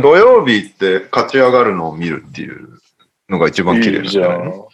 [0.02, 2.78] 土曜日って勝ち上がるのを見るっていう
[3.28, 4.68] のが一番綺麗いじゃないんじゃないのん。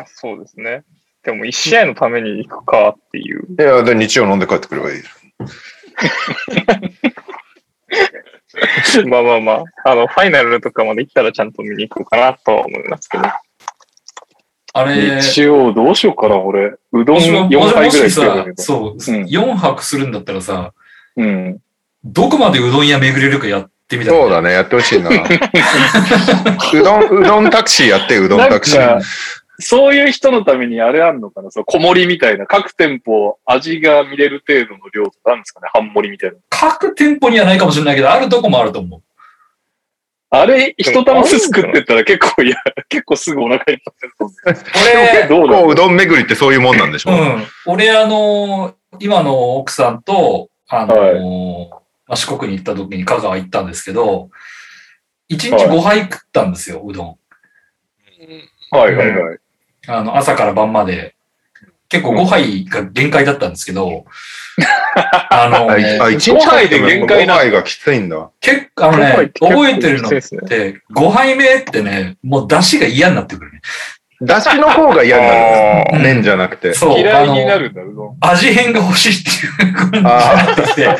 [0.00, 0.84] あ、そうですね。
[1.22, 3.46] でも一試合のために行くかっていう。
[3.58, 5.02] いや、で、日曜飲んで帰ってくればいい。
[9.06, 13.24] まあまあまあ、あの、ファイナルとかまで行ったらちゃんと見に行こうかなとは思いますけど。
[14.74, 16.74] あれ、日曜どうしようかな、俺。
[16.92, 20.72] うどんもしも4杯ぐらい食えばいいさ、そう、うん4泊するんだったらさ、
[21.16, 21.58] うん。
[22.04, 25.10] どこまでうどん屋巡れるかやってみたらそうだね、やってほしいな。
[25.12, 29.00] うどん、うどんタクシーやって、うどんタクシー。
[29.58, 31.50] そういう人のためにあれあんのかな？
[31.50, 32.46] そう、小盛りみたいな。
[32.46, 35.68] 各店舗味が見れる程度の量とかあるんですかね？
[35.72, 36.36] 半盛りみたいな。
[36.48, 39.02] 各店舗にはないかもしれないけど、あるとこもあると思う。
[40.34, 42.56] あれ、一玉ずつ食ってったら結構、いや、
[42.88, 43.80] 結構すぐお腹いっぱいに
[44.46, 47.46] なる俺、どうだこう、うどん巡りってそういうもんなんでしょうん。
[47.66, 54.30] 俺、あの、今の奥さんと、あの、まあ、四国に行った時に香川行ったんですけど、
[55.30, 57.16] 1日5杯食ったんですよ、うどん。
[58.70, 59.38] はいはいはい。
[59.88, 61.14] あの、朝から晩まで
[61.88, 64.04] 結構5杯が限界だったんですけど、
[65.30, 68.30] あの、あ、いあ一日5杯で限界な5杯がきついんだ。
[68.40, 70.18] 結構、あのね、覚えてるのって、
[70.94, 73.60] 5杯目ってね、もう出汁が嫌になってくるね。
[74.24, 75.98] だしの方が嫌になある。
[75.98, 76.74] ー 麺じゃなくて。
[76.74, 76.98] そう。
[77.00, 78.16] 嫌いになあのるんだ、うどん。
[78.20, 79.24] 味変が欲しいっ
[79.60, 80.96] ていう感じにあなってきて、あ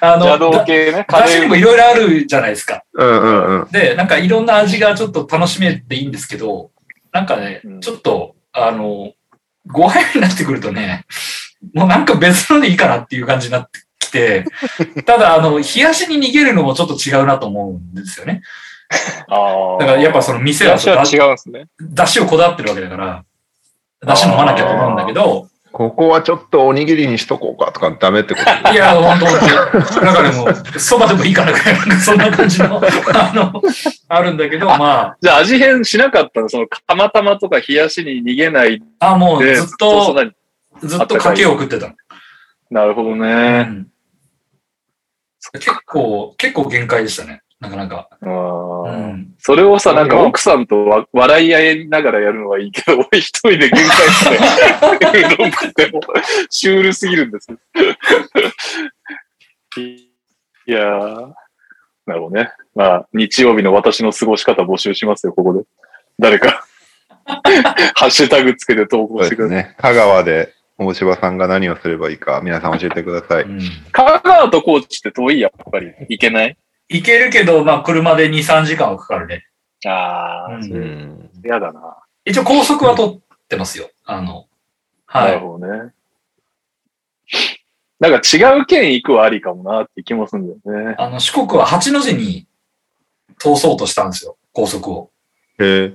[0.00, 0.16] ああ。
[0.16, 1.06] の、 邪道だ系ね。
[1.08, 2.82] 出汁にもいろいろあるじゃないですか。
[2.94, 3.68] うんうんうん。
[3.70, 6.70] で、なんかいろんな味がちょっと楽しめていいんですけど、
[7.12, 9.12] なんかねうん、ちょっと、あの、
[9.68, 11.04] 5杯目になってくるとね、
[11.74, 14.44] もうなんか別のでいいかなっていう感じになってきて、
[15.04, 18.42] ただ、あの、冷やしに逃げるのもちょっと違うなと思うんですよね。
[19.28, 19.78] ああ。
[19.78, 21.66] だからやっぱその店は私は違うんですね。
[21.80, 23.24] 出汁をこだわってるわけだから、
[24.02, 28.72] 出汁飲まなきゃと思うんだけど、ここはちょっとおにぎりにしとこうかとかダメってこと？
[28.72, 30.00] いや、ほんとほんと。
[30.00, 32.80] なんかでも、そばでもいいかなぐらい、なんかそんな感じの、
[33.14, 33.62] あの、
[34.08, 36.48] あるんだけど、まじゃあ味変しなかったの？
[36.48, 40.14] その、たまたまとか冷やしに逃げないあ、あ、もうで、ずっと、
[40.82, 41.94] ずっと賭けを送ってた。
[42.70, 43.62] なるほどうね。
[43.62, 43.86] ん
[45.52, 47.42] 結構、結構限界でしたね。
[47.60, 48.08] なかなか。
[48.22, 49.34] あうーん。
[49.38, 56.00] それをさ、なんか奥さんとわ笑い合いながらやるのはいいけど、俺一人で限界して、うどん食っても、
[56.48, 57.58] シュールすぎるんですよ。
[60.66, 61.32] いやー、
[62.06, 62.50] なるほどね。
[62.74, 65.64] まあ、日曜日の私の過ごし方募集しますよ、ここで。
[66.18, 66.64] 誰か、
[67.94, 69.56] ハッシュタグつけて投稿してください。
[69.58, 69.76] ですね。
[69.78, 73.44] 香川で大柴さんが何をすればいいか、皆さん教えてください。
[73.44, 73.60] うん
[73.92, 75.92] 香川と高知って遠いやっぱり。
[76.08, 76.56] 行けない？
[76.90, 79.46] 行けるけど、まあ、車で2、3時間はかかるね。
[79.86, 81.30] ああ、うんうん。
[81.44, 81.96] 嫌だな。
[82.24, 83.88] 一応高速は取ってますよ。
[84.04, 84.46] あの、
[85.06, 85.40] はないる。
[85.40, 85.92] ほどね。
[88.00, 90.96] なんか違う県行くはありかもなって気もするんだよね。
[90.98, 92.46] あの、四国は八の字に
[93.38, 94.36] 通そうとしたんですよ。
[94.52, 95.10] 高速を。
[95.60, 95.92] へえ。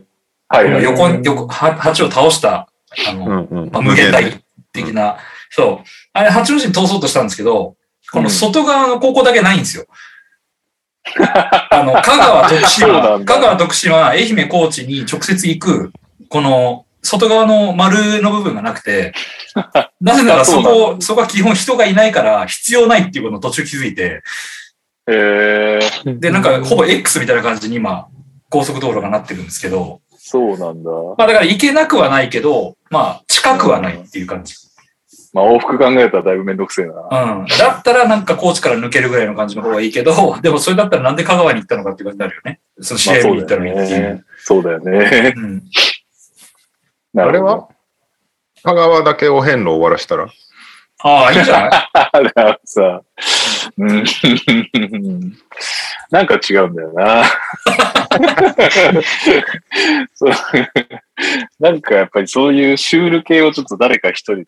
[0.48, 0.84] はいはい。
[0.84, 2.70] 横に、横、は八を倒した、
[3.10, 3.70] あの、うんうん。
[3.72, 4.24] まあ、無限大
[4.72, 5.18] 的な、
[5.50, 5.88] そう。
[6.14, 7.76] あれ、八の字に通そうとしたんですけど、
[8.12, 9.86] この外側の高校だけないんですよ。
[11.70, 15.92] あの、 香川、徳島、香川、徳島、愛媛、高知に直接行く、
[16.30, 19.14] この、外側の丸の部分がなくて、
[20.02, 24.24] なぜならそこ、そこは基本人がいないから必要ないっていうことを途中気づいて、
[25.08, 28.08] えー、で、なんかほぼ X みたいな感じに今、
[28.50, 30.90] 高速道路がなってるんですけど、そうなんだ。
[30.90, 34.56] まあだから行けなくはないけど、まあ近くはないっていう感じ。
[35.36, 36.94] まあ往復考えたらだいぶめんどくせえな。
[36.94, 37.46] うん。
[37.46, 42.62] だったらなんか高知から抜けるぐらいの感じの方がいいけど、 でもそれだったらなんで香川に行ったのかっていう感じになるよね。
[42.80, 44.02] その試合見に行ったのだにっていう。
[44.02, 44.24] よね。
[44.38, 45.34] そうだよね。
[45.36, 45.62] うん。
[47.20, 47.68] あれは？
[48.64, 50.28] 香川だけお遍路終わらしたら？
[51.04, 51.90] ああ、いいんじゃな
[52.22, 52.24] い？
[52.24, 53.02] だからさ、
[53.78, 54.04] うん、
[56.12, 57.26] なんか違うんだよな。
[60.16, 60.32] そう
[61.60, 64.46] なんかやっぱりそういうシュール系をちょっと誰か一人ね。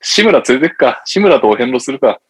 [0.00, 1.02] 志村連れてくか。
[1.04, 2.20] 志村とお遍路するか。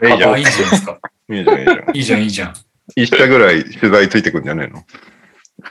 [0.00, 0.12] じゃん。
[0.12, 1.00] いいんじゃないですか。
[1.28, 1.96] いいじゃん、いいじゃん。
[1.96, 2.54] いいじゃん、いいじゃん。
[2.96, 4.84] 一社ぐらい取材ついてくんじゃねえの？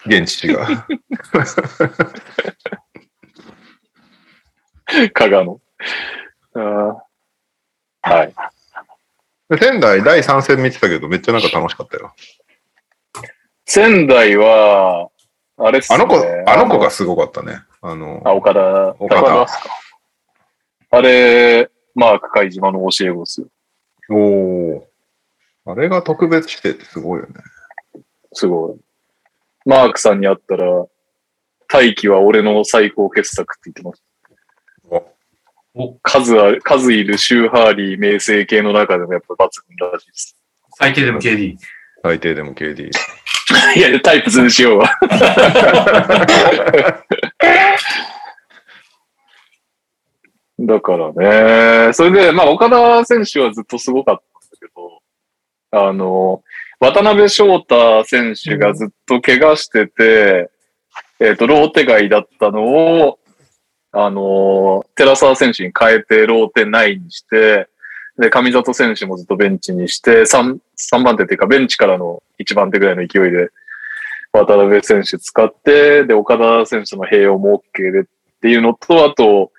[0.06, 0.68] 現地が。
[5.14, 5.62] 加賀の。
[8.02, 8.34] はい。
[9.50, 12.14] で仙台第3戦見てたけど、めっちゃなんか楽しかったよ。
[13.66, 15.10] 仙台は、
[15.58, 15.96] あれっすね。
[15.96, 17.62] あの子、あの子がすごかったね。
[17.82, 18.96] あの、あ、岡田。
[19.00, 19.48] 岡田
[20.96, 23.48] あれ、マーク海島の教え子ですよ。
[24.12, 24.88] おお。
[25.66, 27.34] あれが特別してってすごいよね。
[28.32, 28.80] すごい。
[29.66, 30.86] マークさんに会ったら、
[31.68, 34.04] 大気は俺の最高傑作って言ってます。
[35.74, 39.50] お数ある、数いるシューハーリー名声系の中でもやっぱ抜
[39.80, 40.38] 群らしいです。
[40.78, 41.58] 最低でも KD。
[42.04, 42.92] 最低でも KD。
[43.76, 44.96] いや、タイプズにしようわ。
[50.66, 51.12] だから
[51.88, 56.42] ね、それで、まあ、岡田選手はずっとすごかったんだけど、あの、
[56.80, 60.50] 渡辺翔太選手がずっと怪我してて、
[61.20, 63.20] えっ、と、ローテ外だったのを、
[63.92, 67.68] あの、寺沢選手に変えてローテ内にして、
[68.18, 73.50] で、上里選手もずっとベンチにして、3、三番手っていうか、ベンチからの1番手ぐらいの勢いで、
[74.32, 78.04] 渡辺選手使って、で、岡田選手の併用も OK でっ
[78.42, 79.52] ていうのと、あと、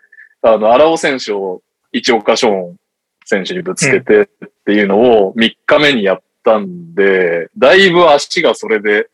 [0.46, 2.76] あの、荒尾選手を一岡ショーン
[3.24, 4.28] 選手にぶつけてっ
[4.66, 9.08] ていうのを3日目にやったんで、だいぶ足がそれで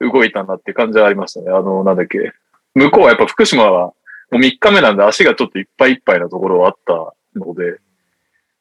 [0.00, 1.50] 動いたなって感じはありましたね。
[1.50, 2.32] あの、なんだっけ。
[2.74, 3.94] 向こうはやっぱ福島はも
[4.32, 7.78] う3日目なんで足がちょっといっぱいいっぱいなところはあったので、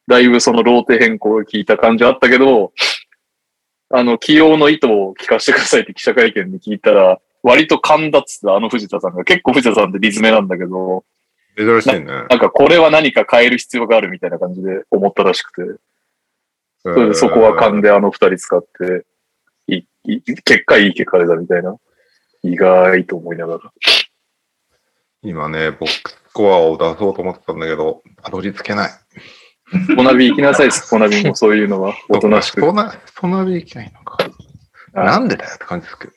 [0.08, 2.72] だいぶそのローテ変更が効いた感じはあったけど、
[3.90, 9.24] あの、起用の意図を聞かせてくださいって記者会見で聞いたら、割と噛んだっつって、あの藤田さんが。
[9.24, 11.04] 結構藤田さんってリズメなんだけど、
[11.58, 12.06] 珍しいね。
[12.06, 15.80] なんかこれは何か変える必要があるみたいな感じで思ったらしくて、
[16.84, 19.06] それでそこは勘であの二人使って、
[19.68, 21.76] いい結果いい結果出たみたいな。
[22.44, 23.60] 意外と思いながら。
[25.24, 28.92] 今ね、ボックススコアを出そうと思ってたんだけど、たどり着けない。
[29.88, 31.96] スポナビ行きなさい、スポナビもそういうのは。
[32.10, 32.60] おとなしく。
[32.60, 34.18] そんな、そんなでいけないのか。
[34.96, 36.14] はいなんでだよって感じですけど。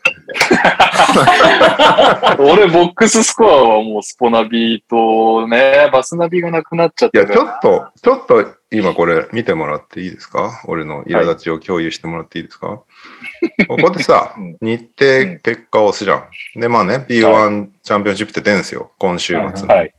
[2.39, 10.63] 俺、ボックススコアはもうスポナビとね、バスナビがなくなっちゃっいや、ちょっと、ちょっと今これ見てもらっていいですか？
[10.67, 12.67] 俺の苛立ちを共有してもらっていいですか、
[13.69, 16.61] ここでさうん、日程結果を押すじゃん。
[16.61, 18.93] で、まあね、B1 チャンピオンシップって出んすよ。
[18.99, 19.75] 今週末に。
[19.75, 19.93] はい。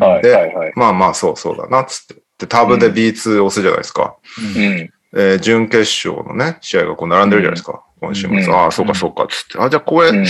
[0.00, 0.22] はい。
[0.22, 0.54] ではい。
[0.54, 0.72] はい。
[0.76, 2.22] まあまあ、そうそうだな、つって。
[2.38, 4.16] で、タブで B2 押すじゃないですか。
[4.56, 4.90] うん。
[5.16, 7.80] えー準決勝のね、試合がこう並んでるじゃないですか。
[8.00, 8.30] 今週末。
[8.30, 9.58] うんああ、そうかそうか、つって。
[9.58, 10.26] あ、じゃあこれ、うん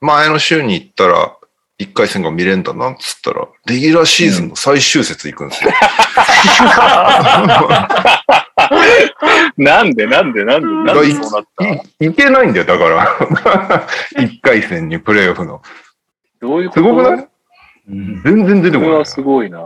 [0.00, 1.34] 前の週に行ったら、
[1.80, 5.70] 1回戦が見れんだな、つったら、レギュラーシーズンの最終節行くんですよ。
[9.56, 11.64] なんでなんでなんでなんでそうなった？
[12.04, 13.18] いいけないんだよ、だから。
[14.22, 15.60] 1回戦にプレイオフの。
[16.40, 16.80] どういうこと？
[16.80, 17.28] すごくない？
[17.88, 18.22] うん。
[18.22, 19.04] 全然出てこないこれは。
[19.04, 19.58] すごいな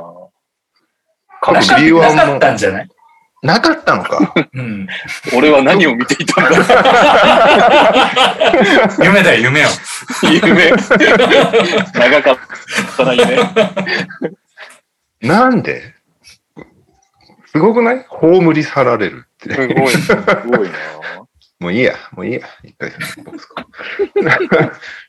[1.43, 2.89] 各なか B1 なかっもたんじゃない？
[3.43, 4.33] なかったのか。
[4.55, 4.87] うん。
[5.37, 6.59] 俺は何を見ていたんだ
[9.05, 9.69] 夢だよ、夢よ。
[10.23, 10.71] 夢。
[10.71, 12.39] 長かっ
[12.97, 13.37] たな、夢。
[15.23, 15.95] なんで？
[17.47, 18.05] すごくない？
[18.09, 19.53] 葬り去られるって。
[19.55, 19.89] すごい。
[19.89, 20.75] すごいな
[21.63, 22.91] もういいや、もういいや、一回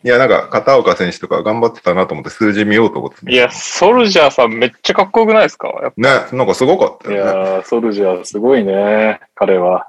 [0.04, 3.32] いや、なんか、片岡選手とか頑張ってたなと思って数字見ようと思って。
[3.32, 5.70] いや、ソルジャーさんめっちゃかっこよくないですか？
[5.98, 7.16] ね、なんかすごかったね。
[7.16, 9.88] やー、ソルジャーすごいね、彼は。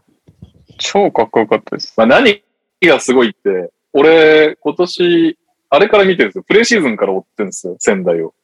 [0.78, 1.94] 超かっこよかったです。
[1.96, 2.42] まあ、何
[2.82, 5.38] がすごいって、俺、今年、
[5.70, 6.44] あれから見てるんですよ。
[6.46, 8.34] プレシーズンから追ってるんですよ、仙台を。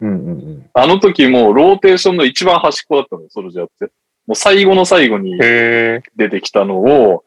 [0.00, 0.66] うんうんうん。
[0.74, 3.86] あの時もうローテーションの一番端っこだったのよ、ソルジャーって。
[4.26, 5.36] もう最後の最後に。
[5.38, 7.24] 出てきたのを、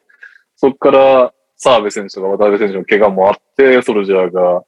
[0.62, 4.62] そっから澤部選手とか渡辺選手の怪我もあって、ソルジャーが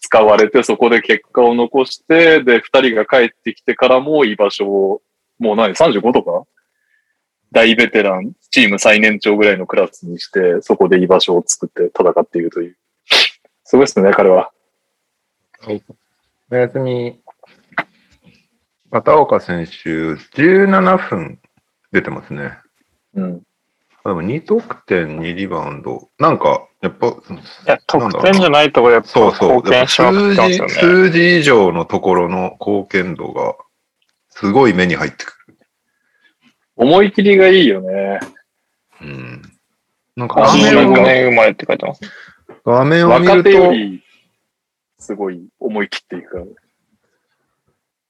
[0.00, 5.00] 使われて、そこで結果を残して、で、二人が帰ってきてからも居場所を、
[5.38, 6.44] もう何、35とか？
[7.52, 12.76] 大ベテラン、チーム最年長ぐらいのクラスにして、そこで居場所を作って戦っているという。
[13.62, 14.50] すごいですね、彼は。
[16.50, 17.16] おやすみ。
[18.90, 21.38] 片岡選手、17分
[21.92, 22.58] 出てますね。
[23.14, 23.42] うん。
[24.08, 26.08] でも2得点、2リバウンド。
[26.18, 27.12] なんか、やっぱ、い
[27.66, 29.56] や、得点じゃないところでやっぱそうそう。
[29.56, 30.68] 貢献しまくってますよね。
[30.72, 33.56] 数字、数字以上のところの貢献度が、
[34.30, 35.58] すごい目に入ってくる。
[36.76, 38.20] 思い切りがいいよね。
[39.02, 39.42] うん。
[40.16, 42.00] なんかあ画面を85年生まれって書いてます。
[42.64, 44.02] 画面を見ると、り、
[44.98, 46.44] すごい思い切っていくから。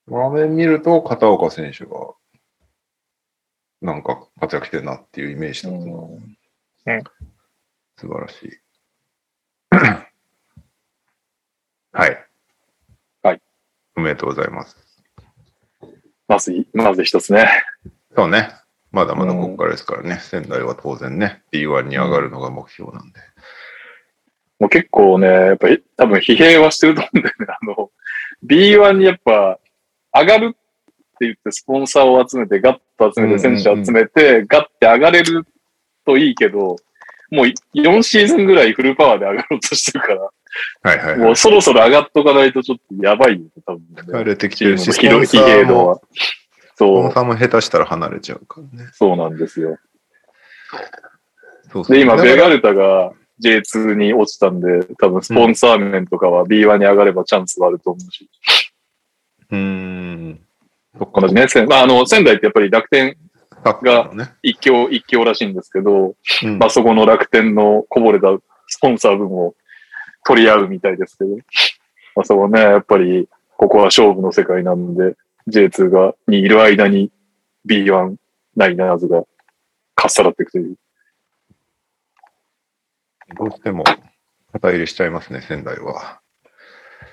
[0.09, 1.91] 画面見ると片岡選手が、
[3.81, 5.91] なんか活躍してるなっていうイメージだったな。
[5.91, 7.03] うん
[7.99, 8.51] 素晴らしい。
[11.91, 12.25] はい。
[13.21, 13.41] はい。
[13.97, 14.77] おめでとうございます。
[16.29, 17.49] まず、まず一つね。
[18.15, 18.51] そうね。
[18.91, 20.19] まだまだここからですからね。
[20.21, 23.19] 仙台は当然ね、B1 に上がるのが目標なんで。
[24.59, 27.45] もう結構ね、やっぱり多分疲弊はしてると思うんだよね。
[27.49, 27.91] あの、
[28.45, 29.59] B1 にやっぱ
[30.13, 30.57] 上がる
[31.25, 35.45] 言ってスポンサーを集めて、ガッと集めて、選手集めて、ガッて上がれる
[36.05, 36.77] といいけど、
[37.31, 40.21] もう4シーズンぐらいフルパワーで上がろうとしてるから、
[40.81, 41.17] はいはい、はい。
[41.19, 44.01] もうそろそろ上がっとかないとちょっとやばいよね、多分ね。
[44.01, 46.01] 慣れてきてるし、スポ疲ンサーも、は。
[46.75, 48.89] スポンサーも下手したら離れちゃうからね。
[48.93, 49.77] そうなんですよ。
[51.71, 53.13] そうそうで、今、ベガルタが
[53.43, 58.29] J2 に落ちたんで、多分スポンサー面とかは B1 に上がればチャンスはあると思うし。
[59.51, 60.39] うーん。
[60.97, 63.15] そっかね、まあ、あの、仙台ってやっぱり楽天
[63.63, 64.33] サッカーのね。
[64.41, 68.27] 一強、一強らしいんですけど、うんまあそこの楽天のこぼれた
[68.67, 69.55] スポンサー分を
[70.25, 71.35] 取り合うみたいですけど、
[72.15, 75.15] まあそこね、やっぱりここは勝負の世界なんで、
[75.49, 77.11] J2 が、にいる間に
[77.67, 78.15] B1
[78.55, 79.23] ナイナーズが
[79.95, 80.75] かっさらっていくという。
[83.37, 83.83] どうしても
[84.53, 86.21] 肩入れしちゃいますね、仙台は。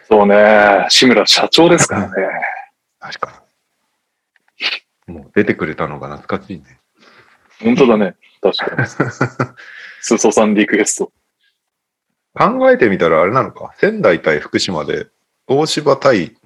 [0.08, 2.12] そうね、志村社長ですからね。
[3.00, 3.45] 確かに。
[5.06, 6.80] もう出てくれたのが懐かしいね。
[7.62, 8.16] 本当だね。
[8.40, 8.88] 確かに。
[10.00, 11.12] すそさんリクエスト。
[12.34, 13.72] 考えてみたらあれなのか？
[13.78, 15.06] 仙台対福島で、
[15.46, 16.36] 大柴対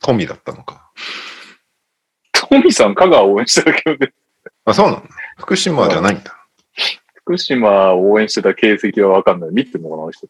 [0.00, 0.90] 富だったのか？
[2.32, 4.12] トミさん、香川を応援してたけどね。
[4.64, 5.02] あ、そうなの？
[5.36, 6.34] 福島じゃないんだ。
[7.14, 9.50] 福島を応援してた形跡はわかんない。
[9.52, 10.26] 見てんのかな、人。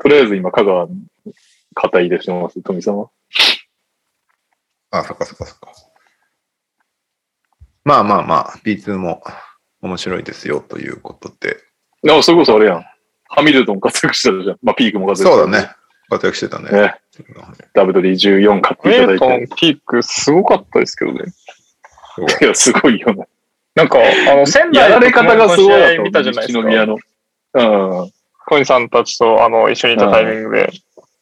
[0.00, 1.06] とりあえず今、香川に
[1.74, 3.10] 肩入れしてます、富さんは。
[4.90, 5.72] あ、そっかそっかそっか。
[7.84, 9.22] まあまあまあ、B2 も
[9.82, 11.58] 面白いですよということで。
[12.10, 12.84] あ、それこそあれやん。
[13.28, 14.58] ハミルトン活躍してたじゃん。
[14.62, 15.68] まあ、ピークも活躍そうだね。
[16.08, 16.70] 活躍してたね。
[16.70, 16.94] ね。
[17.74, 19.48] ダブドリ14買っていただいメルトンて。
[19.56, 21.24] ピークすごかったですけどね。
[22.40, 23.26] いや、すごいよね。
[23.74, 26.60] なんか、あの、仙台やられ方がすごい試合見たじゃないですか。
[26.60, 26.96] 西宮の。
[27.54, 28.12] うん。
[28.46, 30.72] コインさんたちと、あの、一緒にいたタイミングで。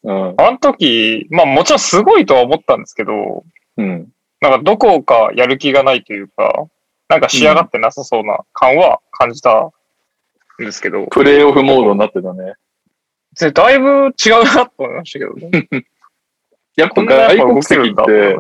[0.05, 0.35] うん。
[0.37, 3.45] あの時、まあもちろんすごいとは思ったんですけど、
[3.79, 4.09] うん。
[4.43, 6.67] なんかどこかやる気がないというか、
[7.09, 9.71] なんか仕上がってなさそうな感は感じたん
[10.59, 12.55] ですけど、プレイオフモードになってたね。
[13.39, 15.69] でだいぶ違うなと思いましたけどね。
[16.75, 18.37] やっぱ外国籍って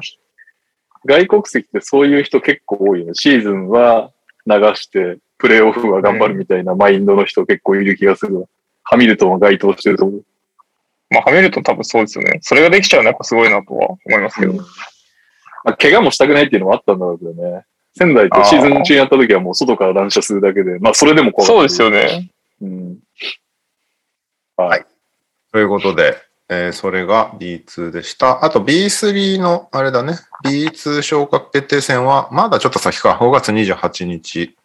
[1.06, 3.12] 外国籍ってそういう人結構多いよね。
[3.14, 4.10] シーズンは
[4.46, 8.46] 流して、プレイオフは頑張るみたいなマインドの人結構いる気がするわ。
[8.82, 10.20] ハミルトンは該当してると思う。
[10.20, 10.26] た。
[11.10, 12.38] まあ、ハミルトン多分そうですよね。
[12.42, 14.54] それができちゃうのはやっぱすごいなとは思いますけど。
[15.64, 17.64] まあ、怪我もしたくないっていうのもあったんだろうけどね。
[17.94, 22.18] 仙台とシーズン中にやった時はもう外から乱射するだけで、まあそれでも怖かったそうですよ。
[22.18, 22.30] ね。
[22.62, 22.98] うん。
[24.56, 24.86] はい。
[25.52, 26.16] ということで、
[26.48, 28.44] えーそれが B2 でした。
[28.44, 30.14] あと B3 の、あれだね、
[30.44, 34.56] B2 昇格決定戦は、まだちょっと先か、5月28日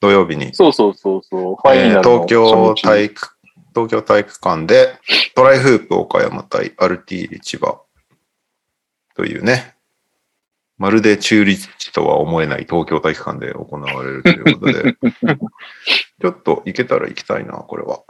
[0.00, 1.56] 土曜日に、そうそうそうそう。
[1.56, 3.28] ファイナルのえー東京体育、
[3.74, 4.98] 東京体育館で、
[5.34, 7.80] トライフープ岡山対アルティーリ千葉
[9.14, 9.75] というね、
[10.78, 14.94] まるで中立地とは思えない東京体育館で行われるということで、
[16.20, 18.02] ちょっと行けたら行きたいな、これは。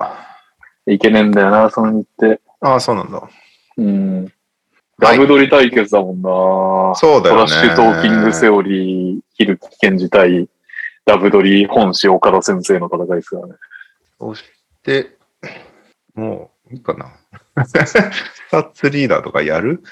[0.87, 2.39] いけねえんだよな、その日程。
[2.61, 3.23] ああ、そうなんだ。
[3.77, 4.33] うん。
[4.99, 6.95] ダブドリ対決だもんな。
[6.97, 7.47] そうだよね。
[7.47, 10.49] トラッシュトーキングセオリー、ヒルキケンジ対
[11.05, 13.55] ダブドリ本誌岡田先生の戦いですからね。
[14.19, 14.45] そし
[14.83, 15.17] て、
[16.15, 17.13] もういいかな。
[17.67, 17.73] ス
[18.51, 19.83] タッツリーダーとかやる？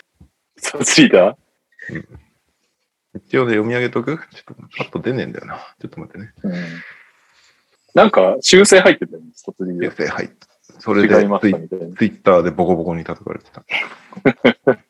[0.57, 2.07] サツリーダー？
[3.15, 4.19] 一応ね、読み上げとく？
[4.35, 5.57] ちょっとパッと出ねえんだよな。
[5.81, 6.33] ちょっと待ってね。
[6.43, 6.53] うん。
[7.95, 10.47] なんか修正入ってたよね、サツリーダ訂正入った。
[10.81, 11.27] それでツイ。
[11.97, 13.65] ツイッターでボコボコに叩かれてた。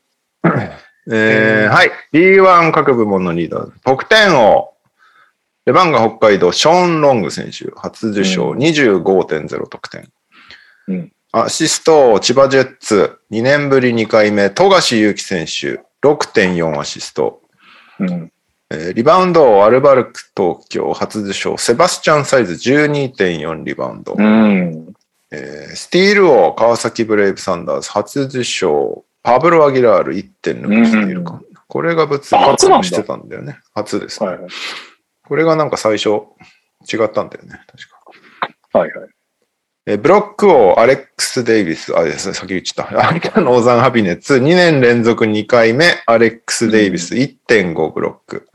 [1.12, 1.90] えー、はい。
[2.12, 3.72] B1 各部門のリーダー。
[3.84, 4.72] 得点王。
[5.66, 10.08] レバンガ北海道、ショーン・ロング選手、初受賞、うん25.0得点。
[10.88, 17.42] うんアシスト王、千葉ジェッツ、2年ぶり2回目、富樫勇樹選手、6.4アシスト。
[18.00, 18.32] うん。
[18.70, 24.14] えーリバウンド王、アルバルク東京、初受賞、セバスチャン・サイズ、12.4リバウンド。
[24.18, 24.94] うん。
[25.30, 31.40] えースティール王、川崎ブレイブサンダーズ、初受賞、パブロ・アギラール1.6スティールか。
[31.66, 33.58] これが物理あ初なんだしてたんだよね。
[33.74, 34.50] 初ですね、はいはい。
[35.26, 37.60] これがなんか最初違ったんだよね。
[37.66, 37.88] 確
[38.70, 38.78] か。
[38.78, 39.08] はいはい。
[39.86, 43.04] えーブロック王、アレックス・デイビス、あ、です先言っちゃった。
[43.08, 48.48] アメリカのオーザン・ハピネッツ、2年連続2回目、アレックス・デイビス、1.5ブロック。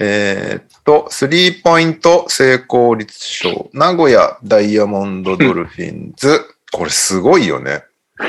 [0.00, 6.40] えーっと、スリーポイント成功率賞、名古屋ダイヤモンドドルフィンズ。
[6.72, 7.84] これすごいよね。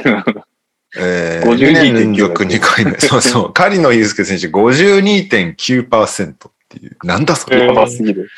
[0.98, 2.98] えー、52.9 2年連続2回目。
[3.02, 3.54] そうそう。
[3.54, 6.98] 狩野祐介選手52.9%っていう。
[7.04, 7.68] なんだそれ。
[7.68, 8.30] やばすぎる。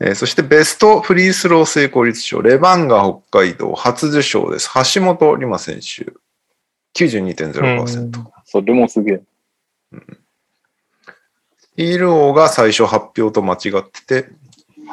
[0.00, 4.70] えーそしてベストフリースロー成功率賞、レバンガ北海道初受賞です。
[4.94, 6.12] 橋本里馬選手、
[6.94, 8.24] 92.0%。
[8.44, 9.22] それもすげえ。
[11.76, 14.28] ヒール王が最初発表と間違ってて、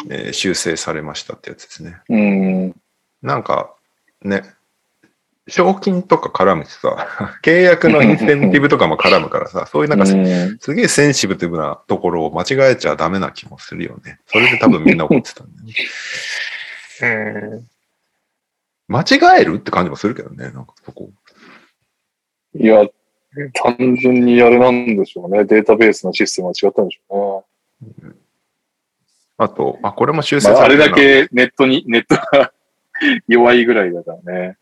[0.09, 1.97] えー修正されましたってやつですね。
[2.09, 2.75] うん。
[3.21, 3.73] なんか、
[4.21, 4.43] ね、
[5.47, 7.07] 賞金とか絡むしさ、
[7.43, 14.19] 契約のインセンティブとかも絡むからさ、そういうなんかすうんすげえセンシティブなところを間違えちゃダメな気もするよね。
[14.27, 15.73] それで多分みんな怒ってたんだよね。
[17.01, 17.05] う
[17.57, 17.67] ん。
[18.87, 21.09] 間違えるって感じもするけどね、なんかそこ。
[22.55, 22.85] いや、
[23.53, 25.43] 単純にあれなんでしょうね。
[25.45, 27.45] データベースのシステムが違ったんでしょ
[29.37, 30.51] あと、あ、これも修うね。
[30.51, 32.53] まあ、あれだけネットに、ネットが
[33.27, 34.57] 弱いぐらいだからね。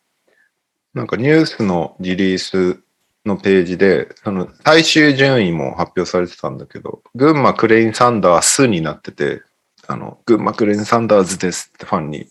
[0.94, 2.82] なんかニュースのリリース
[3.26, 9.42] のページで、その最終順位も発表されてたんだけど、群馬クレインサンダースになってて、
[9.88, 12.28] あの、群馬クレインサンダーズですってファンに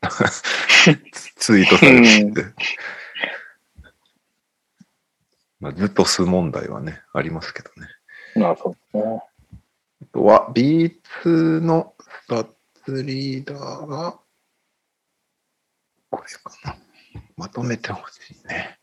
[1.36, 2.54] ツイートされてて、
[5.60, 7.88] まあ、ずっと数問題はね、ありますけどね。
[8.36, 9.22] まあ、そうね。
[10.02, 12.48] あとは B2 のスタッ
[12.84, 14.18] ツリーダーが、
[16.10, 16.83] これかな。
[17.36, 18.78] まとめてほしいね。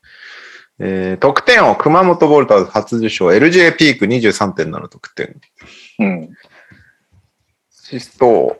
[0.78, 5.40] えー得点を熊本ボルターズ初受賞、LJ ピーク23.7得点。
[5.98, 6.30] うん。
[7.70, 8.56] シスト、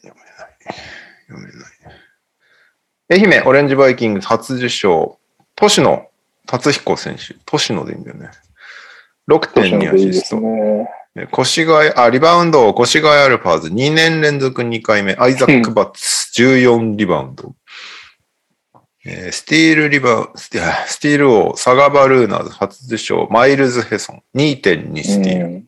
[0.00, 0.54] 読めない。
[1.28, 1.70] 読めない。
[3.12, 5.18] 愛媛オレンジバイキングス初受賞、
[5.56, 6.08] 俊野
[6.46, 8.30] 達彦選手、俊野でいいんだよね。
[9.28, 10.40] 6.2アシスト。
[10.40, 10.88] ね。
[11.16, 17.54] え越谷、あ、リバウンド、越谷アルファーズ2年連続2回目、アイザック・バッツ14リバウンド。
[19.10, 25.46] えースティールリバウスティあスティール王、佐賀バルーナーズ初受賞、マイルズ・ヘソン2.2スティール。
[25.46, 25.66] うん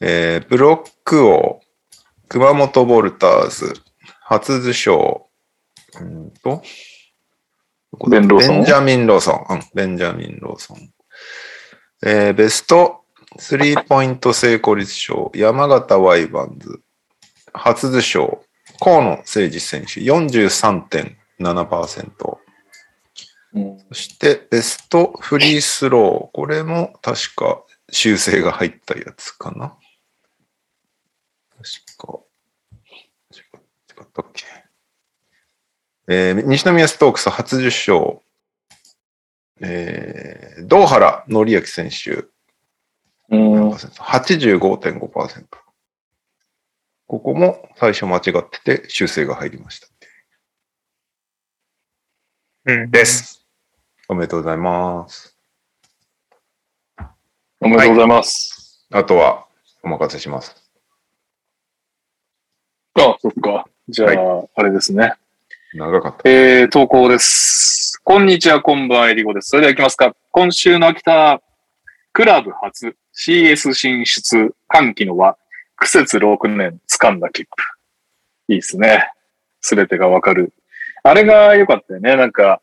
[0.00, 1.60] えーブロック王、
[2.28, 3.74] 熊本ボルターズ
[4.20, 5.28] 初受賞。
[6.00, 6.62] うんと、
[8.08, 8.56] ベンローソン？
[8.56, 9.46] ベンジャミン・ローソン。
[9.48, 10.90] うん、ベンジャミン・ローソン。
[12.06, 13.00] えーベスト
[13.38, 16.80] スリーポイント成功率賞、山形ワイバンズ、
[17.52, 18.44] 初受賞、
[18.78, 20.04] 河野誠司選手、
[21.40, 22.38] 43.7%。
[23.54, 26.36] うんそして、ベストフリースロー。
[26.36, 29.74] これも確か修正が入ったやつかな。
[31.56, 32.20] 確か。
[33.32, 34.44] 違違ったっけ。
[36.08, 38.22] えー西宮ストークス初受賞。
[39.60, 42.26] えー、道原紀明選手、
[43.30, 43.70] うん。
[43.70, 45.46] 85.5%。
[47.06, 49.97] ここも最初間違ってて修正が入りました。
[52.68, 52.90] うん。
[52.90, 53.46] です。
[54.08, 55.34] おめでとうございます。
[57.60, 58.86] おめでとうございます。
[58.92, 59.46] あとは
[59.82, 60.54] お任せします。
[62.92, 63.66] あ、そっか。
[63.88, 65.14] じゃあ、はあれですね。
[65.72, 66.28] 長かった。
[66.28, 67.98] えー、投稿です。
[68.04, 69.48] こんにちは、こんばんは、えりごです。
[69.48, 70.14] それでは行きますか。
[70.30, 71.40] 今週の秋田、
[72.12, 75.38] クラブ初 CS 進出、歓喜の輪、
[75.76, 77.48] 苦節6年、掴んだ切符。
[78.52, 79.10] いいですね。
[79.62, 80.52] すべてがわかる。
[81.02, 82.16] あれが良かったよね。
[82.16, 82.60] なんか、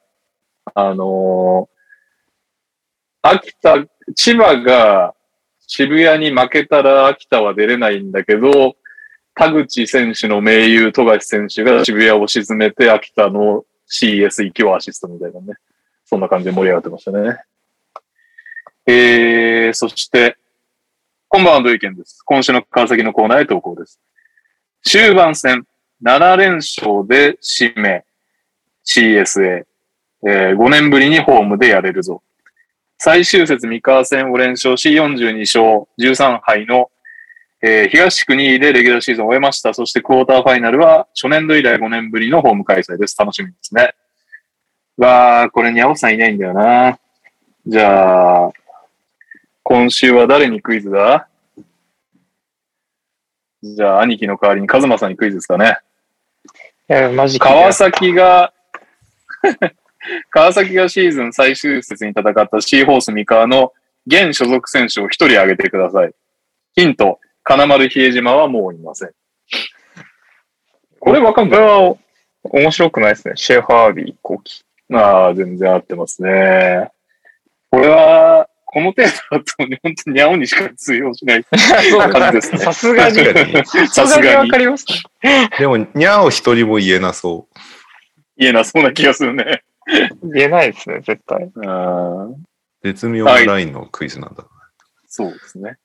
[0.73, 1.75] あのー
[3.27, 3.83] 秋田、
[4.13, 5.15] 千葉が
[5.65, 8.75] 渋谷に負けたら秋田は出れないんだけど、
[9.33, 15.55] 田口選手の盟友、富樫選手が渋谷を沈めて、秋田の CS 行きをアシストみたいなね。
[16.05, 17.39] そんな感じで盛り上がってましたね。
[18.85, 20.37] えー、そして、
[21.27, 22.21] こんばんは、土井健です。
[22.23, 23.99] 今週の川崎のコーナーへ投稿です。
[24.83, 25.65] 終盤戦、
[26.03, 28.05] 7連勝で締め、
[28.85, 29.65] CSA、
[30.27, 32.21] えー5年ぶりにホームでやれるぞ。
[32.97, 36.89] 最終節三河戦を連勝し42勝13敗の
[37.61, 39.73] えー東区2位でレギュラーシーズンを終えました。
[39.73, 43.17] そしてクォーターファイナルは初年度以来5年ぶりのホーム開催です。
[43.17, 43.93] 楽しみですね。
[44.97, 46.97] わー、これに青さんいないんだよな。
[47.67, 48.51] じゃあ、
[49.63, 51.27] 今週は誰にクイズだ？
[53.63, 55.79] じゃあ、兄貴の代わりにカズマさんにクイズですかね。
[56.87, 58.53] いや、マジ川崎が、
[60.29, 63.73] 川崎がシーズン最終節に戦ったシーホース三河の
[64.07, 66.11] 現所属選手を一人挙げてください。
[66.75, 69.11] ヒント、金丸比江島はもういません。
[70.99, 71.59] これわかんない。
[71.59, 71.95] これは
[72.43, 73.33] 面白くないですね。
[73.35, 74.63] シェファービー後期。
[74.93, 76.89] ああ、全然合ってますね。
[77.71, 82.57] これは、この程度だとね、本当にニャオにしか通用しない 感じですね。
[82.65, 83.17] さすがに。
[83.87, 84.85] さすがにわかります
[85.23, 85.49] ね。
[85.57, 87.47] でも、にゃーを一人も言えなそ
[88.37, 89.63] 言えなそうな気がするね。
[90.33, 91.49] 言えないですね、絶対。
[91.53, 92.37] うんう。
[92.83, 94.45] 絶妙なラインのクイズなんだ。
[95.07, 95.77] そうですね。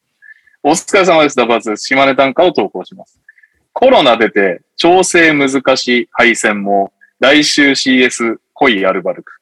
[0.62, 1.36] お疲れ様です。
[1.36, 1.76] ダバーツ。
[1.76, 3.20] 島根短歌を投稿します。
[3.72, 9.32] コロナ出て調整難しい敗戦も来週 CS 濃いアルバルク。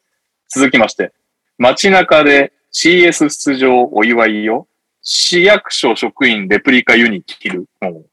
[0.48, 1.12] 続きまして、
[1.56, 4.68] 街中で CS 出場お祝いを
[5.02, 7.64] 市役所職員レプリカユニ着る。
[7.82, 8.04] うん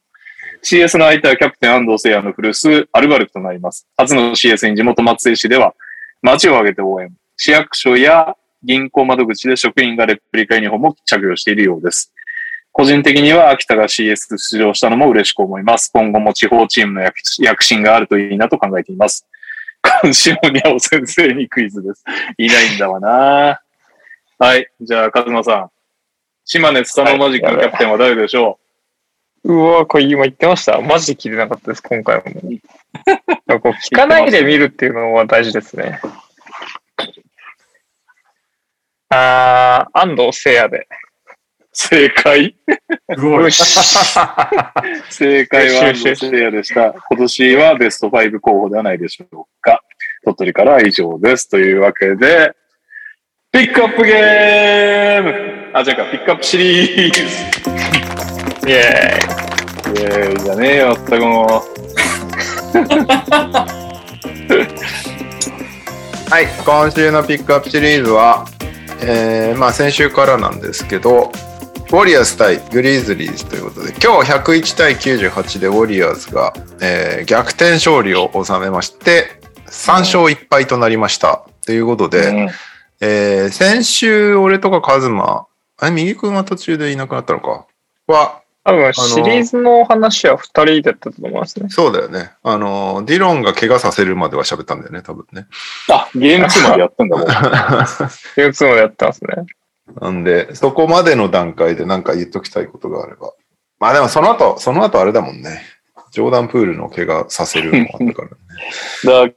[0.66, 3.88] CS の相手はキャプテン安藤聖也の古巣アルバルクとなります。
[3.96, 5.76] 初の CS に地元松江市では
[6.24, 7.14] 街を挙げて応援。
[7.38, 12.12] 市役所や銀行窓口で職員がレプリカユニフォームを着用しているようです。
[12.72, 15.92] 個人的には秋田が CS 出場したのも嬉しく思います。
[15.94, 19.28] 今後も地方チームの躍躍進があるといいなと考えています。
[20.02, 22.04] 今週もにゃお先生にクイズです。
[22.40, 23.62] いないんだわな
[24.40, 24.68] はい。
[24.82, 25.70] じゃあ、カズマさん。
[26.44, 28.65] 島根スタノマジックのキャプテンは誰でしょう？
[29.54, 30.80] わこれ今言ってました？
[30.82, 32.24] マジで聞いてなかったです、今回も。
[33.46, 36.00] な聞かないで見るっていうのは大事ですね。
[39.10, 40.78] あー、安藤聖也で。
[40.78, 40.86] う
[41.74, 42.56] 正解
[43.14, 43.50] すごいよ。
[43.50, 43.64] し。
[45.12, 46.94] 正解は安藤聖也でした。
[46.94, 49.82] 今年はベスト5候補ではないでしょうか。
[50.24, 51.50] 鳥取からは以上です。
[51.50, 52.54] というわけで、
[53.52, 60.02] ピックアップゲームあ、じゃあか、ピックアップシリーズイェーイ。
[60.02, 61.46] イェーイじゃねえよ、まったくも
[66.30, 68.46] はい、今週のピックアップシリーズは、
[69.02, 71.32] えーまあ先週からなんですけど、
[71.92, 79.40] ウォリアーズ対グリズリーズということで、今日101対98でウォリアーズが、えー逆転勝利を収めまして、
[79.70, 81.44] 3勝1敗となりました。
[81.66, 82.10] ということう。
[82.10, 82.50] で、うん
[83.02, 85.46] えー先週、俺とかカズマ、
[85.78, 87.66] あれ、右くんは途中でいなくなったのか？
[88.08, 91.70] は、多分シリーズの話は二人でやったと思いますね。
[91.70, 92.32] そうだよね。
[92.42, 95.46] あの、ディロンが怪我させるまでは喋ったんだよね、多分ね。
[95.88, 97.28] あ、ゲーム2までやってんだもん。
[97.30, 99.46] ゲーム2までやってますね。
[100.02, 103.34] なんで、そこまでの段階で何か言っときたいことがあれば。
[103.80, 105.62] まあでもその後、その後あれだもんね。
[106.10, 108.36] ジョーダンプールの怪我させるのもあったからね。
[109.06, 109.34] だから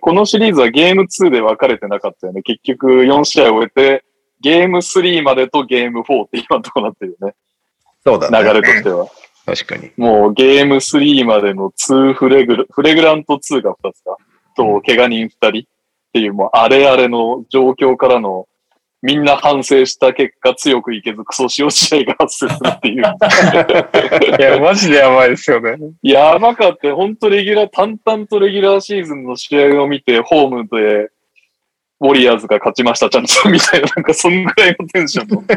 [0.00, 2.42] このシリーズはゲーム2で分かれてなかったよね。
[2.42, 4.04] 結局4試合終えて、
[4.40, 7.34] ゲーム3までとゲーム4って今のとこなってるよね。
[8.04, 9.06] そうだ流れとしては。
[9.44, 9.90] 確かに。
[9.96, 14.16] もうゲーム3までの2フレグラ、フレグラント2が2つか。
[14.56, 15.52] と、怪我人2人っ
[16.12, 18.46] ていう、もうあれあれの状況からの、
[19.04, 23.02] みんな反省した結果強くいけずクソしお試合が発生するっていう。
[23.02, 23.04] い
[24.40, 25.76] や、マジでやばいですよね。
[26.02, 26.94] やばかったよ。
[26.94, 31.10] ほんとレギュラー、淡々とレギュラーシーズンの試合を見て、ホームで、
[32.00, 35.42] ウォリアーズが勝ちました、ちゃんと、みたいな、なんかそんぐらいのテンションの。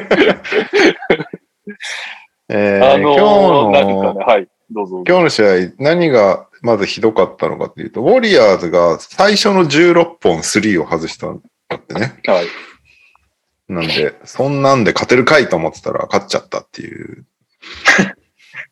[2.50, 5.04] えーあのー、今日の、はい、どうぞ。
[5.08, 12.22] 今日の試合、何がまずひどかったのかっていうと、ウォリアーズが最初の16本3を外したんだってね。
[12.26, 12.46] はい。
[13.68, 17.26] なんで、そんなんで勝てるかいと思ってたら勝っちゃったっていう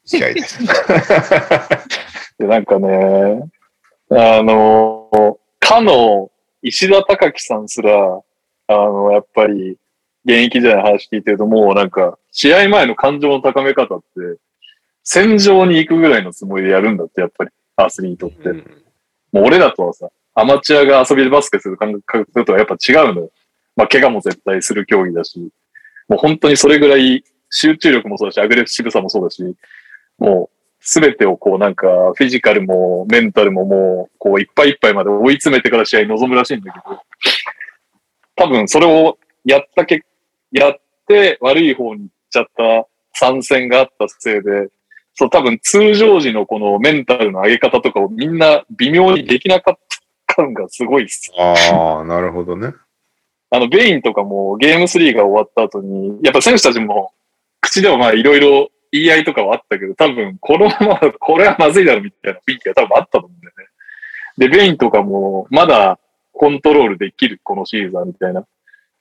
[0.05, 0.59] 試合です。
[2.37, 3.43] で、なんかね、
[4.11, 6.29] あの、かの
[6.61, 8.21] 石田隆樹さんすら、
[8.67, 9.77] あの、やっぱり、
[10.25, 14.05] 現役時代の話聞いてると、もうなんか、試合前の感情の高め方って、
[15.03, 18.49] 戦場に行くぐらいのつもりでやるんだって、やっぱり、アスリートって。
[19.31, 23.31] もう俺らとはさ、アマチュアが遊びでバスケする感覚とはやっぱ違うのよ。
[23.75, 25.39] まあ、怪我も絶対する競技だし、
[26.07, 29.43] もう本当にそれぐらい集中力もそうだし、アグレッシブさもそうだし、
[30.17, 36.99] もうすべてをこうなんか、フィジカルもメンタルももう、こういっぱいいっぱいまで追い詰めてから試合に臨むらしいんだけど、
[38.35, 40.03] 多分それをやったけ、
[40.53, 40.77] やっ
[41.07, 44.69] て悪い方に行っちゃった参戦があったせいで、
[45.15, 49.77] そう多分通常時のこのメンタルの上げ方とかをみんな微妙にできなかっ
[50.27, 51.31] た感がすごいっす。
[51.37, 52.73] ああ、なるほどね。
[53.49, 57.11] あの、ベインとかもゲーム3が終わった後に、やっぱ選手たちも
[57.61, 63.65] 口でもまあいろいろ言い合いとかはあったけど、多分このままこれはまずいだろみたいな雰囲気が多分あったと思うんだよね。
[64.37, 65.99] で、ベインとかもまだ
[66.31, 68.45] コントロールできるこのシーズンみたいな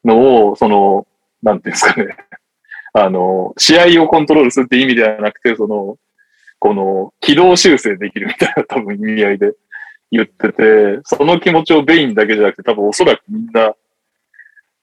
[0.05, 1.07] のを、その、
[1.43, 2.17] なんていうんですかね。
[2.95, 5.99] あの、試合をコントロールするって意味ではなくて、その、
[6.59, 9.53] この軌道修正できるみたいな 多分意味合いで
[10.11, 13.75] 言ってて、その気持ちをベインだけじゃなくて多分おそらくみんな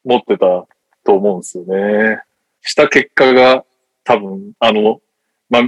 [0.03, 0.68] 持ってた
[1.06, 2.22] と思うんですよね。
[2.61, 3.64] した結果が
[4.03, 5.02] 多分あの、
[5.49, 5.61] まあ、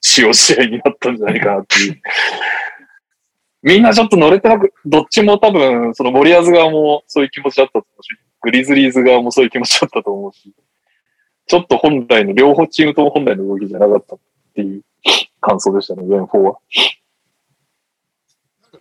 [0.00, 2.00] 使用試合になったんじゃないかなっていう。
[3.62, 8.08] みんなちょっと乗れてなく、どっちも多分、そのモリアーズ側もそういう気持ちだったと思うし、
[8.42, 10.52] グリズリーズ側もそういう気持ちだったと思うし、
[11.46, 14.18] ちょっと本来の、両方チームとも本来の動きじゃなかったっ
[14.54, 14.82] ていう
[15.40, 16.58] 感想でしたね、ゲーム4は。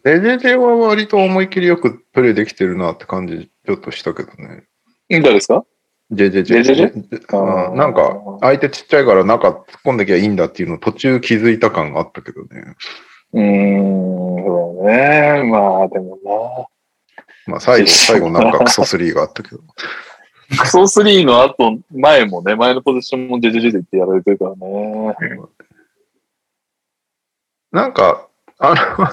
[0.03, 4.63] レジェジェは割と思い切りよくプレイできてるなって感じ、ちょっとしたけどね。
[5.09, 5.63] 誰ですか？
[6.11, 6.63] ジェジェジェ。
[6.63, 12.75] ジェジェうんなんか、相手ちっちゃいから中突っ込んできゃいいんだっていうの途中気づいた感があったけどね。
[13.33, 15.43] うーん、そうね。
[15.43, 16.17] まあ、でも
[17.47, 19.57] まあ最後、 最後なんかクソ3があったけど。
[20.49, 20.57] な。
[20.57, 25.15] クソ3の後、前もね、前のポジションもジェジェジェでってやられてるからね。
[27.71, 28.27] なんか、
[28.59, 29.05] あの、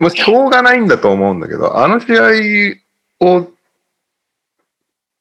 [0.00, 3.50] もうしょうがないんだと思うんだけど、あの試合を、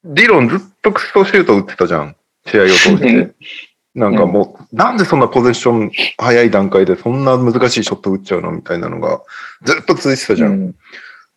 [0.04, 2.16] ディロンずっとクソシュート打ってたじゃん。
[2.48, 3.36] 試合を通して。
[3.94, 9.22] なんかもう、なんでそんなポゼッション早い段階でそんな難しいショット打っちゃうのみたいなのが
[9.64, 10.52] ずっと続いてたじゃん。
[10.52, 10.76] うん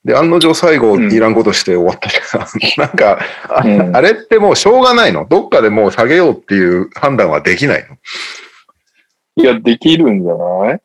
[0.05, 2.47] で、案の定最後、うんいらんことして終わったじゃん。
[2.87, 3.19] なんか、
[3.49, 5.27] あうんあれってもうしょうがないの？
[5.27, 7.97] どっかでもう下げようっていう判断はできないの？
[9.43, 10.81] いや、できるんじゃない？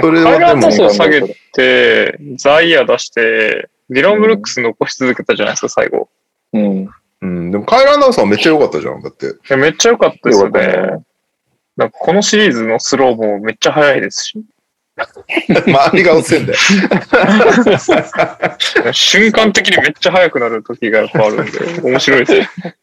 [0.00, 6.08] それはカイラーでもトスを下げて、ザイヤ出して、ディロン・ブルックス残し続けたじゃないですか、最後。
[6.52, 6.88] うん。
[7.22, 9.00] うん、でもカイラー・ナウさんめっちゃ良かったじゃん。
[9.00, 9.26] だって。
[9.26, 11.04] いやめっちゃ良かったですよよかったね。
[11.76, 14.44] なんかこのシリーズのスローもめっちゃ速いですし、
[15.66, 16.58] 周りが遅いんだよ。
[18.92, 22.48] 瞬間的にめっちゃ速くなる時がやっぱあるんで、面白いですね。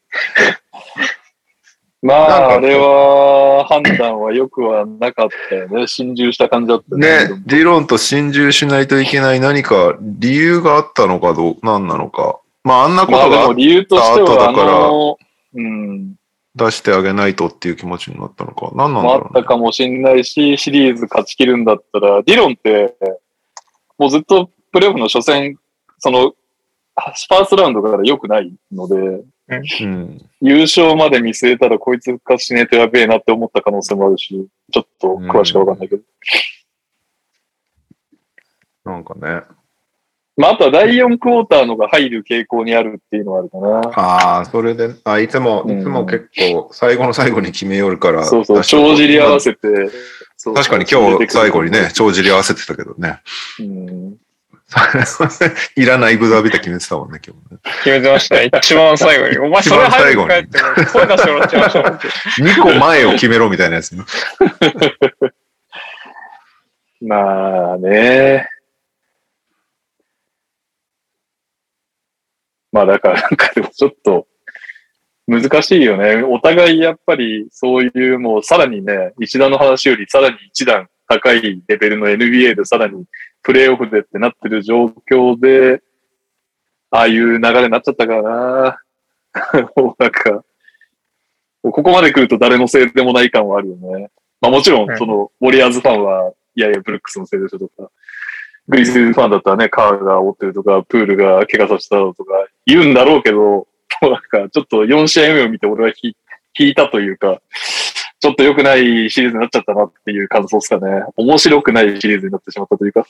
[2.03, 5.85] まあ、あれは、判断は良くはなかったよね。
[5.85, 12.39] 心中した感じだったね、ディロンと心中しないといけない何か理由があったのかどう、何なのか。
[12.63, 15.17] まあ、あんなことがも理由としては、あ後だからの、
[15.53, 16.15] うん、
[16.55, 18.71] 出してあげないとっていう気持ちになったのか。
[18.75, 19.41] 何なんもあっだろう、ね。
[19.41, 22.95] たかもしれないし、シリーズ勝ち切るんだったら、ディロンって、
[23.97, 25.57] もうずっとプレーオフの初戦、
[25.99, 28.95] その、ファーストラウンドから良くないので、
[29.47, 30.21] うん。
[30.41, 36.03] 優勝まで見据えたらこいつ復活しねえとやべえなって思った可能性もあるし、ちょっと詳しくわかんないけど。
[38.85, 39.43] なんかね。
[40.41, 43.79] まあ、あとは第4クォーターのが入る傾向にあるっていうのはあるかな。
[43.93, 48.25] ああ、それで、あ、いつも、いつも結構、最後の最後に決めよるから。
[48.25, 49.59] そうそう、帳尻合わせて。
[50.43, 53.19] 確かに今日最後にね、帳尻合わせてたけどね。
[53.59, 54.15] うん。
[55.75, 57.59] いらないブザービーター決めてたもんね、今日ね。
[57.83, 58.49] 決めてましたね。
[58.57, 59.37] 一番最後に。
[59.37, 60.59] お前それ入るんかいって、
[60.91, 61.99] 声出してもらっちゃいましたもん。
[61.99, 64.03] 2個前を決めろみたいなやつね。
[67.01, 68.47] まあね。
[72.71, 74.27] まあだからなんかでもちょっと
[75.27, 76.23] 難しいよね。
[76.23, 83.05] お互いやっぱりそういうもうさらにね、石田の話よりさらに一段高いレベルの NBA でさらに
[83.43, 85.81] プレイオフでってなってる状況で、
[86.89, 88.81] ああいう流れになっちゃったからな。
[89.75, 90.43] もうなんか、
[91.61, 94.09] ここまで来ると誰のせいでもない感はあるよね。
[94.41, 97.89] まあもちろん、その、ウォリアーズファンは、いやいや、ブルックスのせいでしょとか、
[98.67, 102.33] グリズリーズファンだったらね、カーが追ってるとか、プールが怪我させたとか
[102.65, 103.67] 言うんだろうけど、も
[104.03, 106.13] うなんか、ちょっと4試合目を見て俺は引
[106.57, 107.41] 引いたというか、
[108.19, 111.03] ちょっと良くないシリーズになっちゃったなっていう感想ですかね。
[111.15, 113.05] 面白くないシリーズになってしまったというか。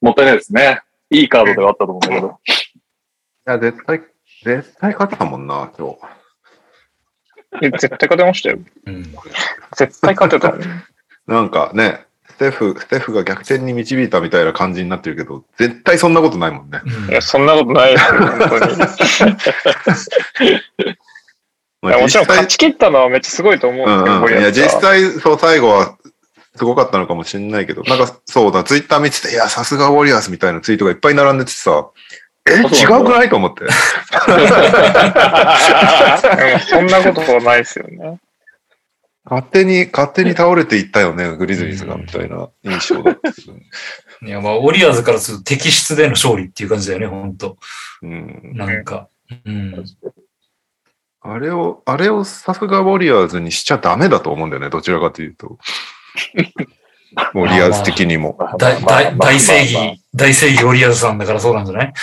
[0.00, 0.80] もったいないですね。
[1.10, 2.38] いいカードではあったと思うんだけど。
[2.46, 4.02] いや、絶対、
[4.44, 5.98] 絶対勝ったもんな、今日。
[7.60, 8.58] 絶対勝てましたよ。
[8.86, 9.02] うん。
[9.76, 10.54] 絶対勝てた。
[11.26, 12.05] なんかね、
[12.36, 16.82] ステフ、ステフが逆転に導いたみたいな感じになってるけど、絶対そんなことないもんね。
[17.08, 18.66] いや、そんなことないですよ、本当に。
[20.92, 20.96] い
[21.80, 25.96] まやもちろん勝ち切ったのはめっちゃすごいと思うんですけど、うんうん、いや、ウォリアーズが実際、そう、最後は
[26.56, 31.88] すごかったのかもしれないけど、なんか、そうだ、ツイッター見てて、いや、さすがウォリアーズみたいなツイートがいっぱい並んでてさ、
[32.48, 33.64] え、違うくないと思って。
[33.64, 33.70] うん
[36.60, 38.18] そんなことはないですよね。
[39.28, 43.30] 勝手に、勝手に倒れていったよね、グリズリーズが、みたいな印象だった。
[44.26, 47.56] いや、まあ、ウォリアーズからすると敵質での勝利っていう感じだよね、本当
[48.02, 48.52] うん。
[48.54, 49.08] なんか。
[49.44, 49.84] うん。
[51.20, 55.58] あれを、あれをさすがウォリアーズにしちゃダメだと思うんだよね、どちらかというと。
[57.34, 58.38] ウォリアーズ的にも。
[58.58, 61.92] 大、大、大正義、大正義ウォリアーズさんだからそうなんじゃない？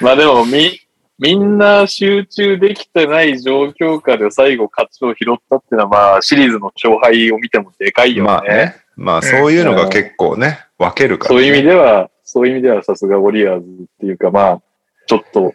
[0.00, 0.80] まあでも、み、
[1.22, 8.28] みんな集中できてない状況下で最後勝ちを拾ったっていうのは、まあ、シリーズの勝敗を見てもでかいよね。
[8.28, 8.76] まあね。
[8.96, 14.62] まあそういうのが結構ね、分けるから、そういう意味では、そういう意味ではさすがウォリアーズっていうか、まあ、
[15.06, 15.54] ちょっと、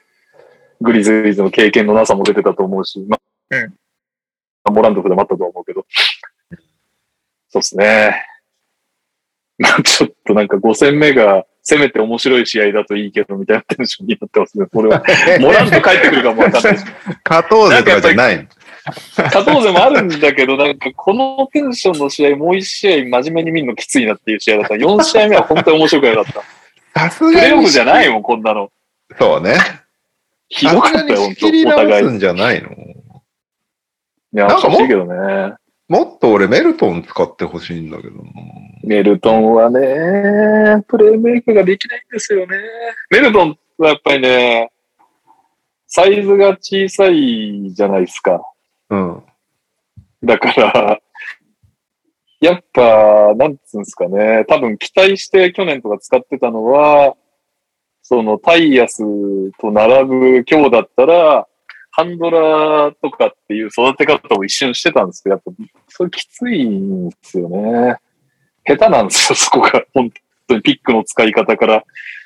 [0.79, 3.17] グリズリーズの経験のなさも出てたと思うし、ま
[3.51, 3.73] あ、うん
[4.73, 5.85] モランドフでもあったと思うけど、
[7.49, 8.25] そうですね。
[9.57, 14.67] まあちょっとなんか5戦目が、せめて面白い試合だといいけど、みたいなテンションになってますね。
[14.71, 15.03] 俺は。
[15.41, 16.85] モランド帰ってくるかもわかんないし。
[17.29, 18.45] 勝とうぜとかじゃないの。
[19.17, 24.75] 勝とうぜもあるんだけど、なんかこのテンションの試合、もう1試合真面目に見るのきついなっていう試合だった。
[24.75, 26.25] 4試合目は本当に面白くなかっ
[26.93, 27.01] た。
[27.01, 28.71] さすプレイオがにフじゃないもん、こんなの。
[29.19, 29.57] そうね。
[30.47, 32.07] ひどかったよ、本当お互い。
[32.07, 32.69] んじゃないの？
[32.69, 32.73] い
[34.31, 35.53] や、なんかしいけどね。
[35.87, 38.23] もっと俺メルトン使ってほしいんだけどな。
[38.83, 42.57] メルトンはね、プレイメイクができないんですよね。
[43.09, 44.71] メルトンはやっぱりね、
[45.87, 48.41] サイズが小さいじゃないですか。
[48.89, 49.23] うん。
[50.23, 50.99] だから、
[52.41, 57.15] やっぱ、なんつうんですかね、多分期待して去年とか使ってたのは、
[58.03, 59.03] そのタイヤス
[59.59, 61.47] と並ぶ今日だったら、
[61.97, 65.51] ハンドラーとかっていう育て方を一瞬してたんですけど、やっぱ、
[65.87, 67.97] それきついんですよね。
[68.63, 69.83] 下手なんですよ、 そこが。
[69.95, 70.11] 本
[70.47, 71.83] 当にピックの使い方から、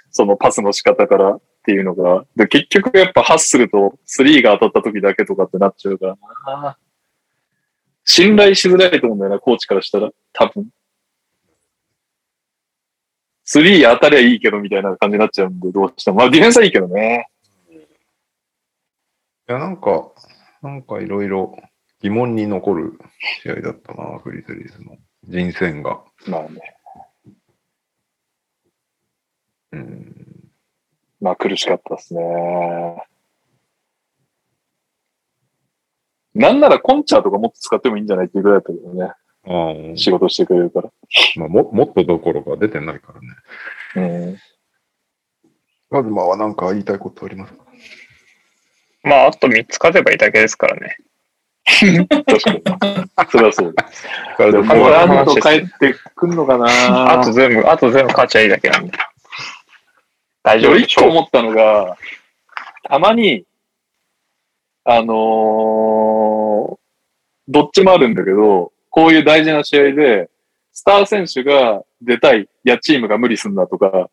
[0.09, 2.25] そのパスの仕方からっていうのが。
[2.35, 6.77] で、結局やっぱハッスルとスリーが当たった時だけとかってなっちゃうからな。
[8.03, 10.11] 信頼しづらいと思うんだよな、コーチからしたら。
[10.33, 10.67] 多分。
[13.45, 16.17] スリー当たりゃいいけどみたいな感じになっちゃうんで、どうしても。
[16.17, 17.29] まあディフェンスはいいけどね。
[19.51, 20.09] いや、なんか、
[20.61, 21.57] なんかいろいろ
[21.99, 22.97] 疑問に残る
[23.43, 26.01] 試合だったな、グリズリーズの人選が。
[26.25, 26.61] まあね。
[29.73, 30.15] うん。
[31.19, 32.21] まあ苦しかったですね。
[36.33, 39.11] なんならコンチャーとかもっと使ってもいいんじゃないっていうぐらいだったけどね。
[39.43, 40.89] ああ、仕事してくれるから。
[41.35, 43.11] まあも、もっとどころか出てないか
[43.95, 44.17] らね。
[44.29, 44.37] うん。
[45.89, 47.65] カズマはなんか言いたいことありますか？
[49.03, 50.97] まあ、あと3つ勝てばいいだけですからね。
[51.65, 52.61] 確かに。
[53.29, 53.83] それはそうだ。
[53.83, 58.93] からでも、モラント帰ってくんのかなあと全部、あと全部勝ちゃいいだけなんで。
[60.43, 61.97] 大丈夫俺でしょ一個思ったのが、
[62.83, 63.45] たまに、
[64.83, 66.81] あのー
[67.51, 70.29] どっちもあるんだけど、こういう大事な試合で、
[70.71, 74.09] スター選手が出たい、いや、チームが無理すんだとか、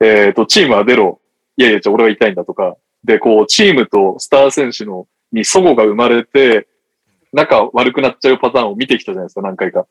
[0.00, 1.20] えっ、と、チームは出ろ、
[1.56, 6.68] いやいや、じゃあ俺が痛いんだとか、で、こう、チームとスター選手の、に齟齬が生まれて、
[7.32, 9.86] 仲悪くなっちゃうパターンを見てきたじゃないですか、何回か。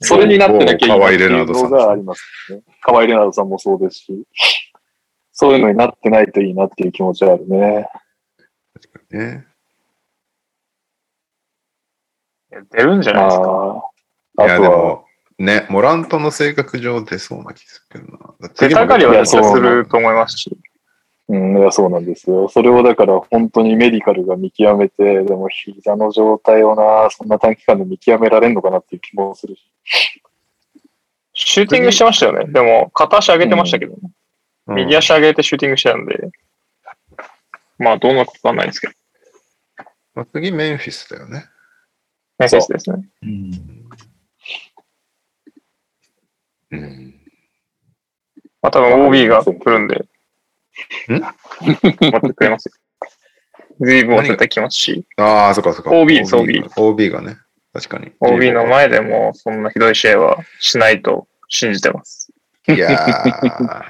[0.00, 2.60] それになってなきゃいいなっていうのがありますね。
[2.82, 4.26] 河合レナードさんもそうですし、
[5.32, 7.88] そういうのになってないといいなっていう気持ちはあるね。
[9.10, 9.46] ね。
[12.72, 13.82] 出るんじゃないですか。
[14.38, 15.06] いや、でも、
[15.38, 18.34] ね、モラントの性格上出そうな気するけどな。
[18.40, 20.50] だって出たがりはめっちゃいやそうすると思いますし。
[21.28, 22.48] うん、いや、そうなんですよ。
[22.48, 29.62] それをだから本当にメディカルが見極めて、でも膝の状態をな、そんな短期間で見極められるのかなっていう気もするし。
[31.34, 32.50] シューティングしてましたよね。
[32.52, 34.10] でも、片足上げてましたけど、うん
[34.68, 36.30] 右足上げてシューティングしてたんで、
[37.78, 38.94] まあ、どうなるかわかんないですけど、
[40.16, 41.44] まあ次メンフィスだよね。
[42.38, 43.08] メッセージですね。
[43.22, 43.50] うん。
[46.72, 47.14] うん。
[48.60, 50.04] まあ、多分 OB が来るんで、
[51.08, 51.20] ん？
[51.20, 51.34] 待
[51.80, 52.72] ってくれますよ。
[53.80, 55.90] 随分絶対来ますし、ああ、そっかそっか。
[55.90, 56.68] OB です OB が。
[56.76, 57.36] OB がね。
[57.72, 58.12] 確かに。
[58.20, 62.32] OB の前でもそんなひどい試合はしないと信じてます。
[62.68, 63.82] いやー、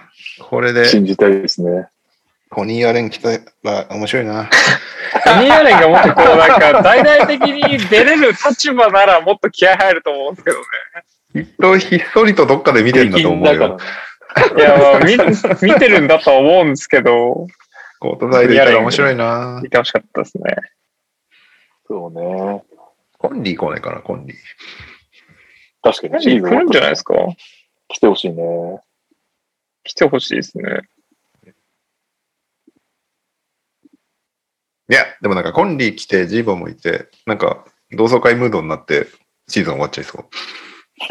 [0.42, 1.88] これで信じたいですね。
[2.50, 3.30] ポニーアレン来た
[3.62, 4.48] ら面白いな。
[5.24, 10.64] トニー・アレンがもっとこうなんか大々的に出れる立場ならもっと気合入ると思うんですけどね。
[11.32, 13.84] きっとひっそりとどっかで見てるんだと思うよね。。
[14.56, 15.16] いや、まあ見、
[15.72, 17.46] 見てるんだとは思うんですけど、
[17.98, 19.70] コートサイドいたら面白いな見。
[19.70, 20.56] てほしかったですね。
[21.86, 22.64] そうね。
[23.18, 24.36] コンリー来ないかな、コンリー。
[25.82, 27.14] 確かに来るんじゃないですか？
[27.88, 28.80] 来てほしいね。
[29.84, 30.80] 来てほしいですね。
[34.88, 39.06] いや、でもなんかコンリー来て、ジーボもいて、なんか同窓会ムードになって
[39.48, 40.24] シーズン終わっちゃいそう。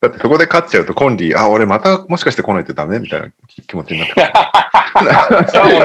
[0.00, 2.98] だってそこで勝っちゃうとコンリー、あ、俺またもしかして来ないとダメ？
[2.98, 3.30] みたいな
[3.66, 4.26] 気持ちになってくる。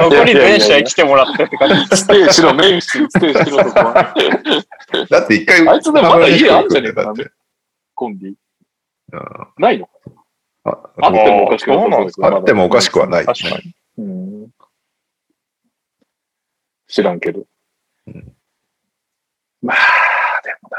[0.00, 1.96] もう残り全試合来てもらってって感じ。
[1.96, 4.14] ステージのメインステージのとこは。
[5.08, 7.30] だって一回、あいつでもまだ家あんじゃねえかなだって。
[7.94, 8.28] コンビ。
[8.28, 8.36] うん
[9.58, 9.88] ないの？
[10.64, 13.24] ああってもおかしくなさそうですけどあってもおかしくはない。
[13.24, 13.74] 確かに。
[13.98, 14.50] うん
[16.88, 17.44] 知らんけど。
[18.06, 18.36] うん
[19.62, 19.76] まあ、
[20.42, 20.78] でもな。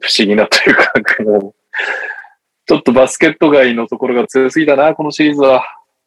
[0.00, 0.92] 不思議なというか、
[2.66, 5.64] ちょっとバスケット界のところが強すぎたな、このシリーズは。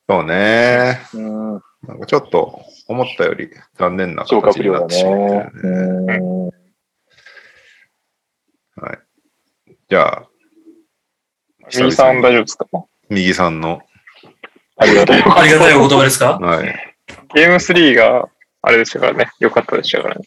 [0.08, 1.02] そうね。
[1.14, 1.52] うん、
[1.84, 6.18] なんかちょっと思ったより残念な形になってしまったよね。
[6.18, 6.52] うん
[8.78, 9.00] はい。
[9.90, 10.28] じゃあ、
[11.74, 12.68] 右さん大丈夫ですか？
[13.10, 13.82] 右さんの、
[14.76, 15.24] ありがたい。
[15.24, 16.38] ありがたいお言葉ですか？
[16.38, 16.96] はい。
[17.34, 18.28] ゲーム3が
[18.66, 19.30] あれでしたからね。
[19.40, 20.26] 良かったでしたからね。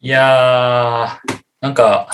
[0.00, 2.08] いやー、なんか、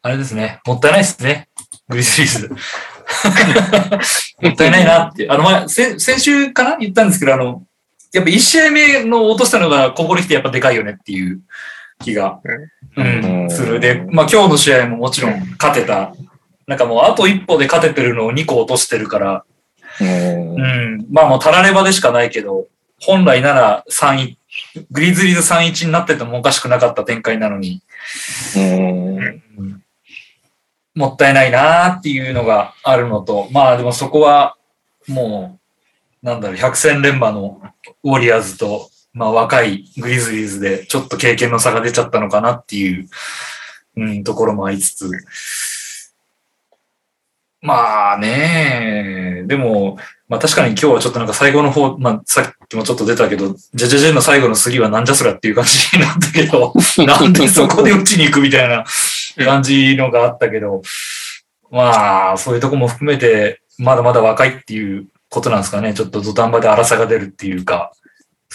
[0.00, 0.60] あれですね。
[0.66, 1.48] もったいないですね。
[1.88, 2.48] グリズリーズ。
[4.40, 5.28] もったいないなって。
[5.28, 7.62] あの、まあ、先先週かな言ったんですけど、あの、
[8.14, 11.40] やっぱ1試合目の落としたのがここに来てやっぱでかいよねっていう
[12.02, 12.40] 気が、
[12.96, 13.80] うん、うんする。
[13.80, 16.14] で、まあ今日の試合ももちろん勝てた。
[16.66, 19.44] なんかもうあと一歩で勝ててるのを2個落としてるから、
[20.00, 22.66] うんうん、まあもうたらればでしかないけど、
[23.06, 24.38] 本来なら3位、
[24.90, 27.82] グリズリーズ3-1になっててもおかしくなかった展開なのに、
[30.94, 34.56] もったいないなっていうのがあるのと、まあでもそこは
[35.08, 35.58] も
[36.22, 37.60] う、なんだろう、百戦錬磨の
[38.02, 43.08] ウォリアーズと、まあ若いグリズリーズでちょっと経験の差が出ちゃったのかなっていう、
[43.96, 45.10] うん、ところもありつつ、
[47.64, 49.96] まあねでも、
[50.28, 56.74] まあ確かに今日はちょっとなんか最後の方、まあさっきもちょっと出たけど、ジャジャジェの最後の杉はなんじゃそりゃっていう感じになったけど、
[57.06, 58.84] なんでそこで打ちに行くみたいな
[59.42, 60.82] 感じのがあったけど、
[61.70, 65.94] まあそういうとこも含めて、まだまだ若いっていうことなんですかね。
[65.94, 67.92] ちょっと土壇場で荒さが出るっていうか、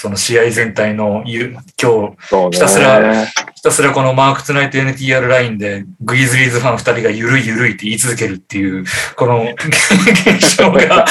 [0.02, 2.52] その試合全体のゆ、今日。
[2.52, 8.86] ひたすらひたすらこのマークツナイト NTR ラインでグリズリーズファン二人がゆるいゆるいって言い続けるっていう、
[9.18, 11.06] この現象が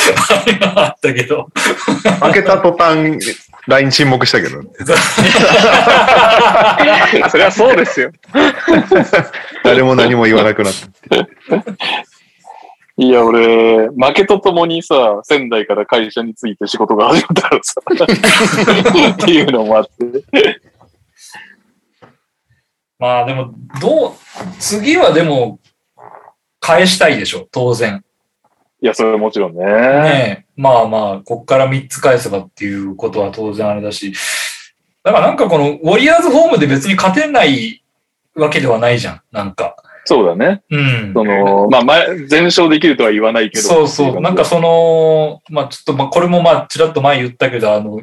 [0.75, 1.51] あったけど、
[2.23, 3.19] 負けた途端、
[3.67, 4.63] LINE 沈黙したけど、
[7.29, 8.11] それはそうですよ。
[9.65, 10.91] 誰も何も言わなくなったっ
[11.21, 11.29] て
[13.01, 17.81] いや、俺、負けとともにさ、仙台から会社に着いて仕事が始まったからさ、
[19.15, 19.91] っていうのもあって。
[22.99, 24.13] まあでも、どう、
[24.59, 25.61] 次はでも、
[26.59, 28.03] 返したいでしょ、当然。
[28.81, 29.65] いや、それはもちろんね。
[29.65, 30.45] ねえ。
[30.57, 34.13] まあまあ、こっから3つ返せばっていうことは当然あれだし。
[35.05, 37.85] だからなんかこの、ウォリアーズホームで別に勝てない
[38.35, 39.77] わけではないじゃん、なんか。
[40.09, 40.63] そうだね。
[40.71, 41.13] うん。
[41.13, 43.63] その、まあ、前、全勝できるとは言わないけど。
[43.63, 44.21] そうそう。
[44.23, 48.01] なんかその、まあちょっと、まあこれもまあちらっと前言ったけど、あの、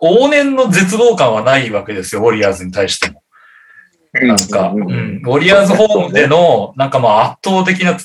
[0.00, 3.24] 往年の絶望感はないわけですよ、ウォリアーズに対しても。
[4.12, 7.96] なんか、ううんん、ウォリアーズホームでの、なんかまあ圧倒的な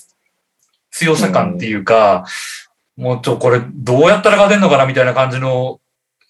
[0.89, 2.25] 強さ感っていうか、
[2.95, 5.79] もうちょ、これどうやったら勝てんのかなみたいな感じの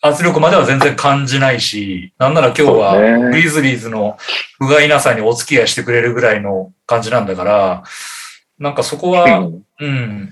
[0.01, 4.17] 圧力までは全然感じないし、なんなら今日はグリズリーズの
[4.59, 7.83] 不甲斐なさにお付き合いしてくれるぐらいの感じなんだから、
[8.59, 10.29] なんかそこは、うんうん。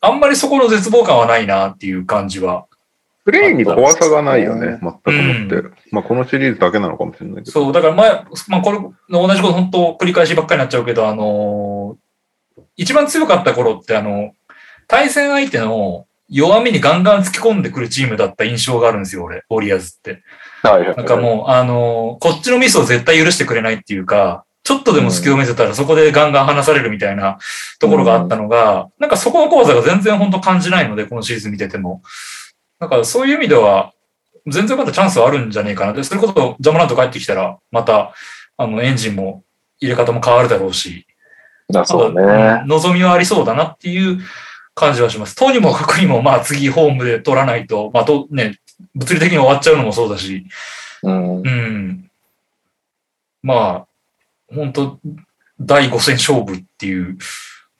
[0.00, 2.66] あんまりそこの絶望感はないなっていう感じは。
[3.24, 5.56] プレイに怖さがないよね、全くもって。
[5.56, 7.50] うまあ、このシリーズだけなのかもしれないけど。
[7.50, 8.10] そう、だから前、
[8.48, 8.78] まあこれ、
[9.10, 12.06] 同じこと本当繰り返しばっかりになっちゃうけど、あのー
[12.76, 14.32] 一番強かった頃ってあの、
[14.86, 20.22] 対戦相手の弱みにガンガン突き込んでくるチームだった印象があるんですよ、俺、ウォリアーズって。
[20.62, 20.96] はいはいはい。
[20.96, 27.38] なんかもう、あのーこっちのミスを絶対許してくれないっていうか、ちょっとでも隙を見せたらそこでガンガン離されるみたいな
[27.78, 32.02] ところがあったのが、なんかそこの怖さが全然本当感じないので、このシーズン見てても。
[32.80, 33.92] なんかそういう意味では、
[34.48, 35.92] 全然まだチャンスはあるんじゃねえかな。
[35.92, 38.12] で、それこそジャマラント帰ってきたら、また、
[38.56, 39.44] あの、エンジンも
[39.80, 41.06] 入れ方も変わるだろうし、
[41.74, 42.64] あそうまねだ。
[42.66, 44.20] 望みはありそうだなっていう
[44.76, 45.34] 感じはします。
[45.34, 48.58] とにもかくにも、まあ次ホームで取らないと、まあと、ね、
[48.94, 50.46] 物理的に終わっちゃうのもそうだし、
[51.02, 51.36] うん。
[51.38, 52.10] うん。
[53.42, 54.98] まあ、本当
[55.58, 57.16] 第5戦勝負っていう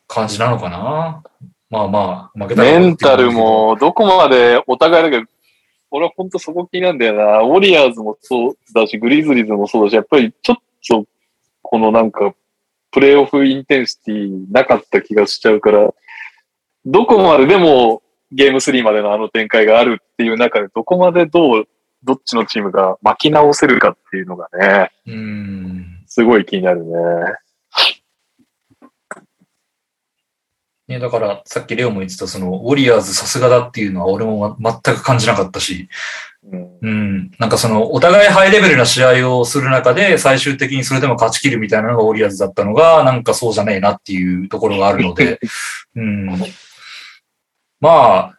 [0.09, 1.23] 感じなのかな。
[1.69, 5.31] まあまあ、負けたらメンタルも、どこまでお互いだけど、
[5.91, 7.41] 俺は本当そこ気になるんだよな。
[7.41, 10.57] ウォリアーズもそうだし、グリズリーズもそうだし、やっぱりちょっ
[10.89, 11.05] と、
[11.61, 12.35] このなんか、
[12.91, 15.93] プレイオフインテンシティなかった気がしちゃうから、
[16.87, 18.03] どこまででも
[18.33, 21.65] ゲーム3までのあの展開があるっていう中で、どこまでどう、
[22.05, 26.05] どっちのチームが巻き直せるかっていうのがね、うん。
[26.07, 26.93] すごい気になるね。
[30.89, 35.89] ね、だから、さっきレオも言ってた、その、ウォリアーズさすがだっていうのは俺もま全く感じなかったし、
[36.49, 36.79] うん。
[36.81, 37.31] うん。
[37.41, 45.41] なんかその、お互いハイレベルな試合をする中で、最終的にそれでも勝ち切るみたいなのがウォリアーズだったのが、なんかそうじゃねえなっていうところがあるので、
[45.97, 46.29] うん。
[47.81, 48.39] まあ、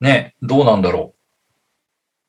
[0.00, 1.20] ね、どうなんだろう。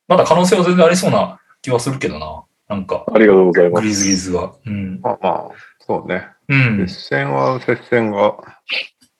[0.08, 2.44] まだ可能性は全然ありそうな気はするけどな。
[2.68, 3.82] なんか、ありがとうございます。
[3.82, 4.54] グリズリーズは。
[4.66, 5.00] うん。
[5.02, 6.28] まあまあ、そうね。
[6.48, 6.88] うん。
[6.88, 8.36] 接戦は接戦が、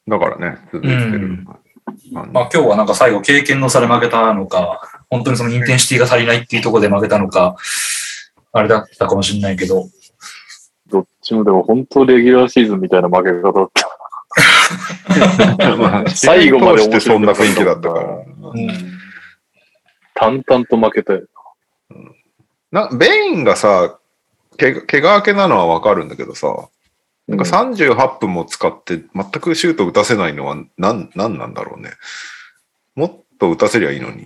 [0.08, 1.02] だからね、続いてる。
[1.02, 1.48] うん
[2.12, 7.56] ままあ今日はなんか最後経験の差で負けたのか、本当にそのインテンシティが足りないっていうところで負けたのか、
[8.52, 9.88] あれだったかもしれないけど、
[10.88, 13.95] どっちもでも本当レギュラーシーズンみたいな負け方だった。
[16.16, 18.06] 最後までてそんな雰囲気だったから。
[18.06, 18.96] うん
[20.16, 21.28] 淡々と負けたよ。
[22.72, 24.00] なベインがさ、
[24.58, 26.70] け怪我明けなのはわかるんだけどさ、
[27.28, 31.92] なんか38分も使って全くシュート打たせないのは何なんなんだろうね。
[32.96, 34.26] もっと打たせりゃいいのに。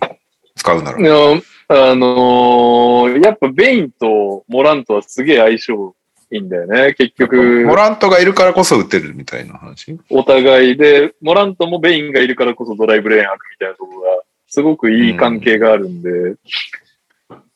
[0.56, 1.00] 使うなら。
[1.00, 1.42] いや
[1.72, 5.96] あのーやっぱベインとモラントはすげえ相性
[6.32, 6.94] いいんだよね。
[6.94, 10.00] 結局モ、ラントがいるからこそ打てるみたいな話？
[10.10, 14.08] お互いで、モラントもベインがいるからこそドライブレーン開くみたいなところが、
[14.48, 16.36] すごくいい関係があるんで、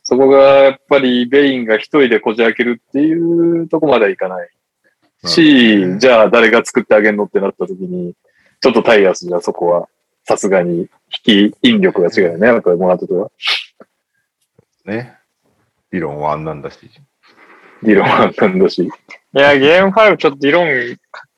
[0.02, 4.50] そこがやっぱりベインが一人でこじ開けるっていうとこまではいかない。
[5.26, 8.14] し、じゃあ誰が作ってあげるのってなった時に、
[8.60, 9.88] ちょっとタイヤスじゃそこは、
[10.26, 10.90] さすがに
[11.28, 12.48] 引き、引力が違うよね。
[12.48, 13.32] やっぱりモラントとは。
[14.86, 15.14] ね。
[15.92, 16.78] 理論はあんなんだし。
[17.84, 18.84] 理論はなんだし。
[18.84, 18.90] い
[19.34, 20.68] や、ゲーム5ちょっと理論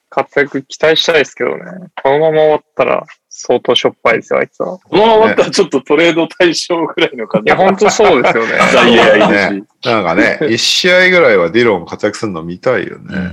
[0.10, 1.64] 活躍期待したいですけどね。
[2.02, 4.78] このまま終わったら相当しょっぱいですよ、あいつは。
[4.80, 7.50] このまま終わったらちょっとトレード対象ぐらいの感じ。
[7.50, 8.52] いや、本当そうですよね。
[8.74, 13.32] ダイヤいるし、なんかね、一試合ぐらいはディロン活躍するの見たいよね。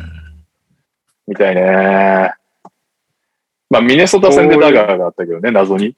[1.27, 2.33] みたいね。
[3.71, 5.97] まあ、ミネソタ戦でダガーがあったけどね、謎に。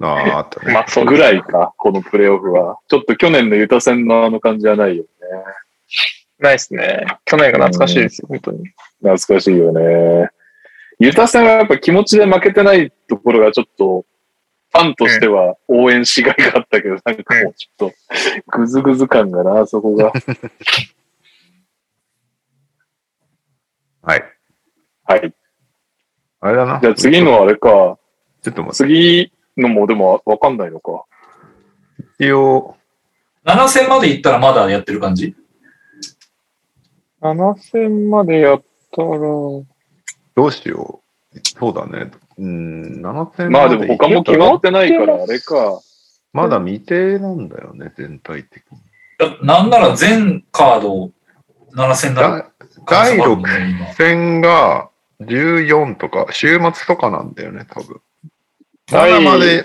[0.00, 0.72] ああ、あったね。
[0.72, 2.78] まあ、そうぐらいか、このプレイオフは。
[2.88, 5.08] ちょっと去年のユタ戦のあの感じはないよね。
[6.38, 7.06] ないですね。
[7.24, 8.64] 去年が懐かしいですよ、本当に。
[9.00, 10.28] 懐かしいよね。
[10.98, 14.04] ユタ戦はやっぱ気持ちで負けてないところがちょっと、
[14.72, 17.94] ファンとしては応援しがいがあったけど、なんかもうちょっと、
[18.50, 20.12] ぐずぐず感がな、そこが。
[24.02, 24.24] はい。
[25.04, 25.34] はい。
[26.40, 26.80] あれだな。
[26.80, 27.98] じゃあ次のあれか。
[28.42, 28.76] ちょっと待って。
[28.76, 31.04] 次のもでもわかんないのか。
[32.18, 32.76] 一応、
[33.44, 35.34] 7000まで行ったらまだやってる感じ？
[37.22, 38.62] 7000までやっ
[38.92, 39.64] たら、ど
[40.36, 41.02] うしよ
[41.34, 41.38] う。
[41.58, 42.10] そうだね。
[42.38, 45.80] うん、7000まあでも他も決まってないから、あれか。
[46.32, 48.78] まだ未定なんだよね、全体的に。
[49.46, 51.10] なんなら全カード
[51.72, 52.52] 7000だだ
[52.86, 54.90] 第6今戦が
[55.20, 58.00] 14とか、週末とかなんだよね、多分。
[58.86, 59.64] 第7まで、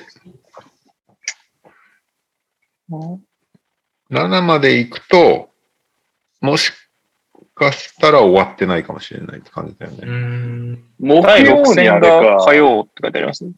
[4.09, 5.49] 7まで行くと、
[6.39, 6.71] もし
[7.61, 10.11] かしたら終わってないかもしれないって感じだようね。
[10.11, 10.83] ん。
[10.99, 12.55] 木第6曜に戦あれかが火。
[12.55, 13.51] 曜って書いてありますね。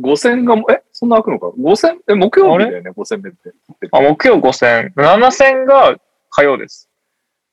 [0.00, 1.98] 5戦が、え、そんな開くのか ?5 戦？
[2.08, 3.52] え、木曜日だよね、5戦目って。
[3.92, 4.92] あ、木曜5戦。
[4.96, 5.96] 7戦が
[6.30, 6.88] 火曜です。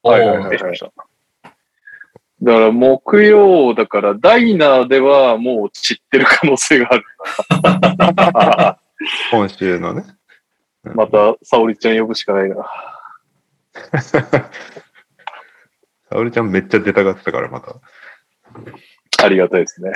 [0.04, 0.92] はいはいはい失礼しました。
[2.44, 8.78] だから木曜だから、ダイナーではもう散ってる可能性がある。
[9.32, 10.06] 今週のね。
[10.96, 12.66] また、沙織ちゃん呼ぶしかないな。
[16.12, 17.76] 沙織ちゃんめっちゃ出たがってたから、また。
[19.24, 19.92] ありがたいですね。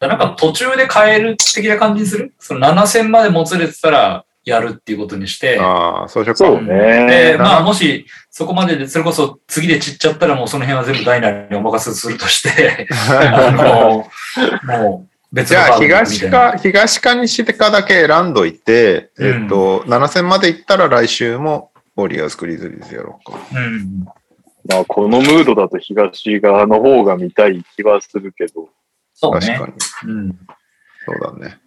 [0.00, 2.34] なんか途中で変える的な感じにする？
[2.38, 6.44] その7000までもつれてたらやるっていうことにして、ああ、そうしようか。
[6.44, 7.06] そうね。
[7.32, 14.08] で、まあもしそこまでで、それこそ次で散っちゃったらもうその辺は全部ダイナーにお任せするとして、あの、
[14.64, 23.38] もう別じゃあ、東なか、東か西かだけ選んどいて、うんえっと、7戦まで行ったら来週も、ウォリアーズ・グリズリーズやろうか。
[23.52, 24.06] うん。
[24.68, 28.68] まあ、このムードだと東側の方が見たい気はするけど。
[29.14, 30.06] そうね確か。
[30.06, 30.12] に。
[30.12, 30.38] うん。
[31.06, 31.58] そうだね。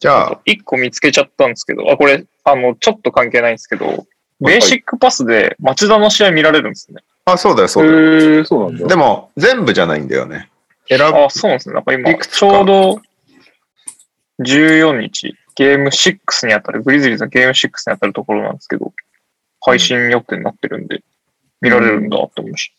[0.00, 4.06] じゃあ、1個見つけちゃったんですけど、あ、これ、あの、ちょっと関係ないんですけど、
[4.40, 7.02] ベーシックパスで町田の試合見られるんですね。
[7.26, 7.98] あ、そうだよ、へそうだよ。
[8.40, 8.86] ー、そうなんだ。
[8.86, 10.48] でも、全部じゃないんだよね。
[10.88, 11.04] 選ぶ。
[11.04, 11.74] あ、そうなんですね。
[11.74, 13.00] なんか今、ちょうど
[14.40, 18.92] 14日、ゲーム6に当たる、グリズリーズのゲーム6に当たるところなんですけど、
[19.60, 21.02] 配信予定になってるんで、
[21.60, 22.72] 見られるんだって思いまし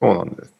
[0.00, 0.52] そうなんです。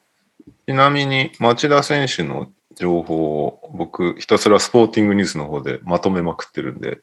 [0.66, 7.01] ちなみに、町田選手の情報を僕、ひたすらスポーティングニュースの方でまとめまくってるんで、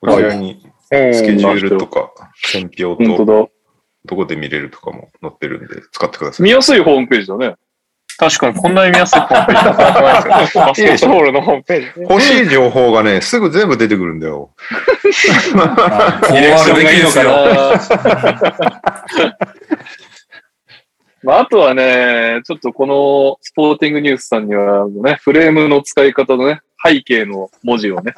[0.00, 2.12] こちらにスケジーュールとか、
[2.44, 3.48] 選票と、だ。
[4.04, 6.44] どこで見れるとかも載ってるんで、使ってください。
[6.44, 7.56] 見やすいホームページだね。
[8.18, 9.62] 確かにこんなに見やすいホームペー
[10.46, 10.58] ジ。
[10.58, 12.06] バスケットボールのホームページね。
[12.08, 14.50] 欲しい情報がね、すぐ全部出てくるんだよ。
[15.54, 17.26] まあこうディレクあるションがいいのべきで。
[21.22, 28.14] まあ、あとはね、ちょっとこのスポーティングニュースさんにはね、フレームの使い方のね、背景の文字をね、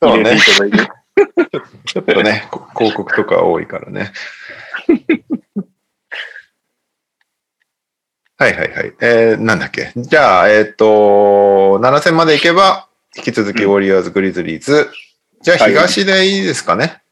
[0.00, 0.40] 入れてい。
[0.40, 0.78] ただいて。
[1.86, 4.12] ちょっとね、こ広告とか多いからね。
[8.38, 8.92] はいはいはい。
[9.00, 9.92] えー、なんだっけ？
[9.96, 14.90] じゃあ、えっ、と、7戦まで行けば、引き続きウォリアーズ、グリズリーズ。
[15.42, 17.02] じゃあ、はい東でいいですかね？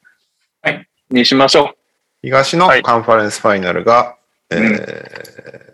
[1.11, 1.75] にしましょ
[2.23, 4.15] 東のはいカンファレンスファイナルが、
[4.49, 5.65] えーうん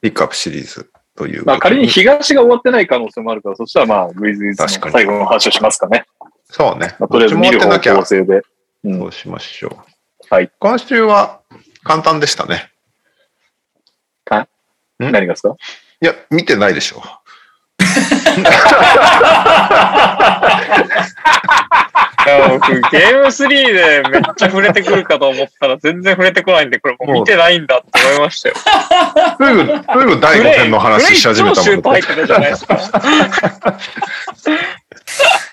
[0.00, 1.44] ピックアップシリーズというう。
[1.44, 6.06] まあ、仮に東が終わってない可能性もあるから、そしたらまあ、グイズイズの確かに最後の話をしますかね。
[6.48, 6.94] そうね。
[7.00, 8.42] まあ、とりあえず見る方向性で。
[8.84, 9.76] うんそうしましょう。
[10.32, 10.52] はい。
[10.60, 11.40] 今週は
[11.82, 12.70] 簡単でしたね。
[15.00, 15.12] ん？
[15.12, 15.56] 何がですか？
[16.00, 17.02] いや、見てないでしょ。
[22.50, 28.54] 僕、ゲーム3でめっちゃ触れてくるかと思ったら全然触れてこないんで、これもう見てないんだって思いましたよ。
[28.56, 28.62] す
[29.38, 31.82] ぐ、すぐ第5戦の話し始めたもん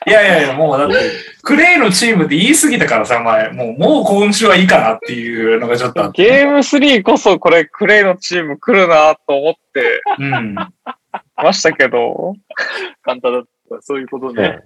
[0.07, 0.95] いやいやいや、もうだって、
[1.41, 3.51] クレイのチームって言い過ぎたからさ、前。
[3.51, 6.23] もう、もう今週はいいかなっていうのがちょっとあって。
[6.23, 10.55] ゲーム3こそこれクレイのチーム来るなと思ってうん。
[11.35, 12.35] ましたけど、
[13.03, 13.81] 簡単だった。
[13.81, 14.61] そういうことね。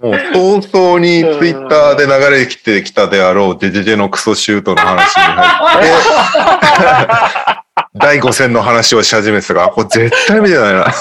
[0.00, 5.46] もう早々にツイッターで流れてきてきたであろうデジェジェのクソシュートの話に入
[5.78, 7.60] って、
[7.96, 10.86] 第5戦の話をし始めてたから、これ絶対見てないな。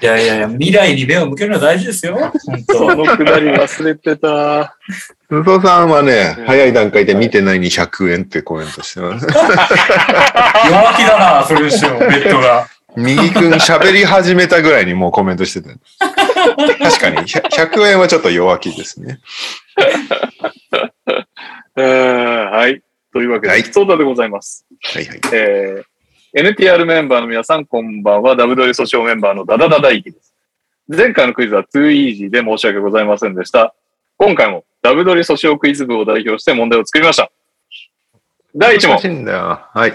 [0.00, 2.16] いやいやいや、未来に目を向けるのは大事ですよ。
[2.16, 2.32] 本
[2.62, 2.96] そ当。
[2.96, 4.76] のくだり忘れてた。
[5.30, 9.26] 鈴戸さんはね、早い段階で見てないに100円ってコメントしてます。
[9.26, 12.66] 弱気だな、それにしても、ベッドが。
[12.96, 15.70] 右くん喋り始めたぐらいにもうコメントしてた。
[16.78, 19.20] 確かに、100 100円はちょっと弱気ですね。
[21.76, 22.82] え ーはい。
[23.12, 24.66] というわけで、はいそうだでございます。
[24.82, 25.20] はいはい。
[25.32, 28.34] えー、NTR メンバーの皆さん、こんばんは。
[28.36, 30.34] WW 訴訟メンバーのダダダ大輝です。
[30.88, 33.74] 前回のクイズは 2easy で申し訳ございませんでした。
[34.16, 37.30] 今回も WW 訴訟クイズ部を代表して問題を作りました。
[38.54, 39.04] 第1問難し。
[39.04, 39.60] いんだよ。
[39.72, 39.92] はい。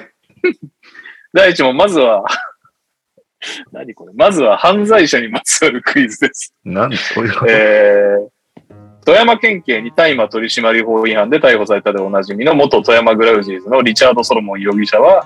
[1.34, 2.26] 第一問、まずは、
[3.72, 6.54] 何これまずは犯罪者にまつわるクイズです。
[6.64, 8.30] なんそういうこと、えー、
[9.06, 15.26] 富山県警に大麻取締法違反で逮捕されたでおなじみの元富山グラウジーズのリチャード・ソロモン容疑者は、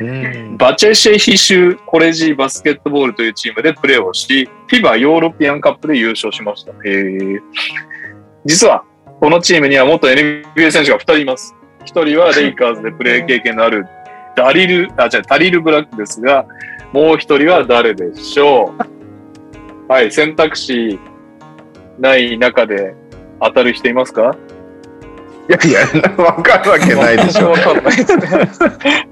[0.00, 6.72] うんバチェシェヒシュコレジーバスケットボールというチームでプレーをし、FIBA ヨーロピアンカップで優勝しました。
[8.44, 8.84] 実は、
[9.20, 11.54] このチームには元 NBA 選手が2人います。
[11.84, 13.86] 1人はレイカーズでプレー経験のある
[14.36, 16.46] ダリル、あ、違う、タリク・ブラックですが、
[16.92, 20.98] もう1人は誰でしょうはい、選択肢
[21.98, 22.94] ない中で
[23.40, 24.36] 当たる人いますか？
[25.48, 25.80] いやいや、
[26.22, 27.50] わかるわけないでしょ。
[27.52, 29.08] わかんないですね。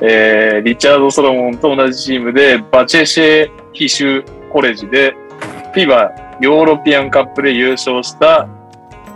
[0.00, 5.14] えー、リチャード・ソロモンと同じチームで、バチェシェ・ヒシュコレジで、
[5.74, 6.10] FIBA
[6.40, 8.46] ヨーロピアンカップで優勝した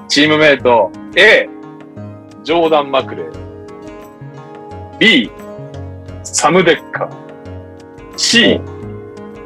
[0.08, 1.48] チームメイト A、
[2.42, 3.30] ジョーダン・マクレー。
[4.98, 5.30] B、
[6.24, 7.04] サム・デッカ。
[7.04, 7.08] ー
[8.16, 8.60] C、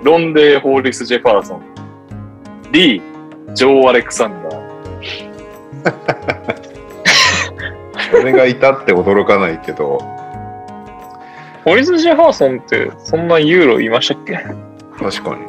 [0.02, 1.62] ロンデー・ホーリス・ジェファーソン。
[2.72, 3.02] D、
[3.54, 4.63] ジョー・アレクサンダー
[8.12, 9.98] 俺がいたって驚かないけど、
[11.64, 14.34] ホリス・ジェファーソンって、そんなユーロいましたっけ？
[14.98, 15.46] 確かに。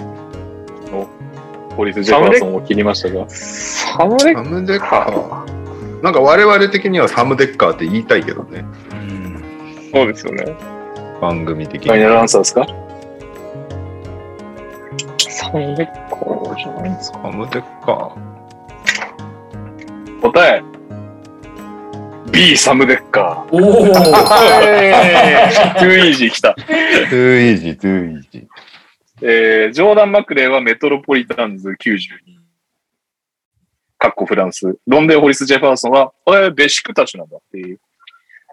[1.76, 3.26] ホーリス・ジェファーソンを切りましたが。
[3.30, 6.02] サムデサムデッカー。
[6.02, 8.66] なんか我々的にはサムデッカーって言いたいけどね。
[8.92, 9.90] うん。
[9.94, 10.56] そうですよね。
[11.22, 11.90] 番組的に。
[11.90, 12.66] ファイナルアンサーですか？
[15.18, 17.20] サムデッカーじゃないですか？
[17.24, 18.16] サムデッカ
[20.32, 20.64] 答え
[22.32, 23.94] B サムデッカおおー。
[23.94, 26.50] ト too easy 来た。
[26.50, 26.56] ー。
[26.56, 28.48] too easy、too easy。
[29.22, 32.00] えー、ジョーダン・マクレーはメトロポリタンズ92。
[34.00, 34.78] カッコフランス。
[34.88, 37.80] ロンデー・ホリス・ジェファーソンは、これベシクタシュなんだっていう。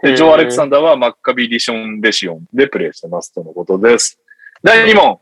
[0.02, 4.20] で、ジョー・アレクサンダーはマッカビー・リション・レジオンでプレーしてますとのことです。
[4.62, 5.18] 第2問。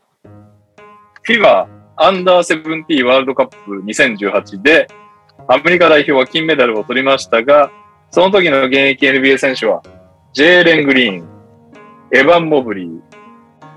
[1.25, 4.87] FIBA アンダーセブンティーンワールドカップ2018で、
[5.47, 7.71] アメリカ代表は金メダルを取りましたが、
[8.09, 9.81] その時の現役 NBA 選手は、
[10.33, 11.27] ジェーレン・グリーン、
[12.11, 12.99] エヴァン・モブリー、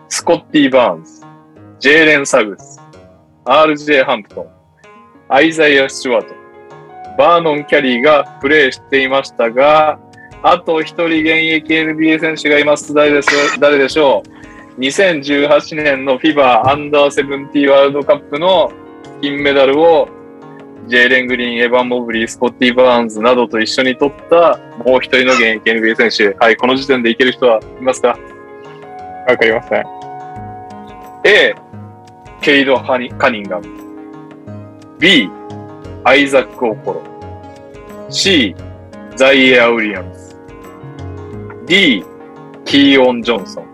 [0.09, 1.23] スコッティ・バーンズ、
[1.79, 2.81] ジェーレン・サグス、
[3.45, 4.47] RJ・ ハンプトン、
[5.29, 6.35] アイザイア・スチュワート、
[7.17, 9.99] バーノン・キャリーがプレーしていましたが、
[10.43, 12.93] あと一人現役 NBA 選手がいます。
[12.93, 14.23] 誰でしょう誰でしょ
[14.77, 18.71] う ?2018 年の FIBA アンダーセブンティーワールドカップの
[19.23, 20.09] 金メダルを
[20.87, 26.37] ジェーレン・グリーン、エヴァン・モブリー、スコッティ・バーンズなどと一緒に取ったもう一人の現役 NBA 選手。
[26.39, 28.19] はい、この時点でいける人はいますか？
[29.27, 29.85] わかりません。
[31.25, 31.55] A、
[32.43, 33.67] ケイド・ハニカニンガム。
[34.99, 35.31] B、
[36.05, 37.03] アイザック・オコロ。
[38.11, 38.55] C、
[39.17, 40.37] ザイエア・ウィリアムズ。
[41.67, 42.05] D、
[42.67, 43.65] キーオン・ジョンソン。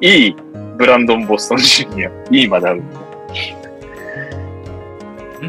[0.00, 0.34] E、
[0.76, 2.10] ブランドン・ボストン・ジュニア。
[2.32, 2.82] E まである。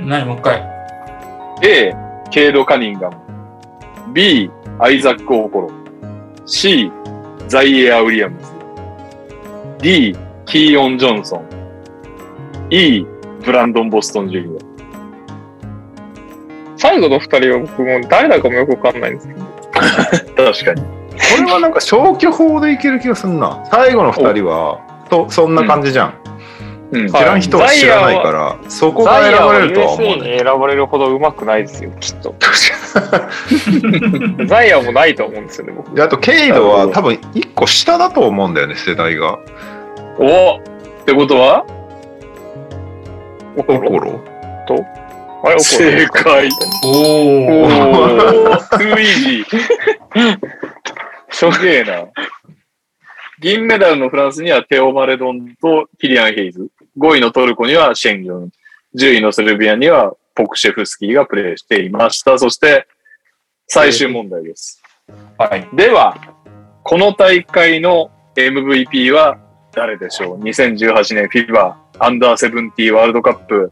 [0.03, 0.61] 何もう一回。
[1.63, 1.93] A、
[2.31, 3.17] ケイド・カニンガム。
[4.13, 4.49] B、
[4.79, 5.71] アイザック・オコロ。
[6.45, 6.91] C、
[7.47, 8.51] ザイエア・ウィリアムズ。
[9.79, 10.15] D、
[10.45, 11.45] キーオン・ジョンソン。
[12.69, 13.05] E、
[13.43, 14.59] ブランドン・ボストン・ジュニ
[16.77, 19.41] 最後の二人は僕も誰だかもよくわかんないんですけど。
[19.41, 20.51] ア。
[20.53, 20.81] 確かに。
[20.81, 20.87] こ
[21.45, 23.63] れはなんか消去法でいける気がすんな。
[23.71, 26.13] 最後の二人は、とそんな感じじゃん。
[26.19, 26.24] うん
[27.09, 32.35] 知らん人は知らないから、そこが選ばれるとは思う USA に選ばれるほど上手くないですよ、きっと。
[34.47, 35.93] ザイアンもないと思うんですよね、僕。
[35.95, 39.39] であと、ケイドは多分一個下だと思うんだよね、世代が。
[40.17, 40.61] おっ
[41.05, 41.65] てことは？
[43.57, 44.21] オコロコロ
[44.67, 44.73] あれ、オ
[45.43, 46.49] コロ正解。
[46.83, 46.91] おお
[47.63, 47.69] お。
[47.69, 50.39] ー、 Too easy。
[51.51, 52.05] すげえな。
[53.39, 56.69] 銀メダルのフランスにはテオ・マレドンとキリアン・ヘイズ。
[56.97, 58.51] 5位のトルコにはシェンギョン。
[58.97, 62.39] 10位のセルビアにはポクシェフスキーがプレーしていました。
[62.39, 62.87] そして、
[63.67, 64.81] 最終問題です。
[65.37, 65.67] はい。
[65.73, 66.17] では、
[66.83, 69.37] この大会の MVP は
[69.73, 73.71] 誰でしょう ?2018 年 FIBA アンダーセブンティワールドカップ。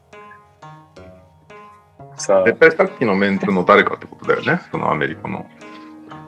[2.16, 5.46] さあ、絶対さっきのメンツの誰かってことだよね、そのアメリカの。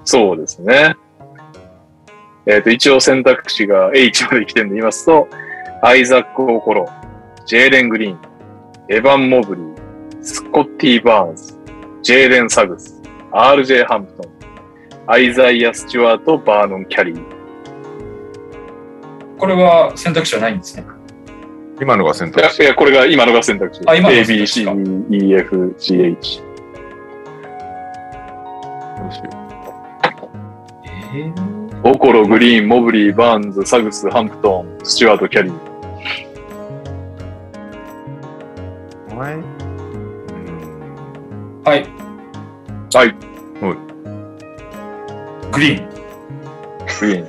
[0.03, 0.95] そうですね。
[2.45, 5.27] えっ、と、一応選択肢が H まで来てるんで言いますと、
[5.81, 6.87] アイザック・オコロ、
[7.45, 8.19] ジェーレン・グリーン、
[8.89, 9.75] エヴァン・モブリー、
[10.23, 11.57] スコッティ・バーンズ、
[12.01, 14.31] ジェーレン・サグス、RJ・ ハンプトン、
[15.07, 17.35] アイザイア・スチュワート、バーノン・キャリー。
[19.37, 20.85] これは選択肢はないんですね。
[21.81, 22.63] 今のが選択肢。
[22.63, 23.81] いやこれが今のが選択肢。
[23.85, 24.73] あ今のが A, 選 B, 択肢 C, か
[25.09, 26.41] E, F, G, H。
[28.97, 29.29] どうしよ
[31.17, 31.54] えー、
[31.87, 35.53] オコロ、グリーン、モブリー、バーンズ、サグス、ハンプトン、スチュワート、キャリー。
[39.11, 39.35] お前？
[39.35, 39.43] うん
[41.63, 41.85] はい。
[42.91, 43.15] はい。
[45.51, 45.87] グリーン。
[47.01, 47.21] グリー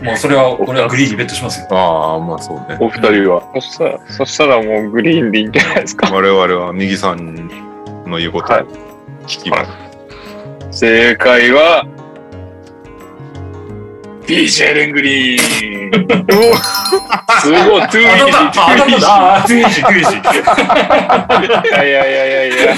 [0.00, 0.04] ン。
[0.04, 1.66] もうそれは、俺はグリーンにベットしますよ。
[1.76, 2.78] ああ、まあそうね。
[2.80, 3.50] お二人は？
[3.56, 6.08] そしたら、そしたらもうグリーンでいいんじゃないですか。
[6.14, 7.34] 我々は右さん
[8.06, 8.66] の言うことをはい
[9.24, 9.64] 聞きま
[10.70, 10.78] す。
[10.78, 11.84] 正解は、
[14.26, 15.92] ジェーレン・グリーン。
[17.40, 20.26] すごい、ジー、 too easy。
[21.46, 22.74] いやいやいやいやいや。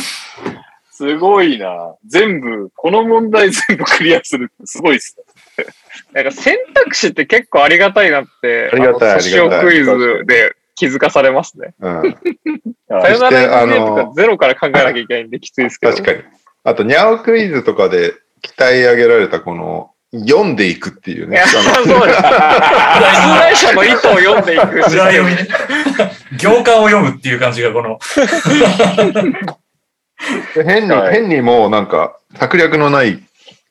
[0.91, 1.95] すごいな。
[2.07, 5.17] 全部、この問題全部クリアするってすごいっす
[5.57, 5.65] ね。
[6.13, 11.75] なんか選択肢って結構ありがたいなって、ありがたいありがたいクイズで気づかされますね。
[11.81, 12.17] うん、
[12.89, 15.93] さよならゼロから考えなきゃいけないんできついですけど。
[15.93, 16.23] 確かに。
[16.65, 18.13] あと、ニャオクイズとかで
[18.43, 21.37] 鍛え上げられたこの、読んでいくっていうね。
[21.37, 21.77] いや、そうです。
[21.83, 24.79] 出題者の意図を読んでいく。
[24.79, 25.47] 裏読みね。
[26.39, 27.99] 行間を読むっていう感じが、この、
[30.55, 33.23] で変に、はい変にもうなんか、策略のない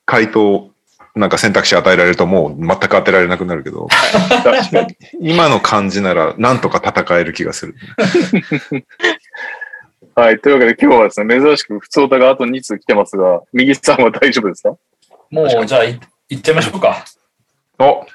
[0.04, 0.70] 回答、
[1.16, 3.88] なんか選択肢与えられるともう全く当てられなくなるけど。
[5.20, 7.74] 今の感じならなんとか戦える気がする。
[10.14, 10.38] はい。
[10.38, 14.76] というわけで今日はですね、珍しく普通歌があと2通来てますが、右さんは大丈夫ですか？
[15.30, 15.98] もう、じゃあ、い
[16.30, 17.04] 行っちゃいましょうか。
[17.78, 18.06] お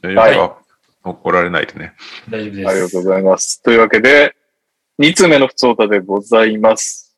[0.00, 0.62] 大丈夫か、
[1.04, 1.92] 怒られないでね。
[2.30, 2.68] 大丈夫です。
[2.68, 3.62] ありがとうございます。
[3.62, 4.34] というわけで、
[5.00, 7.14] 2通目の普通歌でございます。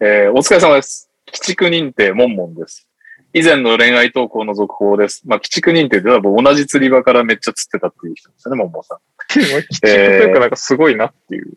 [0.00, 1.10] えー、お疲れ様です。
[1.28, 2.88] 鬼畜認定モンモンです。
[3.34, 5.22] 以前の恋愛投稿の続報です。
[5.26, 8.98] まあ、鬼畜認定では同じ釣り場からめっちゃ釣ってたっていう人ですよね、モンモンさん。
[9.38, 11.52] 鬼畜というかなんかすごいなっていう。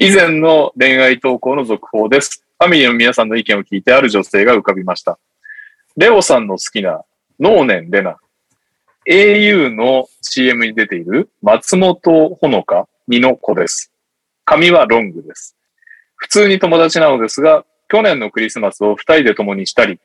[0.00, 2.42] 以前の恋愛投稿の続報です。
[2.58, 5.18] ファミリーの皆さんの意見を聞いてある女性が浮かびました。
[6.00, 7.02] レオさんの好きな
[7.38, 8.16] 能年レナ。
[9.06, 13.92] au の CM に出ている松本ほのか美の子です。
[14.46, 15.58] 髪はロングです。
[16.16, 20.00] 普通に友達なのですが、去年のクリスマスを二人で共にしたり、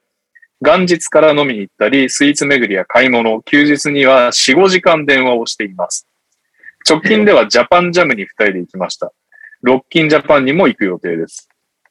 [0.59, 6.09] 元日から飲みに行ったり、スイーツ巡りや買い物、休日には4、5時間電話をしています。
[6.85, 9.13] 直近ではジャパンジャムに二人で行きました。
[9.61, 11.47] ロッキンジャパンにも行く予定です。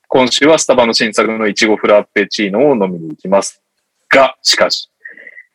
[0.08, 3.63] 今週はスタバの新作のイチゴフラッペチーノを飲みに行きます。
[4.14, 4.90] が、しかし、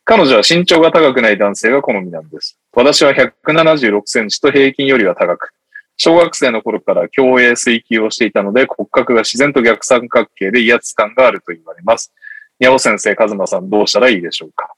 [0.03, 2.57] 彼女は身長が高くない男性が好みなんです。
[2.73, 5.53] 私は176センチと平均よりは高く、
[5.97, 12.13] 小学生の頃から競泳水球をしていたので骨格が自然と逆三角形で威圧感があると言われます。
[12.59, 14.73] にゃお先生、かずまさんどうしたらいいでしょうか？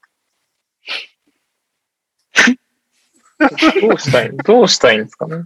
[3.80, 5.44] どうしたい、どうしたいんですかね？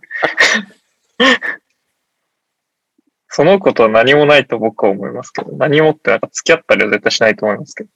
[3.29, 7.91] そのことは何もないと僕は思いますけど、何もってなんか付き合ったりは絶対しないと思いますけど、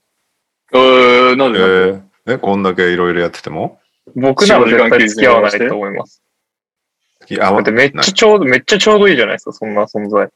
[0.73, 2.03] えー、なんえでなんで？
[2.29, 3.81] ーえ、こんだけいろいろやってても？
[4.15, 6.23] 僕なら絶対付き合わないと思います。
[7.29, 10.29] いやだってめっちゃちょうど、めっちゃちょうどいいじゃないですか、そんな存在。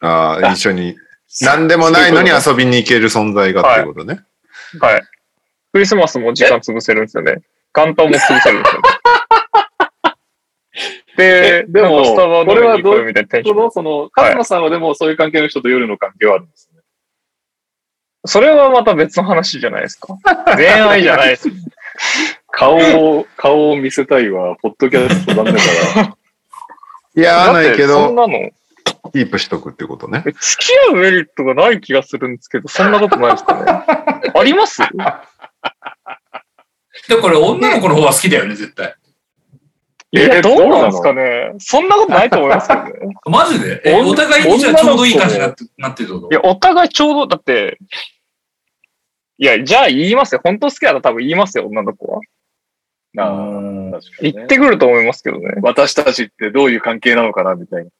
[0.00, 0.96] ああ、一緒に、
[1.42, 4.20] 何でもないのに遊びに行ける存在がっていうことね。
[4.80, 5.02] はい。
[5.72, 7.42] クリスマスも時間潰せるんですよね。
[7.74, 8.88] 元旦も潰せるんですよね。
[11.16, 13.56] で、えでもこうよみたいなテンション。
[13.56, 16.73] その、その、かずまさんはでもそういう関係の人と夜の関係はあるんですね。
[18.26, 20.16] それはまた別の話じゃないですか。
[20.56, 21.48] 恋愛じゃないです。
[22.50, 25.64] 顔を、顔を見せたいわ、ポッドキャストダメだか
[25.96, 26.16] ら。
[27.16, 28.50] いや、ないけだってそんど、なの、
[29.12, 30.24] キープしとくってことね。
[30.26, 34.30] え付き合うメリットがない気がするんですけど、そんなことないですかね。
[34.34, 34.82] あります？
[37.08, 38.94] で、これ女の子の方は好きだよね、絶対。
[40.12, 41.52] いや、どうなんですかね。
[41.58, 42.92] そんなことないと思いますけどね。
[43.26, 43.82] マジで？
[44.00, 47.78] お互いにじゃあちょうどいい感じになってなってるってこといや、お互いちょうど、だって、
[49.38, 50.40] いや、じゃあ言いますよ。
[50.44, 52.20] 本当好きだったら多分言いますよ、女の子は。
[53.18, 54.32] ああ、うん確かに、ね。
[54.32, 55.54] 言ってくると思いますけどね。
[55.62, 57.90] 私たちってどういう関係なのかな、みたいな。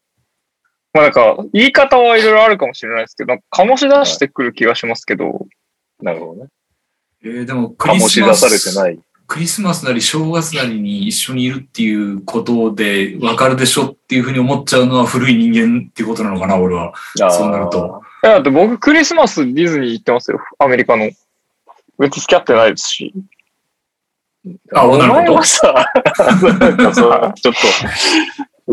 [0.92, 5.46] まあなんか、言い方はいろいろあるかもしれないですけど、醸し出してくる気がしますけど、
[6.00, 6.50] なるほどね。
[7.24, 8.98] えーでもクリ醸スマし出されてス、ない。
[9.26, 16.92] クリスマスなり正月なりに一緒にいるっていうことでわかるでしょっていうふうに思っちゃうのは古い人間っていうことなのかな、俺は。
[17.16, 18.02] そうなると。
[18.22, 20.40] いやだって僕クリスマスディズニー行ってますよ。
[20.58, 21.10] アメリカの。
[21.98, 23.14] 別に付き合ってないですし。
[24.74, 25.44] あ、お前は。
[25.44, 25.86] さ、
[26.58, 27.60] なんかさちょっと、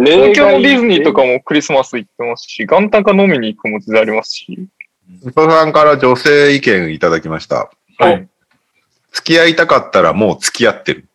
[0.04, 4.68] 東京のディズニーとかもクリスマス行ってますし、元旦か飲みに行くも全然ありますし。
[5.22, 7.70] 伊藤さんから女性意見いただきました。
[7.98, 8.28] はい。
[9.12, 11.06] 付き合いたかったらもう付き合ってる。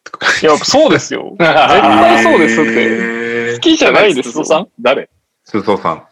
[0.43, 1.35] いや、そうですよ。
[1.41, 2.73] 絶対そうですって。
[2.77, 4.45] え好きじゃないですよ。
[4.45, 5.09] すさん誰？
[5.45, 6.07] すそさん。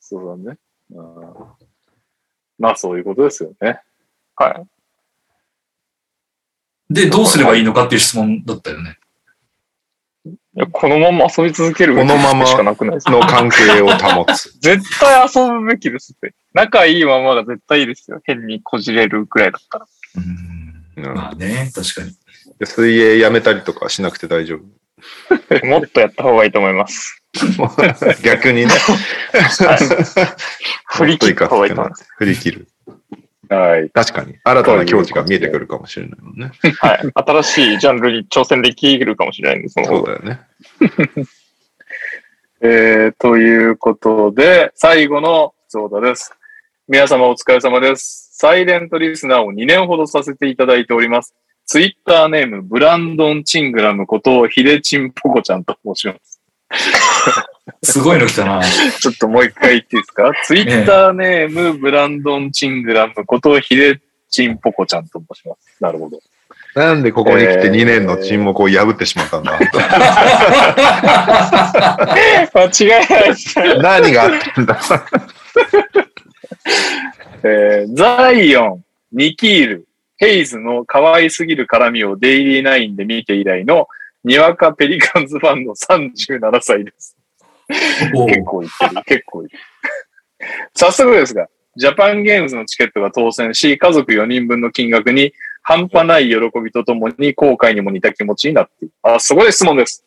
[0.00, 0.58] そうだね。
[2.58, 3.80] まあそういうことですよね。
[4.36, 4.66] はい。
[6.90, 8.98] で、どうすればいいのかっていう質問だったよね。
[10.26, 13.10] いやこのまま遊び続けるこのまましかなくないですか？
[13.10, 14.56] の関係を保つ。
[14.62, 16.32] 絶対遊ぶべきですって。
[16.52, 18.20] 仲いいままが絶対いいですよ。
[18.24, 19.86] 変にこじれるくらいだったら。
[20.16, 21.04] うん。
[21.04, 22.12] うんまあね、確かに。
[22.60, 24.62] で水泳やめたりとかしなくて大丈夫。
[25.66, 27.20] もっとやった方がいいと思います。
[28.22, 28.68] 逆にね。
[30.86, 32.06] 振り切った方がいいと思います。
[32.16, 32.68] 振り切る。
[33.54, 33.90] はい。
[33.90, 34.36] 確かに。
[34.42, 36.52] 新たな境地が見えてくるかもしれないもんね。
[36.80, 37.00] はい。
[37.14, 40.16] 新しいジャンルに挑戦できるかもしれないんで、その方が。
[40.16, 40.40] そうだよね。
[42.60, 46.32] えー、ということで、最後の相談です。
[46.88, 48.30] 皆様お疲れ様です。
[48.32, 51.34] サイレントリスナーを2年ほどさせていただいております。
[51.66, 56.40] ツイッターネーム、ブランドン・チングラムこと、ヒデチンポコちゃんと申します。
[57.82, 58.60] すごいの来たな。
[58.62, 60.32] ちょっともう一回言っていいですか？
[60.44, 65.76] ツイッターネーム、ブランドン・チングラムこと、ヒデチンポコちゃんと申します。
[65.82, 66.20] なるほど。
[66.74, 69.58] なんでここに来て2年の沈黙を破ってしまったんだ？
[72.52, 72.68] 間違
[73.04, 73.76] いないですね。
[73.78, 74.78] 何があったんだ？
[77.46, 79.86] えーザイオン、ニキール、
[80.16, 83.86] ヘイズの可愛すぎる絡みをデイリーナインで見て以来の、
[84.24, 87.16] にわかペリカンズファンの37歳です。
[87.68, 89.02] 結構言ってる。
[89.04, 89.62] 結構言ってる。
[90.74, 95.32] 早速ですが、ジャパンゲームズのチケットが当選し、家族4人分の金額に
[95.62, 99.28] 半端ない喜びとともに後悔にも似た気持ちになっています。
[99.28, 100.04] そこで質問です。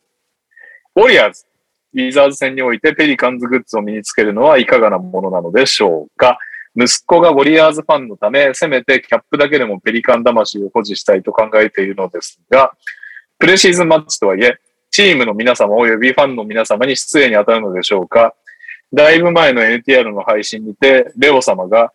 [0.95, 1.45] ウォリアーズ、
[1.93, 6.37] ウィザーズ戦においてペリカンズグッズを身につけるのはいかがなものなのでしょうか
[6.79, 12.71] 息子がウォリアーズファンのため、せめてキャップだけでもペリカン魂を保持したいと考えているのですが、
[13.39, 14.59] プレシーズンマッチとはいえ、
[14.97, 18.33] チームの皆様及びファンの皆様に失礼に当たるのでしょうか。
[18.91, 21.93] だいぶ前の NTR の配信にて、レオ様が、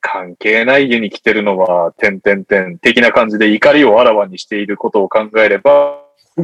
[0.00, 5.98] 関係ない家に来てるのは、点々点的な感じで怒りをあらわにしていることを考えれば、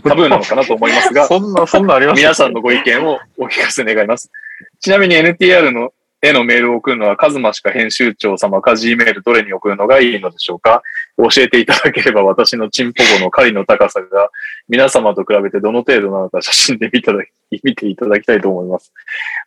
[0.00, 2.18] タブーなのかなと思いますが、そんな、そんなあります？
[2.20, 4.32] 皆さんのご意見をお聞かせ願います。
[4.80, 10.82] ちなみに NTR のへのメールを送るのは、カズマしか編集長様か G メールどれに送るのがいいのでしょうか
[11.18, 14.30] 教えていただければ私のチンポゴの狩りの高さが
[14.68, 17.28] 皆様と比べてどの程度なのか写真で見ただき
[17.64, 18.92] 見ていただきたいと思います。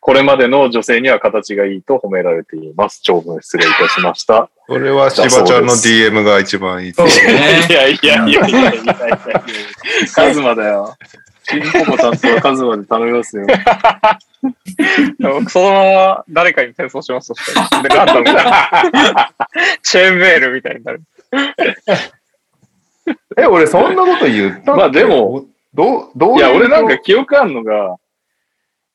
[0.00, 3.00] これまでの女性には形がいいと褒められています。
[3.02, 4.50] 長文失礼いたしました。
[4.66, 6.92] それはしばちゃんの DM が一番いい。
[6.92, 7.32] そうですね
[7.70, 7.72] い。
[7.72, 8.86] やいやいやいやいやいやいや
[10.14, 10.94] カズマだよ。
[11.44, 13.46] チンポコ担当はカズマで頼みますよ。
[15.20, 17.82] 僕そのまま誰かに転送しますとしたら。
[17.82, 18.70] で、ランダムな
[19.82, 21.02] チェーンメールみたいになる。
[23.36, 27.96] え、俺そんなこと言ったまあでも、どう、どういや、俺なんか記憶あんのが、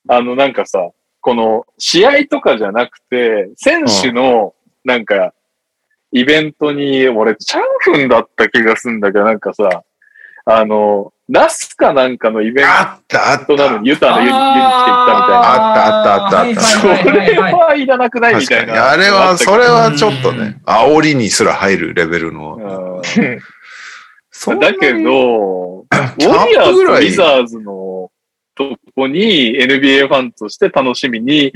[0.08, 5.34] あの、なんかさ、この、試合とかじゃなくて、選手の、なんか、
[6.12, 9.84] イベントに、俺、チャンフンだった気がすんだけど、なんかさ、
[10.50, 13.46] あの、ラスかなんかのイベンあったあった。
[13.46, 15.52] トなのに、ユタの湯に来て行ったみたいな。
[15.52, 18.90] あったあったあったあったそれはいらなくないみたいな。
[18.92, 23.02] あれは、それはちょっとね、煽りにすら入るレベルの。
[24.58, 25.86] だけど、ウ
[26.16, 28.10] キャォリアーズとウィザーズの
[28.54, 31.52] とこに NBA ファンとして楽しみに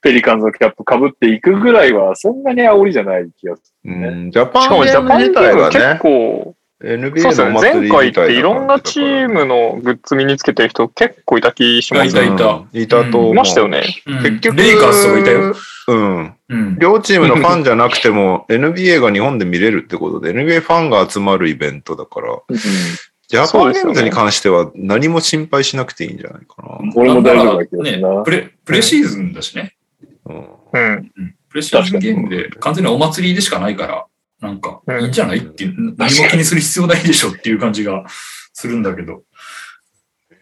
[0.00, 6.02] ペリカンズのキャップ被っていくぐらいはそんなに煽りじゃない気がすうん、ジャパンしかもジャパンゲ自体はーム結
[6.82, 7.60] ね、構、そうで NBA すよね。
[7.60, 12.24] 前回っていろんなチームのグッズ身につけてる人結構いた気しますね。
[12.24, 13.32] いたいたうんいたと思う。
[13.32, 13.84] いましたよね。
[14.06, 15.54] うん結局、レイカーズとかいたよ。。
[15.88, 16.34] うん。
[16.48, 16.78] うん。
[16.78, 22.42] 両チームのファンじゃなくても、NBA が日本で見れるってことで、NBA ファンが集まるイベントだから、る。
[23.28, 26.78] ジャパンゲームズに関しては何も心配しなくていいんじゃないかな。
[26.94, 28.22] 俺も大丈夫だけどねな。
[28.22, 29.74] プレ、プレシーズンだしね。
[30.26, 31.12] うんうん。
[31.16, 34.06] うんプレシーズンゲームで完全にお祭りでしかないから、
[34.42, 38.04] なんか、いいんじゃないっていう、何も気にする必要ないでしょっていう感じが
[38.52, 39.22] するんだけど。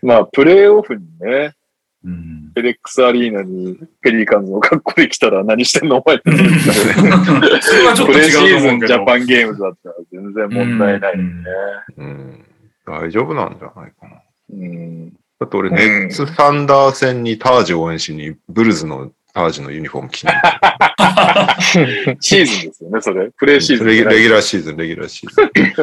[0.03, 1.55] まあ、プレイオフにね、
[2.03, 2.51] うん。
[2.55, 6.31] フェレックスアリーナにペリカンズの格好で来たら何してんのお前って。
[7.61, 9.05] それはちょっとプレシーズンジャ。
[9.05, 11.45] パンゲームズだったら全然問題ないよね。
[11.99, 12.45] うん。
[12.87, 14.23] 大丈夫なんじゃないかな。
[14.51, 15.11] うん。
[15.11, 20.31] だって俺、うんネッツサンダー戦にタージ応援しに、ブルズのタージのユニフォーム着に
[22.21, 23.31] シーズンですよね、それ。
[23.37, 24.05] プレイシーズンレ。
[24.05, 25.51] レギュラーシーズン、レギュラーシーズン。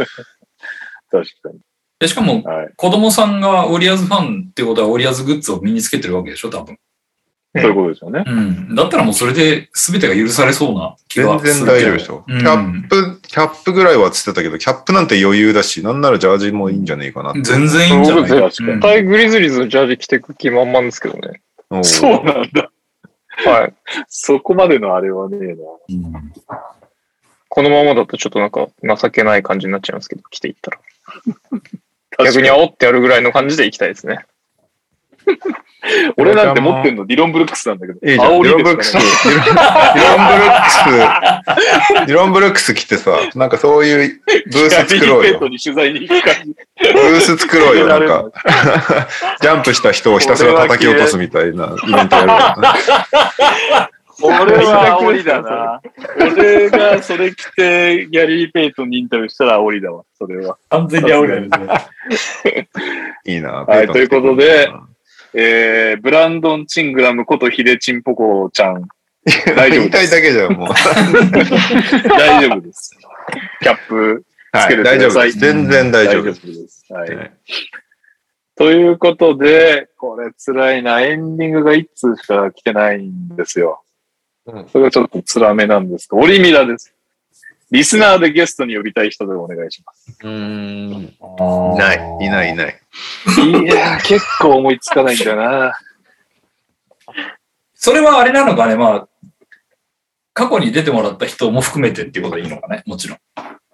[1.09, 1.59] 確かに。
[1.99, 2.69] でしかも、はい。
[2.75, 6.77] 子供さんがオリアーズファンってことはオリアーズグッズを身につけてるわけでしょ、多分。
[7.59, 8.23] そういうことですよね。
[8.27, 8.75] うん。
[8.75, 11.77] だったらもうそれで全てが許されそうな気が全するけど。
[11.79, 12.23] 然大丈夫でしょ。
[12.27, 17.41] キうんャップ、キャップぐらいはつってたけど、キャップなんて余裕だし、なんならジャージもいいんじゃねえかなって。
[17.41, 18.29] 全然いいんじゃない？
[18.29, 21.41] か絶対グリズリーズのジャージ着てく気満々ですけどね。
[21.83, 22.69] そうなんだ。
[23.45, 23.73] はい。
[24.07, 25.55] そこまでのあれはねえな。
[25.89, 26.33] うん
[27.49, 30.79] このままだとちょっとなんか情けない感じになっちゃいますけど、来ていったら。
[32.25, 34.25] 逆に煽ってやるぐらいの感じで行きたいですね。
[36.17, 37.99] 俺なんて持ってんのディロン・ブルックスなんだけど。
[38.05, 38.31] いいじゃん。
[38.33, 39.05] 煽ディロン・ブルックス、デね。
[39.95, 40.85] ィロン・ブルックス、
[42.07, 45.47] ディロン・ブルックス来てさ、 なんかそういうブース作ろうよペット。
[45.47, 46.55] に取材に行く感じ。
[46.93, 47.87] ブース作ろうよ。
[47.87, 48.25] なんやか、
[49.41, 53.89] ジャンプした人をひたすら叩き落とすみたいなイベントやるから。
[54.19, 55.79] 俺は煽りだな。
[56.19, 60.03] 俺がそれ着てギャリー・ペイトンにインタビューしたら煽りだわ。
[60.17, 60.57] それは。
[60.69, 62.67] 完全に煽りだよね。
[63.25, 63.51] いいな。
[63.65, 64.69] はいということで
[65.39, 68.87] えー、ブランドン・チングラムことヒデチンポコちゃん。
[69.55, 70.67] 大丈夫言いたいだけじゃん、もう。
[72.17, 72.97] 大丈夫です。
[73.61, 74.99] キャップつはい、けてください。
[74.99, 75.37] 大丈夫です。
[75.39, 76.47] 全然大丈夫です。
[76.47, 76.85] です。
[76.91, 77.15] はい。
[77.15, 77.31] はい
[78.57, 81.01] ということで、これ辛いな。
[81.01, 83.83] エンディングが1通しか来てないんですよ。
[84.47, 86.95] うんそれがちょっと辛めなんですが、オリミラです。
[87.69, 90.17] リスナーでゲストに呼びたい人でお願いします。
[90.23, 90.91] うーん。
[90.91, 91.17] い
[91.75, 92.81] いない、いない、いない。
[93.63, 95.77] いやー、結構思いつかないんだよな。
[97.73, 99.07] それはあれなのかね、まあ、
[100.33, 103.17] 過去に出てもらった人も含めてっていうことでいいのかね、もちろん。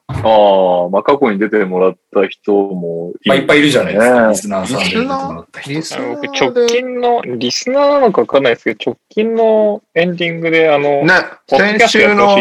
[0.07, 5.71] ああ、まあ過去に出てもらった人もいまあ、いっぱいいるじゃないですか、ねリスナーさんで出てもらった人。
[5.71, 6.51] リスナ僕、ー？
[6.51, 11.13] 直近の、リスナーなのかわかんないですけど、直近のエンディングで、あの、ね、
[11.47, 12.37] 先週の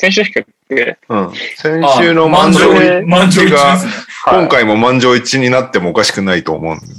[0.00, 2.72] 先週しかって、うん、先週の満場
[3.04, 3.50] 満場一、致。
[3.50, 3.76] が。
[4.26, 6.98] 今回も満場一致になってもおかしくないと思うんだよね。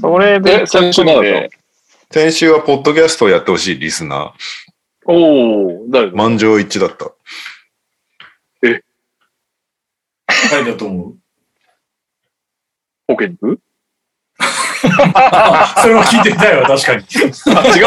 [0.00, 1.48] それで、え先週で、
[2.10, 4.34] 先週はポッドキャストをやってほしいリスナ
[5.04, 6.10] おお誰ー。
[6.10, 6.16] だ？
[6.16, 7.12] 満場一致だった。
[10.50, 11.16] 誰だと思う？
[13.06, 13.67] ポケニクあ
[15.82, 17.04] それは聞いてみたいわ、確かに。
[17.04, 17.16] あ、
[17.76, 17.84] 違う。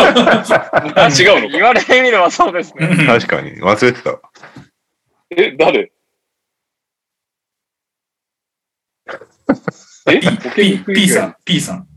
[1.12, 1.54] 違うのか。
[1.54, 2.88] 言われてみればそうですね。
[2.88, 3.52] うん確かに。
[3.62, 4.20] 忘れてた。
[5.32, 5.92] え、誰？
[10.08, 11.16] え？P, ク P 以外？
[11.16, 11.88] さん、P さん。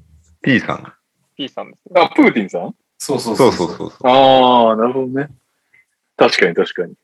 [0.42, 0.94] P さん。
[1.36, 1.80] P さんです。
[1.98, 2.74] あ、プーティンさん？
[2.98, 4.08] そうそうそうそうそうそう。
[4.08, 5.28] ああ、なるほどね。
[6.16, 6.94] 確かに確かに。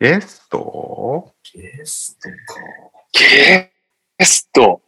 [0.00, 1.32] ゲスト？
[1.54, 2.36] ゲストか。
[3.12, 3.72] ゲ
[4.24, 4.82] スト。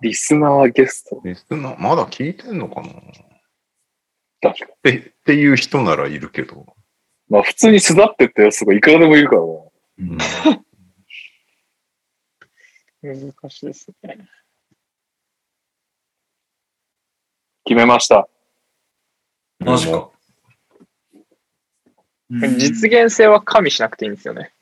[0.00, 1.20] リスナーゲスト。
[1.24, 2.88] リスナー、まだ聞いてんのかな？
[2.88, 2.92] っ
[4.40, 4.92] 確かに。
[4.92, 6.66] てっていう人ならいるけど。
[7.28, 9.46] まあ普通に巣立ってったやつとかいくらでもいるからな。
[9.98, 10.18] うん
[13.00, 14.18] 難しいですね。
[17.64, 18.28] 決めました。
[19.58, 20.10] マジか。
[22.30, 24.52] うん実現性は加味しなくていいんですよね。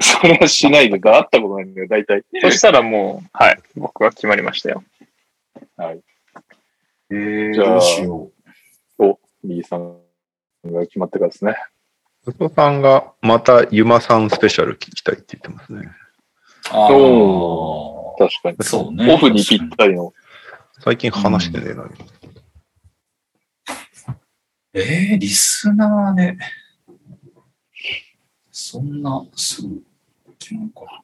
[0.00, 2.22] それはしないで、会ったことないんだよ、大体。
[2.40, 4.84] そしたらもう、はい、僕は決まりましたよ。
[7.10, 8.30] えー、じゃあどうしよ
[8.98, 9.96] お、B さん
[10.64, 11.56] が決まってからですね。
[12.26, 15.80] うそさんがまたゆまさんスペシャル聞きたいって言ってますね。
[15.80, 15.90] う。
[16.70, 18.56] あおー確かに。
[18.60, 19.12] そうね。
[19.12, 20.12] オフにぴったりの。
[20.80, 21.88] 最近話してねえな。
[24.74, 26.36] えー、リスナーで、
[28.50, 29.82] そんな、すぐ、
[30.38, 31.02] 決まるか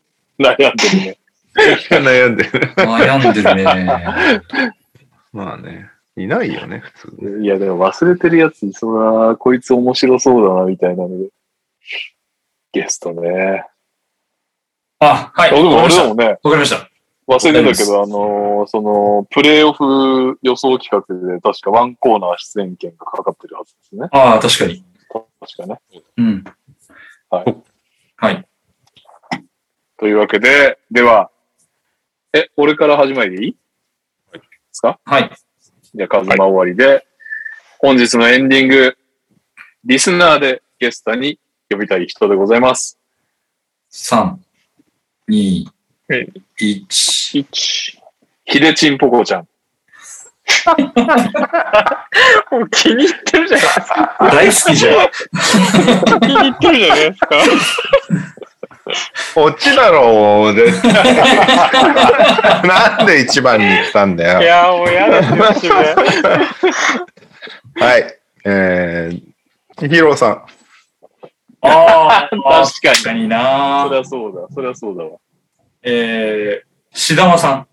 [0.38, 1.18] 悩んでるね。
[1.90, 2.74] 悩んでる。
[2.76, 2.84] な。
[2.98, 3.64] 悩んでるね。
[5.32, 5.90] まあね。
[6.16, 7.40] いないよね、普通。
[7.42, 11.28] いや、でも忘れてるやつに、そら、こいつ面白そうだな、みたいなので。
[12.72, 13.64] ゲストね。
[14.98, 15.50] あ、はい。
[15.50, 15.84] あでも。
[15.84, 16.88] 俺でもね、わかりました。
[17.26, 24.08] 忘れてたけど、あのーその、プレイオフ予想企画で、確かワンコーナー出演権がかかってるはずですね。
[24.10, 24.84] ああ、確かに。
[25.40, 25.80] 確かね。
[26.16, 26.44] うん。
[27.30, 27.56] はい。
[28.16, 28.46] はい。
[29.98, 31.30] というわけで、では、
[32.32, 33.52] え、俺から始まりでいい？
[33.52, 34.40] で
[34.72, 34.98] すか？
[35.04, 35.30] はい。
[35.94, 37.06] じゃあ、カズマ終わりで、
[37.78, 38.96] 本日のエンディング、
[39.84, 41.38] リスナーでゲストに
[41.70, 42.98] 呼びたい人でございます。
[43.92, 44.34] 3、
[45.28, 45.64] 2、
[46.08, 46.86] うん1。
[46.88, 47.98] 1。
[48.44, 49.48] ヒデチンポコちゃん。
[52.50, 54.16] もう気に入ってるじゃないですか。
[54.32, 54.94] 大好きじゃん。
[56.20, 57.28] 気に入ってるじゃないですか。
[59.34, 62.62] こっちだろう、絶対。
[62.66, 64.42] なんで一番に行ったんだよ。
[64.42, 65.74] いや、もう嫌ですよ、マジで。
[67.84, 68.18] はい。
[68.44, 69.22] えー、
[69.76, 70.44] 千尋さん。
[71.62, 72.30] ああ、
[72.82, 75.10] 確かになそりゃそうだ、そりゃそうだわ。
[75.82, 77.66] えー、しだまさん。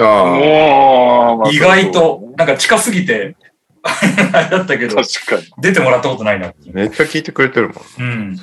[0.00, 3.36] ああ、意外と、なんか近すぎて、
[3.82, 5.42] あれだったけど、確かに。
[5.58, 6.52] 出てもらったことないな。
[6.72, 7.76] めっちゃ聞いてくれてるもん。
[7.98, 8.38] うん。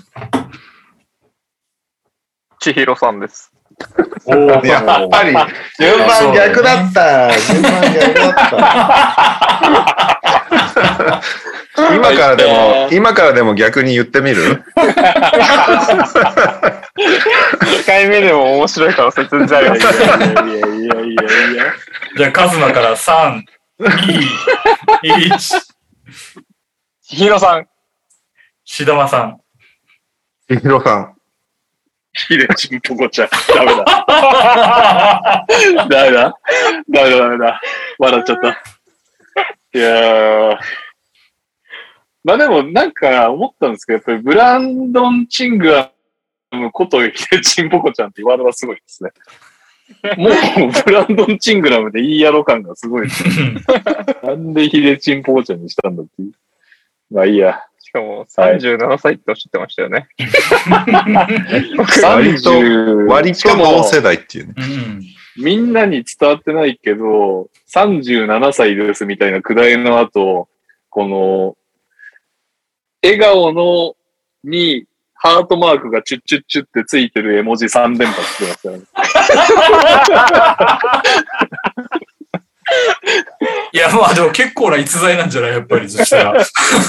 [2.60, 3.52] 千尋さんです。
[4.26, 5.36] おー やっぱり、
[5.80, 7.32] 順番逆だった。
[7.40, 9.26] 順番逆だった。
[12.16, 14.64] からでも、はい今からでも逆に言ってみる？
[17.54, 19.82] 1回目でも面白い可能性全然あります。
[19.82, 21.74] いやいやいやいやいやいや。
[22.18, 23.42] じゃあ、カズマから3、
[23.80, 23.90] 2、
[25.04, 25.62] 1、
[27.04, 27.68] ひひろさん。
[28.64, 29.40] しだまさん。
[30.48, 31.16] ひひろさん。
[32.14, 33.30] ひでちんぽこちゃん。
[33.54, 33.84] ダメだ。
[35.90, 36.34] ダメだ。
[36.90, 37.62] ダメだ、ダメだ。
[38.00, 38.50] 笑っちゃった。
[39.74, 40.58] いやー。
[42.24, 45.92] まあでも、なんか思ったんですけど、やっぱりブランドン・チングラ
[46.56, 49.12] ムことひでちんぽこちゃんって言われはすごいですね。
[50.18, 50.30] も
[50.68, 53.24] う、ブランドン・チングラムでいいやろ感がすごいです。
[54.24, 56.32] なんでひでちんぽこちゃんにしたんだっていう。
[57.12, 57.62] まあいいや。
[57.80, 60.08] しかも37歳っておっしゃってましたよね。
[62.04, 64.54] 割と30割としかも同世代っていうね。
[64.58, 65.04] うん。
[65.38, 70.50] みんなに伝わってないけど、37歳ですみたいなくだりの後、
[70.90, 71.58] この、
[73.04, 73.96] 笑顔の
[74.44, 74.86] に
[75.26, 78.84] ハートマークがチュッチュッチュってついてる絵文字3連発してますよね。
[83.74, 85.52] いや、まあでも結構な逸材なんじゃない？
[85.54, 86.34] やっぱり、そしたら。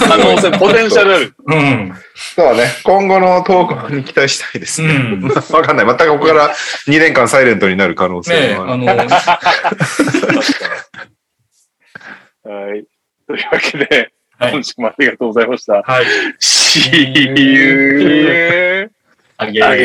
[0.09, 1.35] 可能性、ポテンシャルある。
[1.47, 1.93] うん。
[2.35, 2.69] そうね。
[2.85, 4.89] 今後の投稿に期待したいですね。
[4.95, 5.29] うん。
[5.29, 5.87] わかんない。
[5.87, 6.51] またここから
[6.87, 8.73] 2年間サイレントになる可能性もある。
[8.73, 8.87] あの、
[12.45, 12.85] はい。
[13.27, 15.83] というわけで、はい今週もありがとうございました。
[15.83, 16.05] はい。
[16.41, 18.29] See you!
[18.31, 18.91] え
[19.39, 19.67] あげー。
[19.67, 19.85] あげ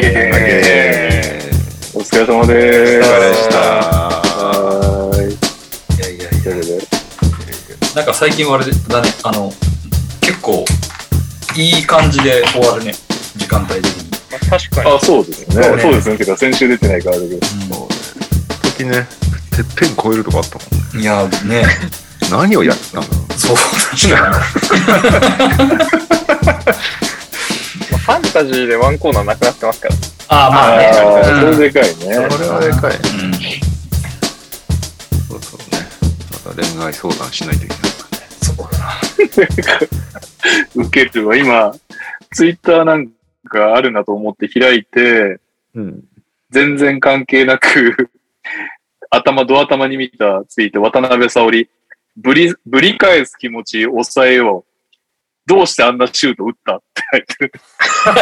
[1.93, 2.49] ーお疲れ様でおす。
[2.49, 3.57] 疲れでした。
[3.57, 5.31] はーい。
[5.31, 6.43] いやいやいや。
[6.43, 9.53] というわけでなんか最近あれだね、あの、
[10.19, 10.65] 結構、
[11.55, 12.91] いい感じで終わるね。
[13.38, 14.09] 時間帯的に。
[14.11, 14.91] まあ確かに。
[14.91, 15.63] あ、そうですね。
[15.63, 16.17] そうねそうですね。
[16.17, 17.39] てか、先週出てないからだけど。
[18.77, 19.07] 時ね、
[19.55, 21.01] てっぺん超えるとかあったもんね。
[21.01, 21.63] いや、ね、
[22.30, 23.33] 何をやってたんだろう。
[23.33, 24.41] そう、確かまあ
[28.01, 29.95] ファンタジーでワンコーナーなくなってますから。
[29.95, 30.01] に。
[30.27, 30.91] ああ、まあね。
[30.93, 31.00] そ
[31.59, 31.90] れでかいね。
[31.95, 32.17] それ
[32.50, 32.95] はでかい。
[32.95, 33.01] うん
[35.27, 35.77] そうそうね。
[36.45, 38.25] また恋愛相談しないといけないからね。
[38.41, 39.00] そうだな。
[40.75, 41.35] 受けるわ。
[41.38, 41.74] 今、
[42.33, 43.08] ツイッターなん
[43.50, 45.40] かあるなと思って開いて、
[45.75, 46.03] うん。
[46.50, 48.09] 全然関係なく、
[49.09, 51.69] 頭、ド頭に見たツイート、渡辺沙織。
[52.17, 54.72] ぶり、ぶり返す気持ち抑えよう。
[55.48, 56.77] どうしてあんなシュート打った？
[56.77, 57.51] って書いてる。
[57.51, 58.14] こっ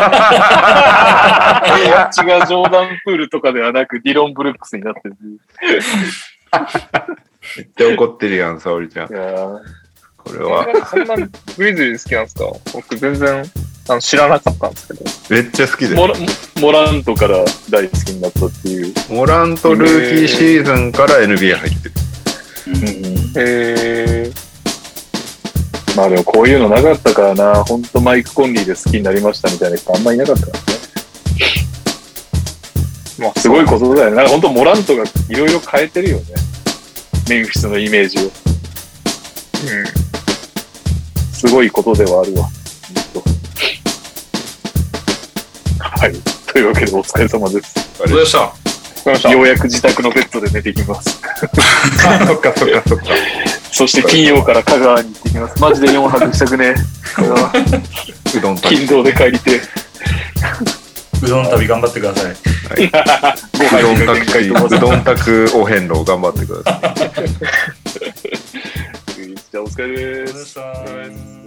[2.13, 5.15] ちがジョーダン・プールとかではなく、ディロン・ブルックスになってる。
[7.57, 9.13] めっちゃ怒ってるやん、沙織ちゃんい。
[9.13, 9.59] やー
[10.17, 11.23] これは、そんなグ
[11.65, 12.45] リズリー好きなんですか？
[12.73, 13.43] 僕全然
[13.89, 15.03] あの知らなかったんですけど。
[15.29, 16.13] めっちゃ好きでモラ
[16.61, 18.93] モラントから大好きになったっていう。
[19.09, 21.95] モラントルーキーシーズンから NBA 入ってる。
[23.37, 24.31] へえ。
[25.95, 30.63] まあでもこういうのなかったからな、ほんとマイク・コンリーで好きになりましたみたいな人あんまいなかったからね。
[33.19, 34.15] まあ、すごいことだよね。
[34.15, 36.23] なんかほんとモラントがいろいろ変えてるよね。
[37.29, 38.21] メンフィスのイメージを。
[38.23, 38.31] うん。
[41.33, 42.49] すごいことではあるわ。
[45.79, 46.13] はい。
[46.51, 47.75] というわけでお疲れ様です。
[48.01, 48.68] あれどうでしたわかりました。
[49.31, 51.21] ようやく自宅のベッドで寝てきます。
[52.07, 53.05] あそっかそっかそっか。
[53.71, 55.61] そして金曜から香川に行ってきます。
[55.61, 56.75] マジで4泊したくねえ。
[58.37, 59.61] うどん金土で帰りてえ。
[61.23, 62.33] うどん旅頑張ってください。
[63.57, 66.79] ごうどん飯が限タクシー、界と思うどんタクお遍路頑張ってくださ
[67.23, 67.29] い。
[69.51, 69.87] じゃあお疲れ
[70.25, 70.59] です。
[70.59, 71.38] お疲れ様です